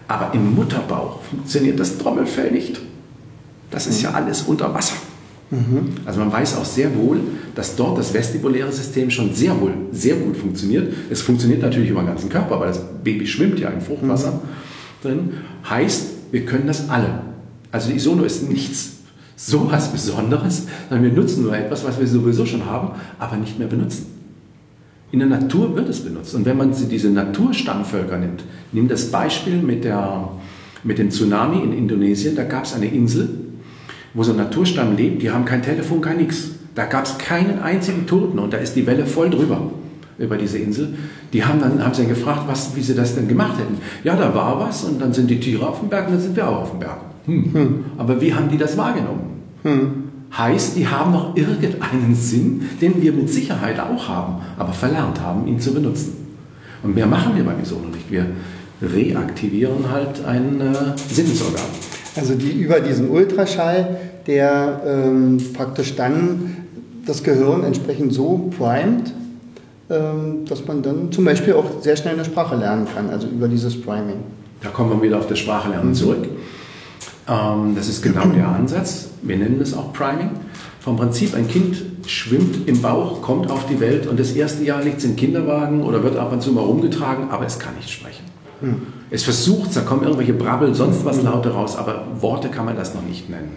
Aber 0.07 0.33
im 0.33 0.55
Mutterbauch 0.55 1.21
funktioniert 1.23 1.79
das 1.79 1.97
Trommelfell 1.97 2.51
nicht. 2.51 2.79
Das 3.71 3.87
ist 3.87 4.01
ja 4.01 4.11
alles 4.11 4.43
unter 4.43 4.73
Wasser. 4.73 4.95
Also 6.05 6.19
man 6.19 6.31
weiß 6.31 6.57
auch 6.57 6.65
sehr 6.65 6.93
wohl, 6.95 7.19
dass 7.55 7.75
dort 7.75 7.97
das 7.97 8.13
vestibuläre 8.13 8.71
System 8.71 9.09
schon 9.09 9.33
sehr 9.33 9.59
wohl 9.59 9.73
sehr 9.91 10.15
gut 10.15 10.35
funktioniert. 10.35 10.93
Es 11.09 11.21
funktioniert 11.21 11.61
natürlich 11.61 11.89
über 11.89 12.01
den 12.01 12.07
ganzen 12.07 12.29
Körper, 12.29 12.59
weil 12.59 12.67
das 12.67 12.81
Baby 13.03 13.25
schwimmt 13.25 13.57
ja 13.59 13.69
im 13.69 13.79
Fruchtwasser 13.79 14.31
mhm. 14.31 14.39
drin. 15.01 15.29
Heißt, 15.69 16.07
wir 16.31 16.45
können 16.45 16.67
das 16.67 16.89
alle. 16.89 17.21
Also 17.71 17.89
die 17.89 17.95
Isono 17.95 18.23
ist 18.23 18.49
nichts 18.49 18.97
so 19.37 19.71
was 19.71 19.91
Besonderes, 19.91 20.65
sondern 20.89 21.05
wir 21.05 21.21
nutzen 21.21 21.43
nur 21.43 21.55
etwas, 21.55 21.85
was 21.85 21.99
wir 21.99 22.07
sowieso 22.07 22.45
schon 22.45 22.65
haben, 22.65 22.99
aber 23.19 23.37
nicht 23.37 23.59
mehr 23.59 23.67
benutzen. 23.67 24.07
In 25.11 25.19
der 25.19 25.29
Natur 25.29 25.75
wird 25.75 25.87
es 25.87 26.01
benutzt. 26.01 26.35
Und 26.35 26.45
wenn 26.45 26.57
man 26.57 26.73
diese 26.89 27.09
Naturstammvölker 27.09 28.17
nimmt, 28.17 28.43
nimm 28.73 28.89
das 28.89 29.09
Beispiel 29.11 29.61
mit, 29.61 29.85
der, 29.85 30.29
mit 30.83 30.97
dem 30.97 31.11
Tsunami 31.11 31.63
in 31.63 31.71
Indonesien, 31.71 32.35
da 32.35 32.43
gab 32.43 32.65
es 32.65 32.73
eine 32.73 32.87
Insel, 32.87 33.29
wo 34.13 34.23
so 34.23 34.31
ein 34.31 34.37
Naturstamm 34.37 34.95
lebt, 34.95 35.21
die 35.21 35.31
haben 35.31 35.45
kein 35.45 35.61
Telefon, 35.61 36.01
kein 36.01 36.17
nix. 36.17 36.51
Da 36.75 36.85
gab 36.85 37.05
es 37.05 37.17
keinen 37.17 37.59
einzigen 37.59 38.05
Toten 38.05 38.39
und 38.39 38.53
da 38.53 38.57
ist 38.57 38.75
die 38.75 38.85
Welle 38.85 39.05
voll 39.05 39.29
drüber 39.29 39.71
über 40.17 40.37
diese 40.37 40.57
Insel. 40.57 40.95
Die 41.33 41.43
haben 41.43 41.59
dann, 41.59 41.83
haben 41.83 41.93
sie 41.93 42.03
dann 42.03 42.09
gefragt, 42.09 42.43
was, 42.47 42.75
wie 42.75 42.81
sie 42.81 42.95
das 42.95 43.15
denn 43.15 43.27
gemacht 43.27 43.59
hätten. 43.59 43.77
Ja, 44.03 44.15
da 44.15 44.33
war 44.33 44.59
was 44.59 44.83
und 44.83 45.01
dann 45.01 45.13
sind 45.13 45.29
die 45.29 45.39
Tiere 45.39 45.67
auf 45.67 45.79
dem 45.79 45.89
Berg 45.89 46.07
und 46.07 46.13
dann 46.13 46.21
sind 46.21 46.35
wir 46.35 46.47
auch 46.47 46.61
auf 46.61 46.71
dem 46.71 46.79
Berg. 46.79 46.97
Hm. 47.25 47.53
Hm. 47.53 47.85
Aber 47.97 48.19
wie 48.21 48.33
haben 48.33 48.49
die 48.49 48.57
das 48.57 48.77
wahrgenommen? 48.77 49.21
Hm. 49.63 50.03
Heißt, 50.35 50.75
die 50.75 50.87
haben 50.87 51.11
noch 51.11 51.35
irgendeinen 51.35 52.13
Sinn, 52.13 52.61
den 52.81 53.01
wir 53.01 53.13
mit 53.13 53.29
Sicherheit 53.29 53.79
auch 53.79 54.07
haben, 54.07 54.35
aber 54.57 54.73
verlernt 54.73 55.21
haben, 55.21 55.47
ihn 55.47 55.59
zu 55.59 55.73
benutzen. 55.73 56.15
Und 56.83 56.95
mehr 56.95 57.07
machen 57.07 57.35
wir 57.35 57.43
beim 57.43 57.61
Isono 57.61 57.87
nicht. 57.87 58.11
Wir 58.11 58.27
reaktivieren 58.81 59.89
halt 59.91 60.23
ein 60.25 60.61
äh, 60.61 60.73
Sinnesorgan. 61.09 61.65
Also 62.17 62.35
die 62.35 62.51
über 62.51 62.79
diesen 62.79 63.09
Ultraschall, 63.09 63.97
der 64.25 64.81
ähm, 64.85 65.41
praktisch 65.53 65.95
dann 65.95 66.57
das 67.05 67.23
Gehirn 67.23 67.63
entsprechend 67.63 68.13
so 68.13 68.49
primet, 68.57 69.13
ähm, 69.89 70.45
dass 70.45 70.65
man 70.65 70.81
dann 70.81 71.11
zum 71.11 71.23
Beispiel 71.25 71.53
auch 71.53 71.81
sehr 71.81 71.95
schnell 71.95 72.15
eine 72.15 72.25
Sprache 72.25 72.55
lernen 72.55 72.87
kann, 72.93 73.09
also 73.09 73.27
über 73.27 73.47
dieses 73.47 73.79
Priming. 73.81 74.17
Da 74.61 74.69
kommen 74.69 74.89
wir 74.91 75.01
wieder 75.01 75.17
auf 75.17 75.27
das 75.27 75.39
Sprachelernen 75.39 75.93
zurück. 75.93 76.27
Ähm, 77.27 77.73
das 77.75 77.87
ist 77.87 78.01
genau 78.01 78.25
der 78.25 78.47
Ansatz. 78.47 79.09
Wir 79.21 79.37
nennen 79.37 79.59
es 79.61 79.73
auch 79.73 79.93
Priming. 79.93 80.31
Vom 80.79 80.97
Prinzip, 80.97 81.35
ein 81.35 81.47
Kind 81.47 81.83
schwimmt 82.05 82.67
im 82.67 82.81
Bauch, 82.81 83.21
kommt 83.21 83.51
auf 83.51 83.67
die 83.67 83.79
Welt 83.79 84.07
und 84.07 84.19
das 84.19 84.31
erste 84.31 84.63
Jahr 84.63 84.81
liegt 84.81 84.99
es 84.99 85.05
im 85.05 85.15
Kinderwagen 85.15 85.83
oder 85.83 86.01
wird 86.03 86.15
ab 86.17 86.31
und 86.31 86.41
zu 86.41 86.51
mal 86.53 86.61
rumgetragen, 86.61 87.29
aber 87.29 87.45
es 87.45 87.59
kann 87.59 87.75
nicht 87.75 87.89
sprechen. 87.89 88.23
Hm. 88.61 88.81
Es 89.09 89.23
versucht, 89.23 89.75
da 89.75 89.81
kommen 89.81 90.03
irgendwelche 90.03 90.33
Brabbel, 90.33 90.75
sonst 90.75 91.05
was. 91.05 91.21
Laute 91.21 91.51
raus, 91.51 91.75
aber 91.77 92.07
Worte 92.19 92.49
kann 92.49 92.65
man 92.65 92.75
das 92.75 92.93
noch 92.93 93.03
nicht 93.03 93.29
nennen. 93.29 93.51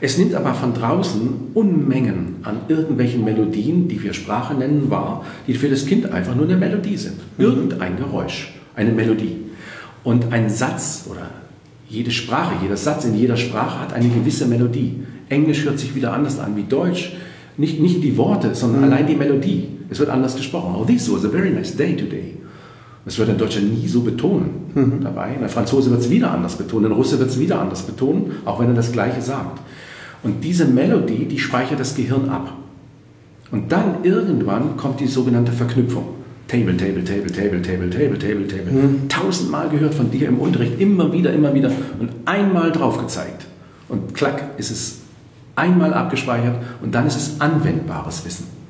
Es 0.00 0.18
nimmt 0.18 0.34
aber 0.34 0.52
von 0.54 0.74
draußen 0.74 1.52
Unmengen 1.54 2.36
an 2.42 2.62
irgendwelchen 2.66 3.22
Melodien, 3.24 3.86
die 3.86 4.02
wir 4.02 4.12
Sprache 4.12 4.52
nennen, 4.52 4.90
wahr, 4.90 5.24
die 5.46 5.54
für 5.54 5.68
das 5.68 5.86
Kind 5.86 6.10
einfach 6.10 6.34
nur 6.34 6.46
eine 6.46 6.56
Melodie 6.56 6.96
sind. 6.96 7.18
Mhm. 7.38 7.44
Irgendein 7.44 7.96
Geräusch, 7.96 8.52
eine 8.74 8.90
Melodie. 8.90 9.36
Und 10.02 10.32
ein 10.32 10.50
Satz 10.50 11.06
oder 11.08 11.30
jede 11.88 12.10
Sprache, 12.10 12.54
jeder 12.60 12.76
Satz 12.76 13.04
in 13.04 13.14
jeder 13.14 13.36
Sprache 13.36 13.78
hat 13.78 13.92
eine 13.92 14.08
gewisse 14.08 14.46
Melodie. 14.46 15.04
Englisch 15.28 15.64
hört 15.64 15.78
sich 15.78 15.94
wieder 15.94 16.12
anders 16.12 16.40
an 16.40 16.56
wie 16.56 16.64
Deutsch. 16.64 17.12
Nicht, 17.56 17.78
nicht 17.80 18.02
die 18.02 18.16
Worte, 18.16 18.56
sondern 18.56 18.80
mhm. 18.80 18.92
allein 18.92 19.06
die 19.06 19.14
Melodie. 19.14 19.68
Es 19.88 20.00
wird 20.00 20.10
anders 20.10 20.34
gesprochen. 20.34 20.74
Oh, 20.76 20.84
this 20.84 21.12
was 21.12 21.24
a 21.24 21.28
very 21.28 21.50
nice 21.50 21.76
day 21.76 21.94
today. 21.94 22.34
Das 23.04 23.18
wird 23.18 23.30
ein 23.30 23.38
Deutscher 23.38 23.60
nie 23.60 23.88
so 23.88 24.02
betonen 24.02 24.50
mhm. 24.74 25.00
dabei. 25.02 25.36
Der 25.40 25.48
Franzose 25.48 25.90
wird 25.90 26.00
es 26.00 26.10
wieder 26.10 26.30
anders 26.30 26.56
betonen, 26.56 26.88
der 26.88 26.96
Russe 26.96 27.18
wird 27.18 27.30
es 27.30 27.38
wieder 27.38 27.60
anders 27.60 27.82
betonen, 27.82 28.32
auch 28.44 28.60
wenn 28.60 28.68
er 28.68 28.74
das 28.74 28.92
Gleiche 28.92 29.20
sagt. 29.20 29.60
Und 30.22 30.44
diese 30.44 30.66
Melodie, 30.66 31.24
die 31.24 31.38
speichert 31.38 31.80
das 31.80 31.96
Gehirn 31.96 32.28
ab. 32.28 32.52
Und 33.50 33.72
dann 33.72 34.04
irgendwann 34.04 34.76
kommt 34.76 35.00
die 35.00 35.08
sogenannte 35.08 35.52
Verknüpfung. 35.52 36.04
Table, 36.46 36.76
Table, 36.76 37.02
Table, 37.02 37.32
Table, 37.32 37.62
Table, 37.62 37.90
Table, 37.90 38.18
Table, 38.18 38.46
Table. 38.46 38.72
Mhm. 38.72 39.08
Tausendmal 39.08 39.68
gehört 39.68 39.94
von 39.94 40.10
dir 40.10 40.28
im 40.28 40.38
Unterricht, 40.38 40.80
immer 40.80 41.12
wieder, 41.12 41.32
immer 41.32 41.52
wieder 41.54 41.72
und 41.98 42.10
einmal 42.24 42.70
drauf 42.72 42.98
gezeigt. 42.98 43.46
Und 43.88 44.14
klack 44.14 44.50
ist 44.58 44.70
es 44.70 44.98
einmal 45.56 45.92
abgespeichert 45.92 46.56
und 46.82 46.94
dann 46.94 47.06
ist 47.06 47.16
es 47.16 47.40
anwendbares 47.40 48.24
Wissen. 48.24 48.61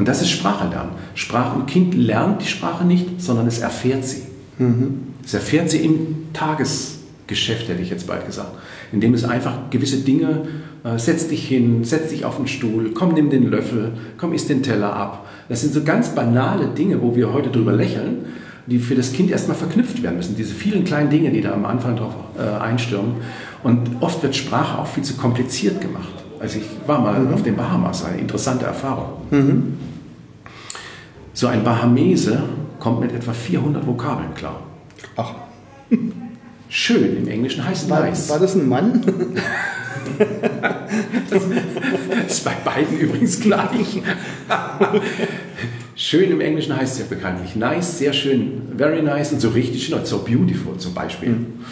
Und 0.00 0.08
das 0.08 0.22
ist 0.22 0.30
Sprache 0.30 0.66
lernen. 0.66 0.92
Sprache, 1.14 1.58
ein 1.58 1.66
Kind 1.66 1.92
lernt 1.92 2.40
die 2.40 2.46
Sprache 2.46 2.86
nicht, 2.86 3.20
sondern 3.20 3.46
es 3.46 3.58
erfährt 3.58 4.02
sie. 4.02 4.22
Mhm. 4.56 5.08
Es 5.22 5.34
erfährt 5.34 5.68
sie 5.68 5.76
im 5.84 6.32
Tagesgeschäft, 6.32 7.68
hätte 7.68 7.82
ich 7.82 7.90
jetzt 7.90 8.06
bald 8.06 8.24
gesagt. 8.24 8.48
Indem 8.92 9.12
es 9.12 9.24
einfach 9.24 9.68
gewisse 9.68 9.98
Dinge, 9.98 10.46
äh, 10.84 10.98
setz 10.98 11.28
dich 11.28 11.46
hin, 11.46 11.84
setz 11.84 12.08
dich 12.08 12.24
auf 12.24 12.38
den 12.38 12.46
Stuhl, 12.46 12.92
komm, 12.94 13.12
nimm 13.12 13.28
den 13.28 13.50
Löffel, 13.50 13.92
komm, 14.16 14.32
isst 14.32 14.48
den 14.48 14.62
Teller 14.62 14.96
ab. 14.96 15.28
Das 15.50 15.60
sind 15.60 15.74
so 15.74 15.82
ganz 15.82 16.14
banale 16.14 16.68
Dinge, 16.68 17.02
wo 17.02 17.14
wir 17.14 17.34
heute 17.34 17.50
drüber 17.50 17.72
lächeln, 17.72 18.24
die 18.66 18.78
für 18.78 18.94
das 18.94 19.12
Kind 19.12 19.30
erstmal 19.30 19.58
verknüpft 19.58 20.02
werden 20.02 20.16
müssen. 20.16 20.34
Diese 20.34 20.54
vielen 20.54 20.84
kleinen 20.84 21.10
Dinge, 21.10 21.30
die 21.30 21.42
da 21.42 21.52
am 21.52 21.66
Anfang 21.66 21.96
drauf 21.96 22.14
äh, 22.38 22.58
einstürmen. 22.58 23.16
Und 23.62 23.82
oft 24.00 24.22
wird 24.22 24.34
Sprache 24.34 24.78
auch 24.78 24.86
viel 24.86 25.04
zu 25.04 25.18
kompliziert 25.18 25.78
gemacht. 25.82 26.08
Also 26.38 26.58
ich 26.58 26.64
war 26.88 27.02
mal 27.02 27.20
mhm. 27.20 27.34
auf 27.34 27.42
den 27.42 27.54
Bahamas, 27.54 28.02
eine 28.02 28.16
interessante 28.16 28.64
Erfahrung. 28.64 29.08
Mhm. 29.30 29.89
So 31.40 31.46
ein 31.46 31.64
Bahamese 31.64 32.42
kommt 32.78 33.00
mit 33.00 33.12
etwa 33.12 33.32
400 33.32 33.86
Vokabeln 33.86 34.34
klar. 34.34 34.62
Ach. 35.16 35.36
Schön 36.68 37.16
im 37.16 37.26
Englischen 37.28 37.64
heißt 37.64 37.88
war, 37.88 38.00
nice. 38.00 38.28
War 38.28 38.38
das 38.38 38.56
ein 38.56 38.68
Mann? 38.68 39.02
das 41.30 41.42
ist 42.28 42.44
bei 42.44 42.52
beiden 42.62 42.98
übrigens 42.98 43.40
gleich. 43.40 44.02
schön 45.96 46.30
im 46.30 46.42
Englischen 46.42 46.76
heißt 46.76 46.92
es 46.92 46.98
ja 46.98 47.06
bekanntlich 47.08 47.56
nice, 47.56 47.96
sehr 47.96 48.12
schön, 48.12 48.60
very 48.76 49.00
nice 49.00 49.32
und 49.32 49.40
so 49.40 49.48
richtig 49.48 49.86
schön, 49.86 50.04
so 50.04 50.18
beautiful 50.18 50.76
zum 50.76 50.92
Beispiel. 50.92 51.30
Mhm. 51.30 51.64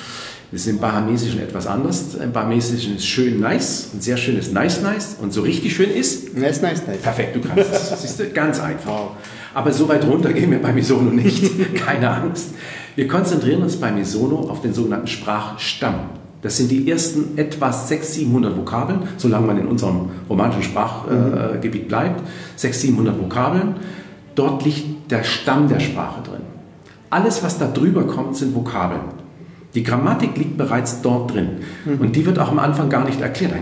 Das 0.50 0.62
ist 0.62 0.66
im 0.68 0.78
Bahamesischen 0.78 1.40
etwas 1.40 1.66
anders. 1.66 2.14
Im 2.14 2.32
Bahamesischen 2.32 2.96
ist 2.96 3.06
schön 3.06 3.38
nice 3.38 3.90
und 3.92 4.02
sehr 4.02 4.16
schön 4.16 4.38
ist 4.38 4.52
nice 4.52 4.80
nice 4.80 5.16
und 5.20 5.32
so 5.32 5.42
richtig 5.42 5.76
schön 5.76 5.90
ist. 5.90 6.34
Nice 6.36 6.62
nice 6.62 6.86
nice. 6.86 6.98
Perfekt, 7.02 7.36
du 7.36 7.40
kannst 7.40 7.70
es. 7.70 8.00
Siehst 8.02 8.20
du, 8.20 8.30
ganz 8.30 8.58
einfach. 8.58 9.10
Aber 9.52 9.72
so 9.72 9.88
weit 9.88 10.06
runter 10.06 10.32
gehen 10.32 10.50
wir 10.50 10.62
bei 10.62 10.72
Misono 10.72 11.10
nicht. 11.10 11.74
Keine 11.74 12.10
Angst. 12.10 12.54
Wir 12.96 13.06
konzentrieren 13.06 13.62
uns 13.62 13.76
bei 13.76 13.92
Misono 13.92 14.48
auf 14.48 14.62
den 14.62 14.72
sogenannten 14.72 15.06
Sprachstamm. 15.06 16.10
Das 16.40 16.56
sind 16.56 16.70
die 16.70 16.90
ersten 16.90 17.36
etwa 17.36 17.70
600, 17.70 18.04
700 18.06 18.56
Vokabeln, 18.56 19.00
solange 19.18 19.46
man 19.48 19.58
in 19.58 19.66
unserem 19.66 20.08
romanischen 20.30 20.62
Sprachgebiet 20.62 21.82
äh, 21.82 21.88
bleibt. 21.88 22.22
600, 22.56 22.80
700 22.80 23.20
Vokabeln. 23.20 23.74
Dort 24.34 24.64
liegt 24.64 25.10
der 25.10 25.24
Stamm 25.24 25.68
der 25.68 25.80
Sprache 25.80 26.22
drin. 26.22 26.40
Alles, 27.10 27.42
was 27.42 27.58
da 27.58 27.66
drüber 27.66 28.06
kommt, 28.06 28.36
sind 28.36 28.54
Vokabeln. 28.54 29.17
Die 29.78 29.84
Grammatik 29.84 30.36
liegt 30.36 30.58
bereits 30.58 31.02
dort 31.02 31.32
drin. 31.32 31.50
Mhm. 31.84 32.00
Und 32.00 32.16
die 32.16 32.26
wird 32.26 32.40
auch 32.40 32.50
am 32.50 32.58
Anfang 32.58 32.88
gar 32.88 33.04
nicht 33.04 33.20
erklärt. 33.20 33.52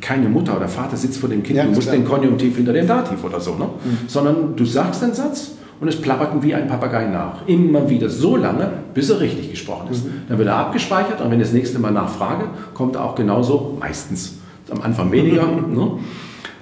Keine 0.00 0.26
Mutter 0.30 0.56
oder 0.56 0.68
Vater 0.68 0.96
sitzt 0.96 1.18
vor 1.18 1.28
dem 1.28 1.42
Kind, 1.42 1.58
ja, 1.58 1.64
du 1.64 1.72
musst 1.72 1.92
den 1.92 2.06
Konjunktiv 2.06 2.56
hinter 2.56 2.72
dem 2.72 2.86
Dativ 2.86 3.22
oder 3.22 3.40
so. 3.40 3.56
Ne? 3.56 3.66
Mhm. 3.66 4.08
Sondern 4.08 4.56
du 4.56 4.64
sagst 4.64 5.02
den 5.02 5.12
Satz 5.12 5.50
und 5.78 5.88
es 5.88 6.00
plappert 6.00 6.42
wie 6.42 6.54
ein 6.54 6.66
Papagei 6.66 7.08
nach. 7.08 7.46
Immer 7.46 7.90
wieder 7.90 8.08
so 8.08 8.36
lange, 8.36 8.70
bis 8.94 9.10
er 9.10 9.20
richtig 9.20 9.50
gesprochen 9.50 9.88
ist. 9.90 10.06
Mhm. 10.06 10.10
Dann 10.30 10.38
wird 10.38 10.48
er 10.48 10.56
abgespeichert 10.56 11.20
und 11.20 11.30
wenn 11.30 11.40
ich 11.40 11.46
das 11.46 11.52
nächste 11.52 11.78
Mal 11.78 11.92
nachfrage, 11.92 12.46
kommt 12.72 12.96
er 12.96 13.04
auch 13.04 13.14
genauso, 13.14 13.76
meistens 13.78 14.38
am 14.70 14.80
Anfang 14.80 15.12
weniger, 15.12 15.46
ne? 15.46 15.90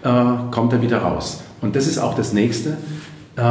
äh, 0.03 0.50
kommt 0.50 0.72
er 0.72 0.83
wieder 0.83 0.98
raus. 0.98 1.44
Und 1.61 1.77
das 1.77 1.87
ist 1.87 1.98
auch 1.98 2.16
das 2.16 2.33
Nächste. 2.33 2.79
Äh, 3.37 3.42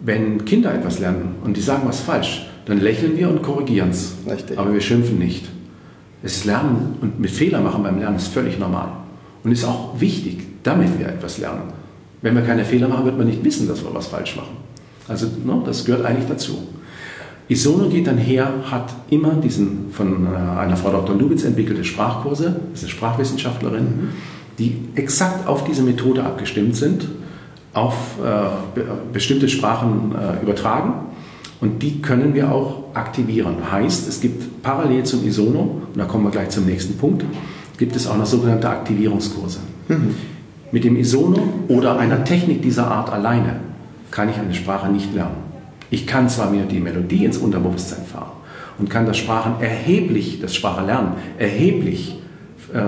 wenn 0.00 0.44
Kinder 0.44 0.74
etwas 0.74 0.98
lernen 0.98 1.36
und 1.42 1.56
die 1.56 1.62
sagen 1.62 1.84
was 1.86 2.00
falsch, 2.00 2.50
dann 2.66 2.80
lächeln 2.80 3.16
wir 3.16 3.28
und 3.28 3.42
korrigieren 3.42 3.90
es. 3.90 4.14
Aber 4.56 4.72
wir 4.72 4.80
schimpfen 4.80 5.18
nicht. 5.18 5.46
Das 6.22 6.44
Lernen 6.44 6.96
und 7.02 7.20
mit 7.20 7.30
Fehler 7.30 7.60
machen 7.60 7.82
beim 7.82 7.98
Lernen 7.98 8.16
ist 8.16 8.28
völlig 8.28 8.58
normal. 8.58 8.88
Und 9.42 9.52
ist 9.52 9.64
auch 9.64 10.00
wichtig, 10.00 10.38
damit 10.62 10.98
wir 10.98 11.06
etwas 11.06 11.38
lernen. 11.38 11.72
Wenn 12.22 12.34
wir 12.34 12.42
keine 12.42 12.64
Fehler 12.64 12.88
machen, 12.88 13.04
wird 13.04 13.18
man 13.18 13.26
nicht 13.26 13.44
wissen, 13.44 13.68
dass 13.68 13.84
wir 13.84 13.94
was 13.94 14.06
falsch 14.06 14.36
machen. 14.36 14.56
Also 15.06 15.26
ne, 15.26 15.62
das 15.66 15.84
gehört 15.84 16.06
eigentlich 16.06 16.26
dazu. 16.26 16.66
Isono 17.48 17.90
geht 17.90 18.06
dann 18.06 18.16
her, 18.16 18.50
hat 18.70 18.94
immer 19.10 19.34
diesen 19.34 19.90
von 19.90 20.26
äh, 20.26 20.58
einer 20.58 20.78
Frau 20.78 20.90
Dr. 20.90 21.14
Lubitz 21.14 21.44
entwickelte 21.44 21.84
Sprachkurse, 21.84 22.56
das 22.70 22.80
ist 22.80 22.84
eine 22.84 22.90
Sprachwissenschaftlerin, 22.92 23.84
mhm. 23.84 24.08
die 24.58 24.80
exakt 24.94 25.46
auf 25.46 25.64
diese 25.64 25.82
Methode 25.82 26.24
abgestimmt 26.24 26.74
sind, 26.74 27.06
auf 27.74 28.16
äh, 28.24 28.80
bestimmte 29.12 29.50
Sprachen 29.50 30.14
äh, 30.14 30.42
übertragen 30.42 30.94
und 31.64 31.82
die 31.82 32.02
können 32.02 32.34
wir 32.34 32.52
auch 32.52 32.84
aktivieren. 32.92 33.56
Heißt, 33.72 34.06
es 34.06 34.20
gibt 34.20 34.62
parallel 34.62 35.04
zum 35.04 35.26
Isono, 35.26 35.80
und 35.92 35.96
da 35.96 36.04
kommen 36.04 36.24
wir 36.24 36.30
gleich 36.30 36.50
zum 36.50 36.66
nächsten 36.66 36.98
Punkt, 36.98 37.24
gibt 37.78 37.96
es 37.96 38.06
auch 38.06 38.18
noch 38.18 38.26
sogenannte 38.26 38.68
Aktivierungskurse. 38.68 39.60
Mhm. 39.88 40.14
Mit 40.70 40.84
dem 40.84 40.96
Isono 40.96 41.42
oder 41.68 41.98
einer 41.98 42.22
Technik 42.22 42.60
dieser 42.60 42.86
Art 42.88 43.10
alleine 43.10 43.60
kann 44.10 44.28
ich 44.28 44.36
eine 44.36 44.52
Sprache 44.52 44.92
nicht 44.92 45.14
lernen. 45.14 45.36
Ich 45.88 46.06
kann 46.06 46.28
zwar 46.28 46.50
mir 46.50 46.64
die 46.64 46.80
Melodie 46.80 47.24
ins 47.24 47.38
Unterbewusstsein 47.38 48.04
fahren 48.04 48.32
und 48.78 48.90
kann 48.90 49.06
das 49.06 49.16
Sprachen 49.16 49.54
erheblich, 49.60 50.40
das 50.42 50.54
Sprachlernen 50.54 51.12
erheblich 51.38 52.18
äh, 52.74 52.80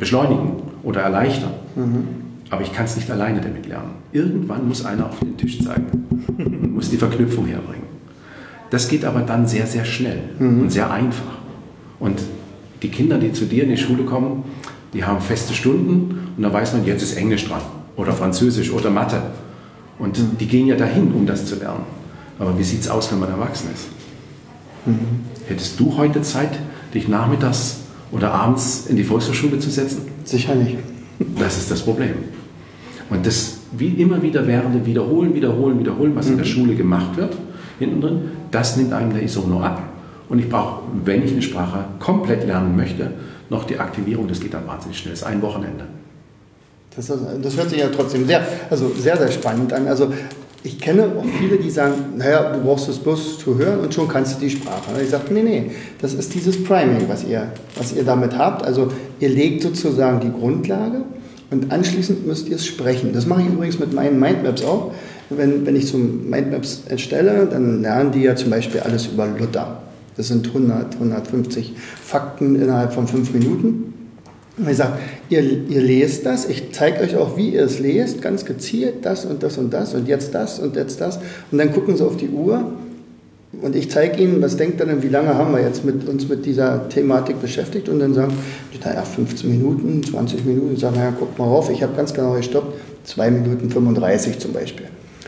beschleunigen 0.00 0.54
oder 0.82 1.02
erleichtern. 1.02 1.52
Mhm. 1.76 2.04
Aber 2.50 2.62
ich 2.62 2.72
kann 2.72 2.86
es 2.86 2.96
nicht 2.96 3.08
alleine 3.12 3.40
damit 3.40 3.66
lernen. 3.66 3.90
Irgendwann 4.16 4.66
muss 4.66 4.82
einer 4.82 5.04
auf 5.04 5.18
den 5.18 5.36
Tisch 5.36 5.62
zeigen 5.62 6.06
und 6.38 6.74
muss 6.74 6.88
die 6.88 6.96
Verknüpfung 6.96 7.44
herbringen. 7.44 7.84
Das 8.70 8.88
geht 8.88 9.04
aber 9.04 9.20
dann 9.20 9.46
sehr, 9.46 9.66
sehr 9.66 9.84
schnell 9.84 10.20
mhm. 10.38 10.62
und 10.62 10.70
sehr 10.70 10.90
einfach. 10.90 11.36
Und 12.00 12.22
die 12.82 12.88
Kinder, 12.88 13.18
die 13.18 13.32
zu 13.32 13.44
dir 13.44 13.64
in 13.64 13.68
die 13.68 13.76
Schule 13.76 14.04
kommen, 14.04 14.44
die 14.94 15.04
haben 15.04 15.20
feste 15.20 15.52
Stunden 15.52 16.32
und 16.34 16.42
da 16.42 16.50
weiß 16.50 16.72
man, 16.72 16.86
jetzt 16.86 17.02
ist 17.02 17.18
Englisch 17.18 17.46
dran 17.46 17.60
oder 17.94 18.12
Französisch 18.12 18.72
oder 18.72 18.88
Mathe. 18.88 19.20
Und 19.98 20.18
mhm. 20.18 20.38
die 20.40 20.46
gehen 20.46 20.66
ja 20.66 20.76
dahin, 20.76 21.12
um 21.12 21.26
das 21.26 21.44
zu 21.44 21.56
lernen. 21.56 21.84
Aber 22.38 22.58
wie 22.58 22.64
sieht 22.64 22.80
es 22.80 22.88
aus, 22.88 23.12
wenn 23.12 23.20
man 23.20 23.28
erwachsen 23.28 23.68
ist? 23.74 23.88
Mhm. 24.86 25.26
Hättest 25.46 25.78
du 25.78 25.94
heute 25.98 26.22
Zeit, 26.22 26.58
dich 26.94 27.06
nachmittags 27.06 27.80
oder 28.12 28.32
abends 28.32 28.86
in 28.88 28.96
die 28.96 29.04
Volkshochschule 29.04 29.58
zu 29.58 29.68
setzen? 29.68 30.08
Sicher 30.24 30.54
nicht. 30.54 30.78
Das 31.38 31.58
ist 31.58 31.70
das 31.70 31.82
Problem. 31.82 32.14
Und 33.10 33.26
das 33.26 33.55
wie 33.78 33.88
immer 34.00 34.22
wieder 34.22 34.46
währende 34.46 34.84
Wiederholen, 34.84 35.34
Wiederholen, 35.34 35.78
Wiederholen, 35.78 36.14
was 36.14 36.26
mhm. 36.26 36.32
in 36.32 36.38
der 36.38 36.46
mhm. 36.46 36.50
Schule 36.50 36.74
gemacht 36.74 37.16
wird, 37.16 37.36
hinten 37.78 38.00
drin, 38.00 38.20
das 38.50 38.76
nimmt 38.76 38.92
einem 38.92 39.12
der 39.12 39.22
Isono 39.22 39.60
ab. 39.60 39.82
Und 40.28 40.38
ich 40.38 40.48
brauche, 40.48 40.82
wenn 41.04 41.24
ich 41.24 41.32
eine 41.32 41.42
Sprache 41.42 41.84
komplett 42.00 42.46
lernen 42.46 42.76
möchte, 42.76 43.12
noch 43.48 43.64
die 43.64 43.78
Aktivierung, 43.78 44.26
das 44.26 44.40
geht 44.40 44.54
dann 44.54 44.66
wahnsinnig 44.66 44.98
schnell, 44.98 45.12
das 45.12 45.22
ist 45.22 45.26
ein 45.26 45.40
Wochenende. 45.42 45.84
Das, 46.96 47.06
das 47.06 47.56
hört 47.56 47.70
sich 47.70 47.78
ja 47.78 47.88
trotzdem 47.88 48.26
sehr, 48.26 48.40
also 48.70 48.88
sehr, 48.88 49.16
sehr 49.18 49.30
spannend 49.30 49.72
an. 49.72 49.86
Also 49.86 50.10
ich 50.62 50.80
kenne 50.80 51.04
auch 51.04 51.24
viele, 51.38 51.58
die 51.58 51.70
sagen, 51.70 51.94
naja, 52.16 52.54
du 52.54 52.60
brauchst 52.60 52.88
es 52.88 52.98
bloß 52.98 53.38
zu 53.38 53.56
hören 53.56 53.80
und 53.80 53.94
schon 53.94 54.08
kannst 54.08 54.36
du 54.36 54.40
die 54.40 54.50
Sprache. 54.50 54.90
Und 54.92 55.00
ich 55.00 55.10
sage, 55.10 55.32
nee, 55.32 55.42
nee, 55.42 55.70
das 56.00 56.14
ist 56.14 56.34
dieses 56.34 56.64
Priming, 56.64 57.06
was 57.06 57.22
ihr, 57.22 57.52
was 57.76 57.92
ihr 57.92 58.02
damit 58.02 58.36
habt. 58.36 58.64
Also 58.64 58.88
ihr 59.20 59.28
legt 59.28 59.62
sozusagen 59.62 60.20
die 60.20 60.32
Grundlage 60.32 61.02
und 61.50 61.72
anschließend 61.72 62.26
müsst 62.26 62.48
ihr 62.48 62.56
es 62.56 62.66
sprechen. 62.66 63.12
Das 63.12 63.26
mache 63.26 63.42
ich 63.42 63.48
übrigens 63.48 63.78
mit 63.78 63.92
meinen 63.92 64.18
Mindmaps 64.18 64.64
auch. 64.64 64.92
Wenn, 65.30 65.66
wenn 65.66 65.76
ich 65.76 65.86
zum 65.86 66.28
Mindmaps 66.28 66.82
erstelle, 66.88 67.46
dann 67.50 67.82
lernen 67.82 68.12
die 68.12 68.22
ja 68.22 68.36
zum 68.36 68.50
Beispiel 68.50 68.80
alles 68.80 69.06
über 69.06 69.26
Luther. 69.26 69.82
Das 70.16 70.28
sind 70.28 70.46
100, 70.46 70.94
150 70.94 71.74
Fakten 72.02 72.56
innerhalb 72.56 72.92
von 72.92 73.06
fünf 73.06 73.32
Minuten. 73.32 73.92
Und 74.58 74.70
ich 74.70 74.76
sage, 74.78 74.94
ihr, 75.28 75.42
ihr 75.68 75.82
lest 75.82 76.24
das, 76.24 76.48
ich 76.48 76.72
zeige 76.72 77.00
euch 77.00 77.16
auch, 77.16 77.36
wie 77.36 77.50
ihr 77.50 77.64
es 77.64 77.78
lest, 77.78 78.22
ganz 78.22 78.44
gezielt, 78.46 79.04
das 79.04 79.26
und 79.26 79.42
das 79.42 79.58
und 79.58 79.72
das 79.72 79.92
und 79.94 80.08
jetzt 80.08 80.34
das 80.34 80.58
und 80.58 80.76
jetzt 80.76 81.00
das. 81.00 81.18
Und 81.50 81.58
dann 81.58 81.72
gucken 81.72 81.96
sie 81.96 82.04
auf 82.04 82.16
die 82.16 82.30
Uhr 82.30 82.72
und 83.62 83.76
ich 83.76 83.90
zeige 83.90 84.22
Ihnen, 84.22 84.42
was 84.42 84.56
denkt 84.56 84.80
er 84.80 84.86
denn, 84.86 85.02
wie 85.02 85.08
lange 85.08 85.34
haben 85.34 85.52
wir 85.52 85.60
jetzt 85.60 85.84
mit, 85.84 86.08
uns 86.08 86.28
mit 86.28 86.44
dieser 86.44 86.88
Thematik 86.88 87.40
beschäftigt 87.40 87.88
und 87.88 88.00
dann 88.00 88.12
sagen, 88.12 88.32
naja, 88.84 89.02
15 89.02 89.50
Minuten, 89.50 90.02
20 90.02 90.44
Minuten, 90.44 90.74
ich 90.74 90.80
sage, 90.80 90.96
naja, 90.96 91.12
guck 91.18 91.38
mal 91.38 91.46
rauf, 91.46 91.70
ich 91.70 91.82
habe 91.82 91.94
ganz 91.96 92.14
genau 92.14 92.34
gestoppt, 92.34 92.74
2 93.04 93.30
Minuten 93.30 93.70
35 93.70 94.38
zum 94.38 94.52
Beispiel. 94.52 94.86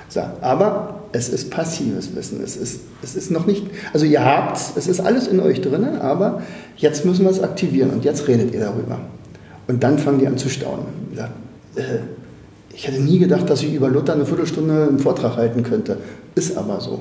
So, 0.09 0.21
aber 0.41 1.03
es 1.13 1.29
ist 1.29 1.51
passives 1.51 2.15
Wissen, 2.15 2.43
es 2.43 2.57
ist, 2.57 2.81
es 3.03 3.17
ist 3.17 3.31
noch 3.31 3.47
nicht, 3.47 3.67
also 3.93 4.07
ihr 4.07 4.25
habt 4.25 4.57
es, 4.57 4.73
es 4.77 4.87
ist 4.87 5.01
alles 5.01 5.27
in 5.27 5.41
euch 5.41 5.61
drin, 5.61 5.85
aber 6.01 6.43
jetzt 6.77 7.05
müssen 7.05 7.25
wir 7.25 7.31
es 7.31 7.43
aktivieren 7.43 7.91
und 7.91 8.05
jetzt 8.05 8.29
redet 8.29 8.53
ihr 8.53 8.61
darüber. 8.61 9.01
Und 9.67 9.83
dann 9.83 9.99
fangen 9.99 10.19
die 10.19 10.27
an 10.27 10.39
zu 10.39 10.49
staunen. 10.49 10.87
Ja, 11.15 11.27
äh, 11.77 11.99
ich 12.75 12.87
hätte 12.87 13.03
nie 13.03 13.19
gedacht, 13.19 13.51
dass 13.51 13.63
ich 13.63 13.75
über 13.75 13.89
Luther 13.89 14.15
eine 14.15 14.25
Viertelstunde 14.25 14.87
einen 14.89 14.99
Vortrag 14.99 15.37
halten 15.37 15.63
könnte. 15.63 15.99
Ist 16.35 16.57
aber 16.57 16.81
so 16.81 17.01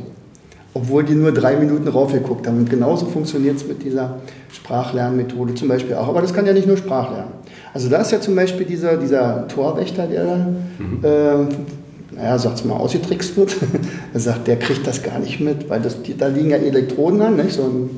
obwohl 0.78 1.03
die 1.03 1.15
nur 1.15 1.32
drei 1.32 1.55
Minuten 1.55 1.88
raufgeguckt 1.88 2.47
haben. 2.47 2.59
Und 2.59 2.69
genauso 2.69 3.07
funktioniert 3.07 3.57
es 3.57 3.67
mit 3.67 3.84
dieser 3.84 4.19
Sprachlernmethode 4.53 5.55
zum 5.55 5.67
Beispiel 5.67 5.95
auch. 5.95 6.07
Aber 6.07 6.21
das 6.21 6.34
kann 6.34 6.45
ja 6.45 6.53
nicht 6.53 6.67
nur 6.67 6.78
Sprachlernen. 6.78 7.32
Also 7.73 7.89
da 7.89 7.97
ist 7.97 8.11
ja 8.11 8.21
zum 8.21 8.36
Beispiel 8.36 8.65
dieser, 8.65 8.97
dieser 8.97 9.47
Torwächter, 9.47 10.05
der 10.05 10.25
da, 10.25 10.36
mhm. 10.36 10.99
äh, 11.03 12.15
naja, 12.15 12.38
sag's 12.38 12.63
mal, 12.63 12.75
ausgetrickst 12.75 13.36
wird. 13.38 13.55
er 14.13 14.19
sagt, 14.19 14.47
der 14.47 14.57
kriegt 14.57 14.86
das 14.86 15.01
gar 15.01 15.19
nicht 15.19 15.39
mit, 15.39 15.67
weil 15.69 15.82
das, 15.82 16.01
die, 16.03 16.15
da 16.15 16.28
liegen 16.28 16.51
ja 16.51 16.57
Elektroden 16.57 17.21
an. 17.21 17.38
Nicht? 17.38 17.53
So, 17.53 17.63
mhm. 17.63 17.89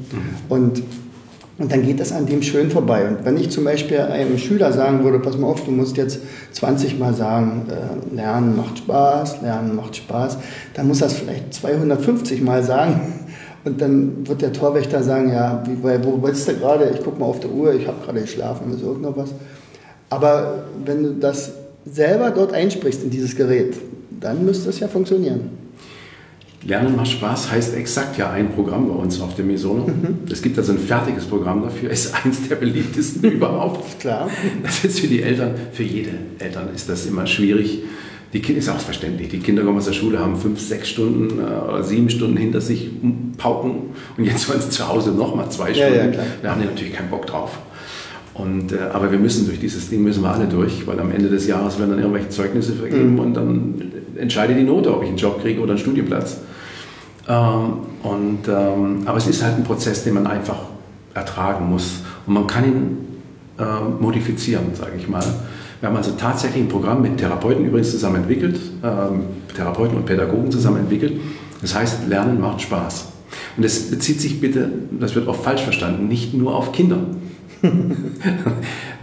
Und 0.48 0.84
und 1.60 1.70
dann 1.74 1.84
geht 1.84 2.00
das 2.00 2.14
an 2.14 2.26
dem 2.26 2.42
schön 2.42 2.72
vorbei. 2.72 3.06
Und 3.06 3.26
wenn 3.26 3.38
ich 3.38 3.52
zum 3.52 3.66
Beispiel 3.66 4.00
einem 4.00 4.38
Schüler 4.38 4.72
sagen 4.72 5.04
würde, 5.04 5.20
pass 5.20 5.38
mal 5.38 5.48
auf, 5.48 5.66
du 5.66 5.72
musst 5.72 5.98
jetzt 5.98 6.20
20 6.54 6.98
Mal 6.98 7.14
sagen, 7.14 7.68
äh, 7.70 8.16
Lernen 8.16 8.56
macht 8.56 8.78
Spaß, 8.78 9.42
Lernen 9.42 9.76
macht 9.76 9.98
Spaß, 9.98 10.38
dann 10.74 10.88
muss 10.88 11.02
es 11.02 11.14
vielleicht 11.14 11.54
250 11.54 12.42
Mal 12.42 12.64
sagen. 12.64 13.14
Und 13.66 13.82
dann 13.82 14.26
wird 14.26 14.42
der 14.42 14.54
Torwächter 14.54 15.04
sagen, 15.04 15.34
ja, 15.34 15.62
wie, 15.68 15.84
wo 15.84 16.12
bist 16.12 16.48
du 16.48 16.54
gerade? 16.54 16.92
Ich 16.94 17.04
gucke 17.04 17.20
mal 17.20 17.26
auf 17.26 17.42
die 17.42 17.48
Uhr, 17.48 17.74
ich 17.74 17.86
habe 17.88 17.98
gerade 18.06 18.22
geschlafen, 18.22 18.74
ist 18.74 18.82
irgendwas. 18.82 19.32
Aber 20.10 20.64
wenn 20.86 21.04
du 21.04 21.14
das 21.16 21.52
selber 21.86 22.32
dort 22.32 22.54
einsprichst 22.54 23.04
in 23.04 23.10
dieses 23.10 23.36
Gerät, 23.36 23.76
dann 24.18 24.46
müsste 24.46 24.70
es 24.70 24.80
ja 24.80 24.88
funktionieren. 24.88 25.50
Lernen 26.66 26.96
macht 26.96 27.08
Spaß 27.08 27.52
heißt 27.52 27.76
exakt 27.76 28.18
ja 28.18 28.32
ein 28.32 28.52
Programm 28.52 28.90
bei 28.90 28.94
uns 28.94 29.22
auf 29.22 29.36
dem 29.36 29.48
Misono. 29.48 29.88
Mhm. 29.88 30.20
Es 30.30 30.42
gibt 30.42 30.58
also 30.58 30.74
ein 30.74 30.80
fertiges 30.80 31.26
Programm 31.26 31.62
dafür, 31.64 31.90
ist 31.90 32.14
eins 32.26 32.48
der 32.50 32.56
beliebtesten 32.56 33.32
überhaupt. 33.32 34.00
Klar. 34.00 34.30
Das 34.62 34.84
ist 34.84 35.00
für 35.00 35.08
die 35.08 35.22
Eltern, 35.22 35.56
für 35.72 35.84
jede 35.84 36.12
Eltern 36.38 36.70
ist 36.76 36.90
das 36.90 37.06
immer 37.06 37.26
schwierig. 37.28 37.84
Die 38.34 38.42
Kinder 38.42 38.60
ist 38.60 38.70
auch 38.70 38.80
verständlich. 38.80 39.30
Die 39.30 39.40
Kinder 39.40 39.64
kommen 39.64 39.78
aus 39.78 39.86
der 39.86 39.94
Schule, 39.94 40.20
haben 40.20 40.36
fünf, 40.36 40.60
sechs 40.60 40.90
Stunden 40.90 41.40
äh, 41.40 41.44
oder 41.44 41.84
sieben 41.84 42.10
Stunden 42.10 42.38
hinter 42.38 42.62
sich 42.62 42.90
pauken 43.38 43.94
und 44.18 44.26
jetzt 44.26 44.48
wollen 44.50 44.62
sie 44.62 44.70
zu 44.70 44.88
Hause 44.88 45.12
nochmal 45.12 45.50
zwei 45.50 45.74
Stunden. 45.74 45.96
Ja, 45.96 46.06
ja, 46.06 46.24
da 46.44 46.52
haben 46.52 46.62
die 46.62 46.68
natürlich 46.68 46.94
keinen 46.94 47.10
Bock 47.10 47.26
drauf. 47.26 47.58
Und, 48.40 48.72
äh, 48.72 48.78
aber 48.94 49.12
wir 49.12 49.20
müssen 49.20 49.48
durch 49.48 49.60
dieses 49.60 49.90
Ding 49.90 50.04
müssen 50.04 50.24
wir 50.24 50.34
alle 50.34 50.46
durch, 50.46 50.86
weil 50.88 51.00
am 51.00 51.12
Ende 51.12 51.30
des 51.30 51.48
Jahres 51.48 51.80
werden 51.80 51.92
dann 51.92 52.00
irgendwelche 52.00 52.30
Zeugnisse 52.30 52.74
vergeben 52.74 53.14
mhm. 53.14 53.20
und 53.20 53.34
dann 53.34 53.82
entscheide 54.20 54.56
die 54.56 54.64
Note, 54.64 54.94
ob 54.94 55.04
ich 55.04 55.10
einen 55.10 55.18
Job 55.18 55.42
kriege 55.42 55.62
oder 55.62 55.72
einen 55.72 55.80
Studienplatz. 55.80 56.38
Ähm, 57.28 57.74
und, 58.04 58.48
ähm, 58.48 59.04
aber 59.06 59.18
es 59.18 59.28
ist 59.28 59.44
halt 59.44 59.58
ein 59.58 59.64
Prozess, 59.64 60.04
den 60.04 60.16
man 60.16 60.28
einfach 60.28 60.58
ertragen 61.14 61.70
muss. 61.70 62.02
Und 62.26 62.34
man 62.34 62.48
kann 62.48 62.66
ihn 62.66 62.98
äh, 63.60 63.64
modifizieren, 64.02 64.74
sage 64.74 64.94
ich 64.98 65.08
mal. 65.08 65.24
Wir 65.80 65.90
haben 65.90 65.96
also 65.96 66.12
tatsächlich 66.12 66.64
ein 66.64 66.70
Programm 66.70 67.02
mit 67.02 67.18
Therapeuten 67.18 67.66
übrigens 67.66 67.92
zusammen 67.92 68.18
entwickelt, 68.18 68.60
ähm, 68.84 69.22
Therapeuten 69.56 69.98
und 69.98 70.06
Pädagogen 70.06 70.52
zusammen 70.52 70.80
entwickelt. 70.80 71.20
Das 71.62 71.76
heißt, 71.76 72.08
Lernen 72.08 72.42
macht 72.42 72.62
Spaß. 72.62 73.08
Und 73.56 73.64
das 73.64 73.90
bezieht 73.90 74.20
sich 74.20 74.42
bitte, 74.42 74.70
das 75.00 75.16
wird 75.16 75.28
oft 75.28 75.44
falsch 75.44 75.62
verstanden, 75.62 76.08
nicht 76.08 76.34
nur 76.34 76.56
auf 76.56 76.72
Kinder. 76.72 76.98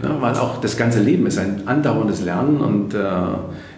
ja, 0.03 0.21
weil 0.21 0.35
auch 0.35 0.61
das 0.61 0.77
ganze 0.77 1.01
Leben 1.01 1.25
ist 1.25 1.37
ein 1.37 1.63
andauerndes 1.65 2.21
Lernen. 2.21 2.61
Und 2.61 2.93
äh, 2.93 2.99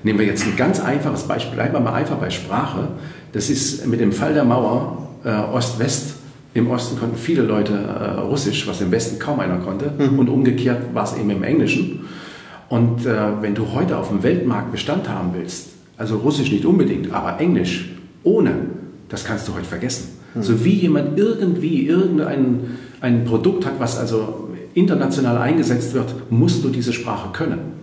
nehmen 0.04 0.20
wir 0.20 0.26
jetzt 0.26 0.46
ein 0.46 0.56
ganz 0.56 0.80
einfaches 0.80 1.24
Beispiel, 1.24 1.56
bleiben 1.56 1.74
wir 1.74 1.80
mal 1.80 1.94
einfach 1.94 2.18
bei 2.18 2.30
Sprache. 2.30 2.90
Das 3.32 3.50
ist 3.50 3.86
mit 3.88 4.00
dem 4.00 4.12
Fall 4.12 4.34
der 4.34 4.44
Mauer 4.44 5.10
äh, 5.24 5.30
Ost-West. 5.30 6.16
Im 6.54 6.70
Osten 6.72 7.00
konnten 7.00 7.16
viele 7.16 7.44
Leute 7.44 7.74
äh, 7.74 8.20
Russisch, 8.22 8.68
was 8.68 8.82
im 8.82 8.92
Westen 8.92 9.20
kaum 9.20 9.40
einer 9.40 9.60
konnte. 9.60 9.92
Mhm. 9.98 10.20
Und 10.20 10.30
umgekehrt 10.30 10.94
war 10.94 11.04
es 11.04 11.16
eben 11.16 11.30
im 11.30 11.44
Englischen. 11.44 12.02
Und 12.68 13.06
äh, 13.06 13.42
wenn 13.42 13.56
du 13.56 13.72
heute 13.74 13.98
auf 13.98 14.10
dem 14.10 14.22
Weltmarkt 14.24 14.72
Bestand 14.72 15.08
haben 15.08 15.30
willst, 15.34 15.70
also 15.98 16.18
Russisch 16.18 16.52
nicht 16.52 16.66
unbedingt, 16.66 17.14
aber 17.14 17.40
Englisch 17.40 17.90
ohne, 18.24 18.52
das 19.10 19.26
kannst 19.26 19.48
du 19.48 19.56
heute 19.56 19.66
vergessen. 19.66 20.10
Mhm. 20.34 20.44
So 20.44 20.66
wie 20.66 20.74
jemand 20.74 21.18
irgendwie 21.18 21.88
irgendein 21.88 22.78
ein 23.02 23.24
Produkt 23.24 23.66
hat, 23.66 23.80
was 23.80 23.98
also 23.98 24.49
international 24.80 25.38
eingesetzt 25.38 25.94
wird, 25.94 26.14
musst 26.32 26.64
du 26.64 26.70
diese 26.70 26.94
Sprache 26.94 27.30
können. 27.34 27.80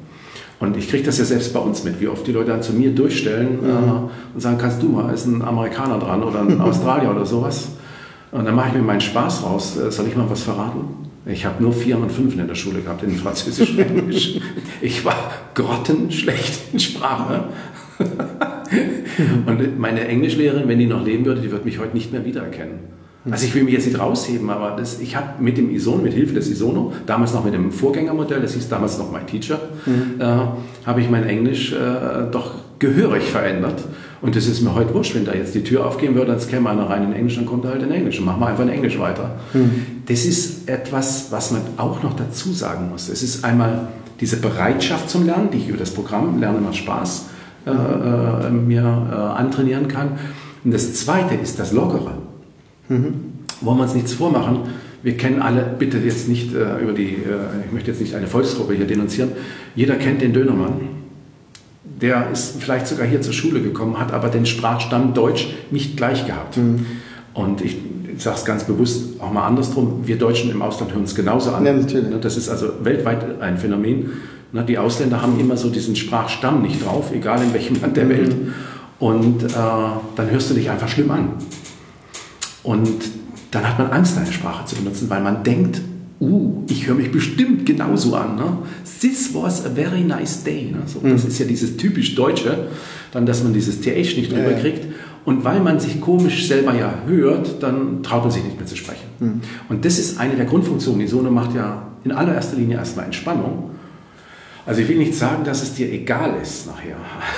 Und 0.59 0.77
ich 0.77 0.89
kriege 0.89 1.05
das 1.05 1.19
ja 1.19 1.25
selbst 1.25 1.53
bei 1.53 1.61
uns 1.61 1.85
mit, 1.85 2.01
wie 2.01 2.09
oft 2.09 2.27
die 2.27 2.33
Leute 2.33 2.51
dann 2.51 2.63
zu 2.63 2.73
mir 2.73 2.95
durchstellen 2.95 3.59
mhm. 3.61 3.69
äh, 3.69 4.35
und 4.35 4.41
sagen, 4.41 4.57
kannst 4.59 4.83
du 4.83 4.89
mal, 4.89 5.13
ist 5.13 5.27
ein 5.27 5.43
Amerikaner 5.43 5.99
dran 5.99 6.23
oder 6.23 6.41
ein 6.41 6.61
Australier 6.61 7.11
oder 7.11 7.27
sowas. 7.27 7.69
Und 8.33 8.47
dann 8.47 8.55
mache 8.55 8.69
ich 8.69 8.75
mir 8.75 8.83
meinen 8.83 9.01
Spaß 9.01 9.45
raus. 9.45 9.77
Äh, 9.77 9.91
soll 9.91 10.07
ich 10.09 10.17
mal 10.17 10.29
was 10.29 10.43
verraten? 10.43 11.07
Ich 11.27 11.45
habe 11.45 11.63
nur 11.63 11.73
Vier 11.73 11.99
und 11.99 12.11
Fünfen 12.11 12.41
in 12.41 12.47
der 12.47 12.55
Schule 12.55 12.81
gehabt, 12.81 13.03
in 13.03 13.11
Französisch 13.17 13.71
und 13.71 13.79
Englisch. 13.81 14.41
Ich 14.81 15.05
war 15.05 15.17
grottenschlecht 15.55 16.73
in 16.73 16.79
Sprache. 16.79 17.45
und 19.47 19.79
meine 19.79 20.07
Englischlehrerin, 20.07 20.69
wenn 20.69 20.79
die 20.79 20.87
noch 20.87 21.05
leben 21.05 21.25
würde, 21.25 21.41
die 21.41 21.51
wird 21.51 21.65
mich 21.65 21.79
heute 21.79 21.95
nicht 21.95 22.13
mehr 22.13 22.25
wiedererkennen. 22.25 22.79
Also 23.31 23.47
ich 23.47 23.55
will 23.55 23.65
mich 23.65 23.75
jetzt 23.75 23.87
nicht 23.87 23.99
rausheben, 23.99 24.51
aber 24.51 24.77
das, 24.77 25.01
ich 25.01 25.17
habe 25.17 25.43
mit 25.43 25.59
dem 25.59 25.71
Isono, 25.71 26.03
mit 26.03 26.15
Hilfe 26.15 26.35
des 26.35 26.49
Isono, 26.49 26.93
damals 27.07 27.35
noch 27.35 27.45
mit 27.45 27.55
dem 27.55 27.73
Vorgängermodell, 27.73 28.41
das 28.41 28.55
hieß 28.55 28.69
damals 28.69 28.99
noch 28.99 29.11
My 29.11 29.21
Teacher, 29.27 29.59
mhm. 29.85 30.21
äh, 30.21 30.25
habe 30.87 31.01
ich 31.01 31.11
mein 31.11 31.25
Englisch 31.25 31.73
äh, 31.73 32.31
doch 32.31 32.53
gehörig 32.79 33.25
verändert. 33.25 33.83
Und 34.23 34.37
das 34.37 34.47
ist 34.47 34.63
mir 34.63 34.75
heute 34.75 34.95
wurscht, 34.95 35.15
wenn 35.15 35.25
da 35.25 35.35
jetzt 35.35 35.55
die 35.55 35.63
Tür 35.63 35.87
aufgehen 35.87 36.15
würde, 36.15 36.33
als 36.33 36.49
käme 36.49 36.71
einer 36.71 36.89
rein 36.89 37.05
in 37.05 37.13
Englisch, 37.13 37.37
dann 37.37 37.47
kommt 37.47 37.65
er 37.65 37.73
halt 37.73 37.83
in 37.83 37.91
Englisch 37.91 38.19
und 38.19 38.27
machen 38.27 38.41
wir 38.41 38.47
einfach 38.47 38.63
in 38.63 38.71
Englisch 38.71 38.99
weiter. 38.99 39.37
Mhm. 39.53 40.03
Das 40.07 40.25
ist 40.25 40.69
etwas, 40.69 41.29
was 41.31 41.51
man 41.51 41.63
auch 41.77 42.03
noch 42.03 42.15
dazu 42.15 42.53
sagen 42.53 42.91
muss. 42.91 43.09
Es 43.09 43.23
ist 43.23 43.45
einmal 43.45 43.89
diese 44.21 44.39
Bereitschaft 44.39 45.11
zum 45.11 45.27
Lernen, 45.27 45.51
die 45.53 45.59
ich 45.59 45.69
über 45.69 45.79
das 45.79 45.91
Programm 45.91 46.39
Lernen 46.39 46.63
macht 46.63 46.77
Spaß 46.77 47.27
äh, 47.67 47.71
äh 47.71 48.51
mir 48.51 48.83
äh, 48.83 49.15
antrainieren 49.15 49.89
kann. 49.89 50.13
Und 50.65 50.73
das 50.73 50.95
Zweite 50.95 51.35
ist 51.35 51.59
das 51.59 51.73
Lockere. 51.73 52.13
Mhm. 52.89 53.33
Wollen 53.61 53.79
wir 53.79 53.85
uns 53.85 53.95
nichts 53.95 54.13
vormachen. 54.13 54.61
Wir 55.03 55.17
kennen 55.17 55.41
alle, 55.41 55.63
bitte 55.79 55.99
jetzt 55.99 56.29
nicht 56.29 56.55
äh, 56.55 56.81
über 56.83 56.93
die, 56.93 57.15
äh, 57.15 57.65
ich 57.65 57.73
möchte 57.73 57.91
jetzt 57.91 58.01
nicht 58.01 58.15
eine 58.15 58.27
Volksgruppe 58.27 58.75
hier 58.75 58.87
denunzieren, 58.87 59.31
jeder 59.75 59.95
kennt 59.95 60.21
den 60.21 60.33
Dönermann. 60.33 60.73
Der 61.85 62.31
ist 62.31 62.61
vielleicht 62.61 62.87
sogar 62.87 63.07
hier 63.07 63.23
zur 63.23 63.33
Schule 63.33 63.63
gekommen, 63.63 63.99
hat 63.99 64.13
aber 64.13 64.29
den 64.29 64.45
Sprachstamm 64.45 65.15
Deutsch 65.15 65.49
nicht 65.71 65.97
gleich 65.97 66.27
gehabt. 66.27 66.57
Mhm. 66.57 66.87
Und 67.35 67.61
ich, 67.61 67.77
sage 68.19 68.37
es 68.37 68.45
ganz 68.45 68.65
bewusst 68.65 69.21
auch 69.21 69.33
mal 69.33 69.47
andersrum, 69.47 70.01
wir 70.05 70.17
Deutschen 70.17 70.51
im 70.51 70.63
Ausland 70.63 70.93
hören 70.93 71.05
es 71.05 71.15
genauso 71.15 71.53
an. 71.53 71.65
Ja, 71.65 71.73
natürlich. 71.73 72.09
Ne, 72.09 72.19
das 72.19 72.37
ist 72.37 72.49
also 72.49 72.69
weltweit 72.83 73.41
ein 73.41 73.59
Phänomen. 73.59 74.11
Ne, 74.53 74.65
die 74.65 74.79
Ausländer 74.79 75.23
haben 75.23 75.39
immer 75.39 75.57
so 75.57 75.71
diesen 75.71 75.97
Sprachstamm 75.97 76.63
nicht 76.63 76.85
drauf, 76.85 77.13
egal 77.15 77.43
in 77.43 77.53
welchem 77.53 77.81
Land 77.81 77.97
der 77.97 78.07
mhm. 78.07 78.11
Welt. 78.11 78.37
Und 78.99 79.45
äh, 79.45 79.49
dann 79.55 80.31
hörst 80.31 80.51
du 80.51 80.55
dich 80.55 80.71
einfach 80.71 80.89
schlimm 80.89 81.11
an. 81.11 81.29
Und 82.67 82.89
dann 83.53 83.67
hat 83.67 83.79
man 83.79 83.91
Angst, 83.93 84.19
eine 84.19 84.31
Sprache 84.33 84.67
zu 84.67 84.75
benutzen, 84.75 85.09
weil 85.09 85.23
man 85.23 85.45
denkt, 85.45 85.81
uh, 86.21 86.65
ich 86.69 86.89
höre 86.89 86.97
mich 86.97 87.13
bestimmt 87.13 87.65
genauso 87.65 88.17
an. 88.17 88.35
Ne? 88.35 88.59
This 89.01 89.33
was 89.33 89.65
a 89.65 89.71
very 89.71 90.03
nice 90.03 90.43
day. 90.43 90.73
Ne? 90.73 90.83
So, 90.87 90.99
das 91.01 91.23
mhm. 91.23 91.29
ist 91.29 91.39
ja 91.39 91.47
dieses 91.47 91.77
typisch 91.77 92.17
Deutsche, 92.17 92.67
dann, 93.13 93.25
dass 93.25 93.45
man 93.45 93.53
dieses 93.53 93.81
TH 93.81 94.17
nicht 94.17 94.33
drüber 94.33 94.51
ja, 94.51 94.59
kriegt. 94.59 94.85
Und 95.25 95.45
weil 95.45 95.61
man 95.61 95.79
sich 95.79 96.01
komisch 96.01 96.49
selber 96.49 96.75
ja 96.75 96.93
hört, 97.07 97.63
dann 97.63 98.03
traut 98.03 98.23
man 98.23 98.33
sich 98.33 98.43
nicht 98.43 98.57
mehr 98.57 98.67
zu 98.67 98.77
sprechen. 98.77 99.07
Mhm. 99.21 99.41
Und 99.69 99.85
das 99.85 100.01
ist 100.01 100.19
eine 100.19 100.35
der 100.35 100.47
Grundfunktionen. 100.47 101.01
Die 101.01 101.07
Sohne 101.07 101.31
macht 101.31 101.55
ja 101.55 101.87
in 102.03 102.11
allererster 102.11 102.57
Linie 102.57 102.79
erstmal 102.79 103.05
Entspannung. 103.05 103.71
Also 104.67 104.83
ich 104.83 104.89
will 104.89 104.99
nicht 104.99 105.15
sagen, 105.15 105.45
dass 105.45 105.63
es 105.63 105.75
dir 105.75 105.91
egal 105.93 106.35
ist 106.43 106.67
nachher. 106.67 106.97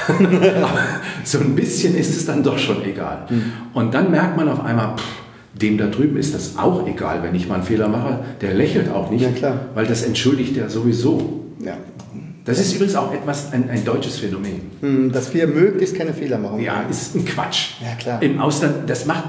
Aber 0.62 0.80
so 1.24 1.38
ein 1.38 1.54
bisschen 1.54 1.94
ist 1.94 2.16
es 2.16 2.24
dann 2.24 2.42
doch 2.42 2.58
schon 2.58 2.82
egal. 2.84 3.26
Mhm. 3.28 3.52
Und 3.74 3.92
dann 3.92 4.10
merkt 4.10 4.36
man 4.36 4.48
auf 4.48 4.64
einmal, 4.64 4.96
pff, 4.96 5.04
dem 5.60 5.76
da 5.76 5.86
drüben 5.86 6.16
ist 6.16 6.34
das 6.34 6.56
auch 6.56 6.86
egal, 6.86 7.22
wenn 7.22 7.34
ich 7.34 7.48
mal 7.48 7.56
einen 7.56 7.64
Fehler 7.64 7.88
mache. 7.88 8.20
Der 8.40 8.54
lächelt 8.54 8.90
auch 8.90 9.10
nicht, 9.10 9.40
ja, 9.40 9.60
weil 9.74 9.86
das 9.86 10.02
entschuldigt 10.02 10.56
er 10.56 10.70
sowieso. 10.70 11.44
Ja. 11.60 11.76
Das 12.44 12.58
ist 12.58 12.72
übrigens 12.74 12.94
auch 12.94 13.12
etwas, 13.12 13.52
ein, 13.52 13.68
ein 13.68 13.84
deutsches 13.84 14.18
Phänomen. 14.18 14.62
Hm, 14.80 15.12
dass 15.12 15.34
wir 15.34 15.46
möglichst 15.46 15.96
keine 15.96 16.14
Fehler 16.14 16.38
machen. 16.38 16.60
Ja, 16.60 16.82
ist 16.88 17.14
ein 17.14 17.26
Quatsch. 17.26 17.72
Ja, 17.82 17.94
klar. 17.96 18.22
Im 18.22 18.40
Ausland, 18.40 18.88
das 18.88 19.04
macht, 19.04 19.24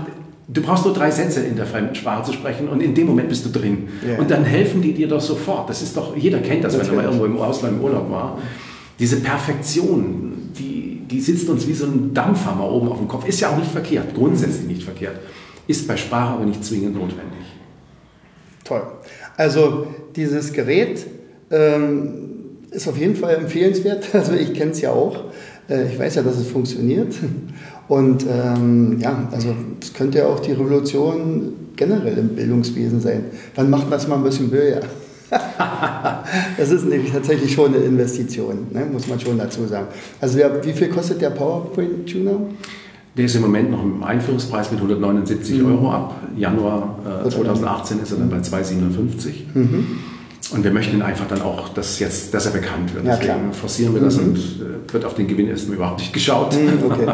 Du 0.51 0.63
brauchst 0.63 0.83
nur 0.83 0.95
drei 0.95 1.11
Sätze 1.11 1.41
in 1.41 1.55
der 1.55 1.67
fremden 1.67 1.93
Sprache 1.93 2.23
zu 2.23 2.33
sprechen 2.33 2.67
und 2.69 2.81
in 2.81 2.95
dem 2.95 3.05
Moment 3.05 3.29
bist 3.29 3.45
du 3.45 3.49
drin. 3.49 3.87
Yeah. 4.03 4.19
Und 4.19 4.31
dann 4.31 4.43
helfen 4.43 4.81
die 4.81 4.93
dir 4.93 5.07
doch 5.07 5.21
sofort. 5.21 5.69
Das 5.69 5.83
ist 5.83 5.95
doch, 5.95 6.17
jeder 6.17 6.39
kennt 6.39 6.63
das, 6.63 6.73
Natürlich. 6.73 6.91
wenn 6.91 6.97
er 6.97 7.03
mal 7.03 7.07
irgendwo 7.07 7.25
im 7.25 7.37
Ausland 7.37 7.77
im 7.77 7.83
Urlaub 7.83 8.09
war. 8.09 8.39
Diese 8.97 9.17
Perfektion, 9.17 10.49
die, 10.57 11.03
die 11.09 11.21
sitzt 11.21 11.47
uns 11.49 11.67
wie 11.67 11.73
so 11.73 11.85
ein 11.85 12.15
Dampfhammer 12.15 12.69
oben 12.69 12.89
auf 12.89 12.97
dem 12.97 13.07
Kopf. 13.07 13.27
Ist 13.27 13.39
ja 13.39 13.51
auch 13.51 13.57
nicht 13.57 13.69
verkehrt, 13.69 14.15
grundsätzlich 14.15 14.65
nicht 14.65 14.83
verkehrt. 14.83 15.19
ist 15.67 15.87
bei 15.87 15.95
Sprache 15.95 16.33
aber 16.33 16.45
nicht 16.45 16.65
zwingend 16.65 16.95
notwendig. 16.95 17.45
Toll. 18.63 18.81
Also 19.37 19.87
dieses 20.15 20.51
Gerät 20.51 21.05
ähm, 21.51 22.29
ist 22.71 22.87
auf 22.87 22.97
jeden 22.97 23.15
Fall 23.15 23.35
empfehlenswert. 23.35 24.09
Also 24.13 24.33
ich 24.33 24.53
kenne 24.53 24.71
es 24.71 24.81
ja 24.81 24.91
auch. 24.91 25.25
Äh, 25.69 25.91
ich 25.91 25.99
weiß 25.99 26.15
ja, 26.15 26.23
dass 26.23 26.37
es 26.37 26.47
funktioniert. 26.47 27.13
Und 27.89 28.23
ähm, 28.29 28.99
ja, 28.99 29.27
also 29.31 29.49
es 29.81 29.93
könnte 29.93 30.19
ja 30.19 30.27
auch 30.27 30.39
die 30.39 30.51
Revolution 30.51 31.53
generell 31.75 32.17
im 32.19 32.29
Bildungswesen 32.29 33.01
sein. 33.01 33.25
Wann 33.55 33.69
macht 33.69 33.91
das 33.91 34.07
mal 34.07 34.15
ein 34.15 34.23
bisschen 34.23 34.49
Böse? 34.49 34.81
das 36.57 36.71
ist 36.71 36.85
nämlich 36.85 37.11
tatsächlich 37.11 37.51
schon 37.51 37.73
eine 37.73 37.83
Investition, 37.83 38.67
ne? 38.71 38.85
muss 38.91 39.07
man 39.07 39.19
schon 39.19 39.37
dazu 39.37 39.65
sagen. 39.65 39.87
Also 40.21 40.37
der, 40.37 40.63
wie 40.63 40.73
viel 40.73 40.89
kostet 40.89 41.21
der 41.21 41.31
PowerPoint-Tuner? 41.31 42.39
Der 43.17 43.25
ist 43.25 43.35
im 43.35 43.41
Moment 43.41 43.71
noch 43.71 43.83
im 43.83 44.03
Einführungspreis 44.03 44.71
mit 44.71 44.79
179 44.79 45.59
mhm. 45.59 45.65
Euro. 45.65 45.91
Ab 45.91 46.15
Januar 46.37 47.23
äh, 47.25 47.29
2018 47.29 48.01
ist 48.01 48.11
er 48.11 48.17
dann 48.19 48.29
bei 48.29 48.39
257. 48.39 49.47
Mhm. 49.53 49.87
Und 50.51 50.63
wir 50.63 50.71
möchten 50.71 51.01
einfach 51.01 51.27
dann 51.27 51.41
auch, 51.41 51.69
dass, 51.69 51.99
jetzt, 51.99 52.33
dass 52.33 52.45
er 52.47 52.51
bekannt 52.51 52.93
wird. 52.93 53.05
Ja, 53.05 53.17
Deswegen 53.17 53.53
forcieren 53.53 53.93
wir 53.93 54.01
das 54.01 54.17
mhm. 54.17 54.29
und 54.29 54.37
äh, 54.37 54.93
wird 54.93 55.05
auf 55.05 55.13
den 55.13 55.27
Gewinn 55.27 55.47
erstmal 55.47 55.77
überhaupt 55.77 55.99
nicht 55.99 56.13
geschaut. 56.13 56.55
Mhm, 56.55 56.91
okay. 56.91 57.07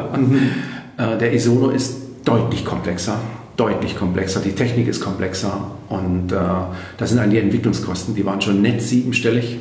äh, 0.97 1.17
der 1.17 1.33
Isono 1.33 1.69
ist 1.69 1.95
deutlich 2.23 2.63
komplexer 2.63 3.19
deutlich 3.57 3.97
komplexer, 3.97 4.41
die 4.41 4.51
Technik 4.51 4.87
ist 4.87 5.01
komplexer 5.01 5.71
und 5.87 6.31
äh, 6.31 6.35
da 6.35 7.05
sind 7.05 7.31
die 7.31 7.39
Entwicklungskosten, 7.39 8.15
die 8.15 8.25
waren 8.25 8.41
schon 8.41 8.61
nett 8.61 8.81
siebenstellig. 8.81 9.59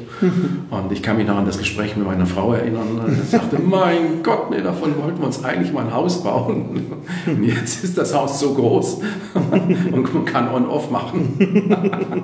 Und 0.71 0.93
ich 0.93 1.03
kann 1.03 1.17
mich 1.17 1.27
noch 1.27 1.37
an 1.37 1.45
das 1.45 1.59
Gespräch 1.59 1.97
mit 1.97 2.07
meiner 2.07 2.27
Frau 2.27 2.55
erinnern. 2.55 3.19
Ich 3.23 3.31
sagte, 3.31 3.59
mein 3.65 4.23
Gott, 4.23 4.51
nee, 4.51 4.63
davon 4.63 4.97
wollten 4.97 5.19
wir 5.19 5.27
uns 5.27 5.45
eigentlich 5.45 5.73
mal 5.73 5.85
ein 5.85 5.93
Haus 5.93 6.23
bauen. 6.23 6.81
Und 7.27 7.45
jetzt 7.45 7.85
ist 7.85 7.99
das 7.99 8.15
Haus 8.15 8.41
so 8.41 8.55
groß 8.55 9.01
und 9.93 10.15
man 10.15 10.25
kann 10.25 10.49
on-off 10.49 10.91
machen. 10.91 11.35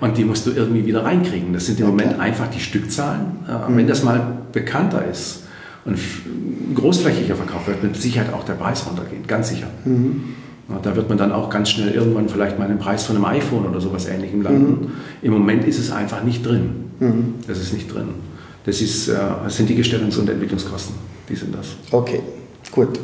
Und 0.00 0.16
die 0.16 0.24
musst 0.24 0.46
du 0.46 0.52
irgendwie 0.52 0.86
wieder 0.86 1.04
reinkriegen. 1.04 1.52
Das 1.52 1.66
sind 1.66 1.78
im 1.80 1.86
Moment 1.86 2.18
einfach 2.18 2.48
die 2.48 2.60
Stückzahlen. 2.60 3.38
Äh, 3.46 3.76
wenn 3.76 3.86
das 3.86 4.02
mal 4.02 4.38
bekannter 4.52 5.04
ist 5.04 5.44
und 5.84 5.98
großflächiger 6.74 7.36
verkauft 7.36 7.68
wird, 7.68 7.82
wird 7.82 7.92
mit 7.92 8.02
Sicherheit 8.02 8.32
auch 8.32 8.44
der 8.44 8.54
Preis 8.54 8.86
runtergehen, 8.86 9.26
ganz 9.26 9.48
sicher. 9.48 9.66
Mhm. 9.84 10.36
Da 10.82 10.96
wird 10.96 11.08
man 11.08 11.18
dann 11.18 11.32
auch 11.32 11.50
ganz 11.50 11.70
schnell 11.70 11.92
irgendwann 11.92 12.28
vielleicht 12.28 12.58
mal 12.58 12.66
einen 12.66 12.78
Preis 12.78 13.04
von 13.04 13.16
einem 13.16 13.24
iPhone 13.24 13.66
oder 13.66 13.80
sowas 13.80 14.06
ähnlichem 14.06 14.42
landen. 14.42 14.70
Mhm. 14.70 14.92
Im 15.22 15.32
Moment 15.32 15.64
ist 15.64 15.78
es 15.78 15.90
einfach 15.90 16.22
nicht 16.22 16.46
drin. 16.46 16.70
Mhm. 17.00 17.34
Das 17.46 17.58
ist 17.58 17.72
nicht 17.72 17.92
drin. 17.92 18.08
Das, 18.64 18.80
ist, 18.80 19.08
äh, 19.08 19.14
das 19.44 19.56
sind 19.56 19.68
die 19.68 19.74
Gestellungs- 19.74 20.18
und 20.18 20.28
Entwicklungskosten. 20.28 20.94
Die 21.28 21.36
sind 21.36 21.54
das. 21.54 21.68
Okay, 21.90 22.20
gut. 22.72 23.00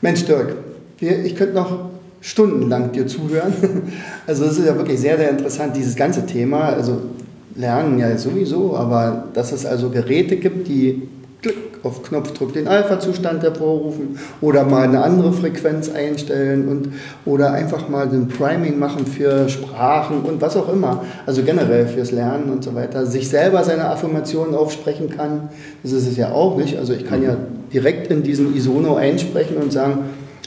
Mensch, 0.00 0.24
Dirk, 0.24 0.56
ich 1.00 1.36
könnte 1.36 1.54
noch 1.54 1.90
stundenlang 2.20 2.92
dir 2.92 3.06
zuhören. 3.06 3.52
Also 4.26 4.44
das 4.44 4.58
ist 4.58 4.66
ja 4.66 4.76
wirklich 4.76 5.00
sehr, 5.00 5.16
sehr 5.16 5.30
interessant, 5.30 5.74
dieses 5.74 5.96
ganze 5.96 6.26
Thema. 6.26 6.64
Also 6.64 7.00
Lernen 7.58 7.98
ja 7.98 8.16
sowieso, 8.16 8.76
aber 8.76 9.24
dass 9.34 9.52
es 9.52 9.66
also 9.66 9.90
Geräte 9.90 10.36
gibt, 10.36 10.68
die 10.68 11.02
Klick 11.40 11.56
auf 11.84 12.02
Knopfdruck 12.02 12.52
den 12.52 12.66
Alpha-Zustand 12.66 13.44
hervorrufen 13.44 14.18
oder 14.40 14.64
mal 14.64 14.82
eine 14.82 15.04
andere 15.04 15.32
Frequenz 15.32 15.88
einstellen 15.88 16.66
und 16.66 16.88
oder 17.24 17.52
einfach 17.52 17.88
mal 17.88 18.08
den 18.08 18.26
Priming 18.26 18.78
machen 18.78 19.06
für 19.06 19.48
Sprachen 19.48 20.22
und 20.22 20.40
was 20.40 20.56
auch 20.56 20.68
immer. 20.72 21.04
Also 21.26 21.44
generell 21.44 21.86
fürs 21.86 22.10
Lernen 22.10 22.50
und 22.50 22.64
so 22.64 22.74
weiter. 22.74 23.06
Sich 23.06 23.28
selber 23.28 23.62
seine 23.62 23.88
Affirmationen 23.88 24.54
aufsprechen 24.54 25.10
kann, 25.10 25.50
das 25.84 25.92
ist 25.92 26.08
es 26.08 26.16
ja 26.16 26.32
auch 26.32 26.56
nicht. 26.56 26.76
Also 26.76 26.92
ich 26.92 27.06
kann 27.06 27.22
ja 27.22 27.36
direkt 27.72 28.10
in 28.10 28.24
diesen 28.24 28.56
Isono 28.56 28.96
einsprechen 28.96 29.58
und 29.58 29.72
sagen, 29.72 30.00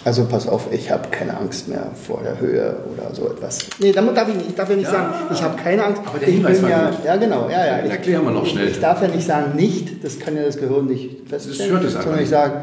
also 0.04 0.26
pass 0.26 0.48
auf, 0.48 0.68
ich 0.72 0.90
habe 0.90 1.10
keine 1.10 1.38
Angst 1.38 1.68
mehr 1.68 1.92
vor 1.94 2.22
der 2.24 2.40
Höhe 2.40 2.76
oder 2.92 3.14
so 3.14 3.30
etwas. 3.30 3.60
Nee, 3.80 3.92
damit 3.92 4.18
darf 4.18 4.30
ich 4.30 4.36
nicht, 4.36 4.50
ich 4.50 4.56
darf 4.56 4.70
ja 4.70 4.76
nicht 4.76 4.86
ja, 4.86 4.92
sagen, 4.92 5.14
ich 5.32 5.42
habe 5.44 5.56
keine 5.62 5.84
Angst. 5.84 6.02
Aber 6.06 6.18
der 6.18 6.28
Hinweis 6.28 6.56
ich 6.56 6.62
bin 6.62 6.72
ja, 6.72 6.92
ja 7.06 7.16
genau, 7.18 7.50
ja, 7.50 7.66
ja. 7.66 7.86
Ich, 7.86 7.92
erklären 7.92 8.24
wir 8.24 8.32
noch 8.32 8.46
schnell. 8.46 8.70
Ich 8.70 8.80
darf 8.80 9.02
ja 9.02 9.08
nicht 9.08 9.26
sagen 9.26 9.56
nicht, 9.56 10.04
das 10.04 10.20
kann 10.20 10.36
ja 10.36 10.44
das 10.44 10.58
Gehirn 10.58 10.88
nicht 10.88 11.30
feststellen, 11.30 11.76
das 11.76 11.94
es 11.94 12.04
sondern 12.04 12.24
ich 12.24 12.30
sage, 12.30 12.54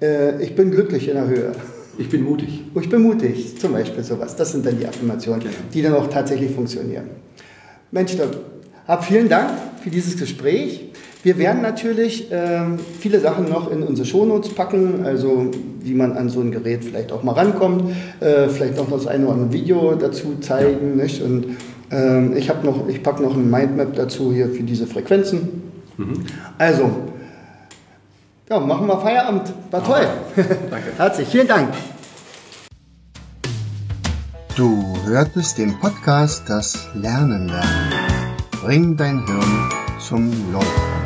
äh, 0.00 0.42
ich 0.42 0.54
bin 0.54 0.70
glücklich 0.70 1.08
in 1.08 1.14
der 1.14 1.26
Höhe. 1.26 1.52
Ich 1.98 2.08
bin 2.08 2.24
mutig. 2.24 2.62
Oh, 2.74 2.80
ich 2.80 2.88
bin 2.88 3.02
mutig, 3.02 3.58
zum 3.58 3.72
Beispiel 3.72 4.04
sowas. 4.04 4.36
Das 4.36 4.52
sind 4.52 4.64
dann 4.66 4.78
die 4.78 4.86
Affirmationen, 4.86 5.40
genau. 5.40 5.54
die 5.72 5.82
dann 5.82 5.94
auch 5.94 6.08
tatsächlich 6.08 6.50
funktionieren. 6.50 7.08
Mensch, 7.90 8.16
hab 8.86 9.04
vielen 9.04 9.28
Dank 9.28 9.50
für 9.82 9.90
dieses 9.90 10.16
Gespräch. 10.16 10.85
Wir 11.26 11.38
werden 11.38 11.60
natürlich 11.60 12.30
äh, 12.30 12.60
viele 13.00 13.18
Sachen 13.18 13.48
noch 13.48 13.68
in 13.68 13.82
unsere 13.82 14.06
Shownotes 14.06 14.54
packen, 14.54 15.04
also 15.04 15.50
wie 15.80 15.92
man 15.92 16.16
an 16.16 16.28
so 16.28 16.38
ein 16.38 16.52
Gerät 16.52 16.84
vielleicht 16.84 17.10
auch 17.10 17.24
mal 17.24 17.32
rankommt, 17.32 17.90
äh, 18.20 18.46
vielleicht 18.46 18.78
auch 18.78 18.88
noch 18.88 18.98
das 18.98 19.08
eine 19.08 19.24
oder 19.24 19.32
andere 19.34 19.52
Video 19.52 19.96
dazu 19.96 20.36
zeigen. 20.38 20.96
Ja. 20.96 21.02
Nicht? 21.02 21.20
Und 21.20 21.56
äh, 21.90 22.38
ich, 22.38 22.48
noch, 22.62 22.86
ich 22.86 23.02
packe 23.02 23.24
noch 23.24 23.34
ein 23.34 23.50
Mindmap 23.50 23.96
dazu 23.96 24.32
hier 24.32 24.50
für 24.50 24.62
diese 24.62 24.86
Frequenzen. 24.86 25.64
Mhm. 25.96 26.12
Also, 26.58 26.92
ja, 28.48 28.60
machen 28.60 28.86
wir 28.86 29.00
Feierabend. 29.00 29.52
War 29.72 29.82
toll. 29.82 30.06
Danke. 30.36 30.92
Herzlich, 30.96 31.26
vielen 31.26 31.48
Dank. 31.48 31.70
Du 34.54 34.94
hörtest 35.06 35.58
den 35.58 35.76
Podcast 35.80 36.44
Das 36.46 36.86
Lernen 36.94 37.48
lernen. 37.48 37.92
Bring 38.62 38.96
dein 38.96 39.26
Hirn 39.26 39.70
zum 39.98 40.30
Laufen 40.52 41.05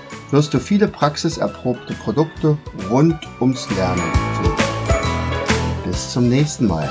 wirst 0.31 0.53
du 0.53 0.59
viele 0.59 0.87
praxiserprobte 0.87 1.93
Produkte 1.95 2.57
rund 2.89 3.19
ums 3.39 3.69
Lernen 3.71 4.01
finden. 4.41 4.55
Bis 5.85 6.11
zum 6.11 6.29
nächsten 6.29 6.67
Mal. 6.67 6.89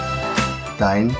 Dein. 0.78 1.14